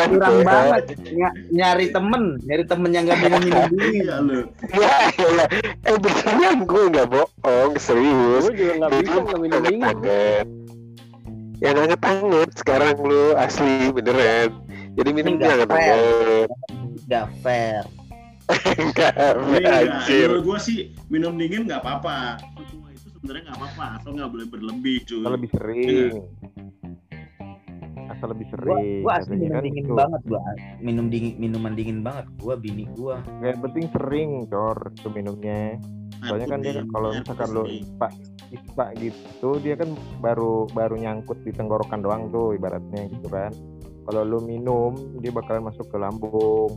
Kurang 0.06 0.38
ya. 0.38 0.44
banget 0.44 0.84
Ny- 1.08 1.36
nyari 1.52 1.86
temen, 1.90 2.24
nyari 2.44 2.64
temen 2.68 2.90
yang 2.92 3.04
gak 3.08 3.20
minum 3.24 3.42
minum 3.42 3.64
dingin. 3.72 3.92
iya 4.04 4.16
lu 4.20 4.40
Ya, 4.76 4.96
ya. 5.16 5.46
eh 5.88 5.98
beneran 5.98 6.58
gue 6.64 6.84
nggak 6.92 7.08
bohong, 7.08 7.74
serius. 7.80 8.44
Gue 8.50 8.56
juga 8.56 8.74
nggak 8.80 8.92
bisa 9.02 9.18
nggak 9.24 9.40
minum 9.40 9.62
yang 11.64 11.78
anget-anget 11.80 12.50
sekarang 12.60 13.00
lu 13.00 13.32
asli 13.34 13.88
beneran 13.90 14.52
jadi 14.96 15.10
minumnya 15.12 15.48
Enggak 15.56 15.56
anget-anget 15.66 16.50
Gak 17.06 17.28
fair. 17.46 17.84
enggak 18.78 19.14
Tapi 19.14 19.58
enggak, 19.58 19.82
anjir 19.86 20.28
menurut 20.30 20.46
gue 20.46 20.60
sih 20.62 20.78
minum 21.10 21.34
dingin 21.34 21.66
nggak 21.66 21.82
apa-apa. 21.82 22.38
Semua 22.66 22.90
itu 22.94 23.08
sebenarnya 23.10 23.42
nggak 23.50 23.58
apa-apa, 23.58 23.86
asal 23.98 24.10
nggak 24.14 24.30
boleh 24.30 24.46
berlebih 24.50 24.98
cuy. 25.06 25.22
Lebih 25.26 25.50
sering. 25.54 26.14
Asal 28.16 28.32
lebih 28.32 28.48
Gua, 28.48 28.80
sering. 28.80 29.04
gua 29.04 29.14
asli 29.20 29.36
katanya 29.36 29.44
minum 29.44 29.52
kan 29.52 29.64
dingin 29.68 29.84
gitu. 29.84 29.94
banget 29.94 30.22
gua. 30.24 30.42
Minum 30.80 31.06
dingin 31.12 31.34
minuman 31.36 31.74
dingin 31.76 32.00
banget 32.00 32.26
gua 32.40 32.56
bini 32.56 32.84
gua. 32.96 33.20
Yang 33.44 33.60
penting 33.68 33.86
sering, 33.92 34.30
cor, 34.48 34.78
itu 34.96 35.08
minumnya. 35.12 35.76
Air 36.24 36.28
Soalnya 36.32 36.48
kan 36.48 36.60
dia 36.64 36.74
kalau 36.96 37.10
misalkan 37.12 37.50
sering. 37.52 37.84
ispa, 37.84 38.08
ispa 38.56 38.86
gitu, 38.96 39.50
dia 39.60 39.76
kan 39.76 39.90
baru 40.24 40.64
baru 40.72 40.96
nyangkut 40.96 41.44
di 41.44 41.52
tenggorokan 41.52 42.00
doang 42.00 42.32
tuh 42.32 42.56
ibaratnya 42.56 43.12
gitu 43.12 43.28
kan. 43.28 43.52
Kalau 44.08 44.22
lu 44.24 44.40
minum, 44.40 44.96
dia 45.20 45.34
bakalan 45.36 45.68
masuk 45.68 45.92
ke 45.92 45.98
lambung. 46.00 46.72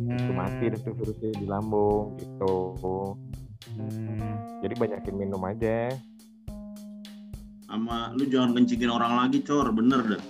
Itu 0.00 0.32
mati 0.32 0.70
deh 0.72 0.80
tuh 0.80 0.96
virusnya 0.96 1.34
di 1.36 1.44
lambung 1.44 2.16
gitu. 2.16 2.72
Hmm. 3.76 4.62
Jadi 4.64 4.74
banyakin 4.80 5.14
minum 5.14 5.42
aja. 5.44 5.92
sama 7.70 8.10
lu 8.18 8.26
jangan 8.26 8.50
kencingin 8.50 8.90
orang 8.90 9.14
lagi 9.14 9.46
cor 9.46 9.70
bener 9.70 10.02
dah 10.02 10.22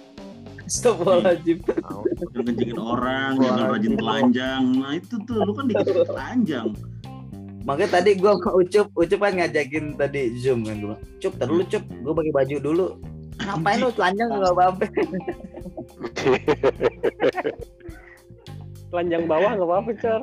Astagfirullahaladzim. 0.70 1.58
Jangan 1.66 2.44
kencingin 2.46 2.78
orang 2.78 3.42
jangan 3.42 3.74
rajin 3.74 3.94
telanjang 3.98 4.62
nah 4.78 4.94
itu 4.94 5.18
tuh 5.26 5.42
lu 5.42 5.50
kan 5.50 5.66
dikit 5.66 6.06
telanjang 6.06 6.70
Makanya 7.60 8.00
tadi 8.00 8.16
gua 8.16 8.40
sama 8.40 8.56
Ucup, 8.56 8.86
Ucup 8.96 9.20
kan 9.20 9.36
ngajakin 9.36 9.92
tadi 9.92 10.32
Zoom 10.40 10.64
kan 10.64 10.80
gua. 10.80 10.96
Cup, 11.20 11.36
tar 11.36 11.44
dulu 11.44 11.60
Cup, 11.68 11.84
gua 12.00 12.16
pakai 12.16 12.32
baju 12.32 12.56
dulu. 12.56 12.86
Ngapain 13.36 13.78
lu 13.84 13.92
telanjang 13.92 14.28
enggak 14.32 14.54
apa-apa. 14.56 14.84
Telanjang 18.90 19.22
bawah 19.28 19.50
nggak 19.54 19.68
apa-apa 19.68 19.90
cor. 20.00 20.22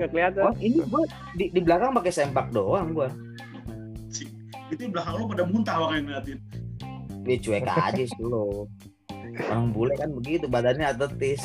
Nggak 0.00 0.08
kelihatan. 0.08 0.42
Wah, 0.42 0.56
ini 0.58 0.78
gua 0.88 1.02
di, 1.36 1.44
di 1.52 1.60
belakang 1.60 1.92
pakai 1.92 2.12
sempak 2.12 2.48
doang 2.50 2.96
gua. 2.96 3.12
itu 4.70 4.86
di 4.86 4.92
belakang 4.94 5.18
lu 5.18 5.26
pada 5.26 5.42
muntah 5.50 5.82
makanya 5.82 6.22
ngeliatin 6.22 6.38
Dia 7.26 7.36
cuek 7.42 7.66
aja 7.66 8.04
sih 8.06 8.22
lo. 8.22 8.70
Orang 9.50 9.72
bule 9.72 9.94
kan 9.96 10.10
begitu 10.12 10.46
badannya 10.46 10.86
atletis. 10.86 11.40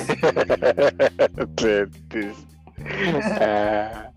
Atletis. 1.42 2.38
Ah, 3.40 4.10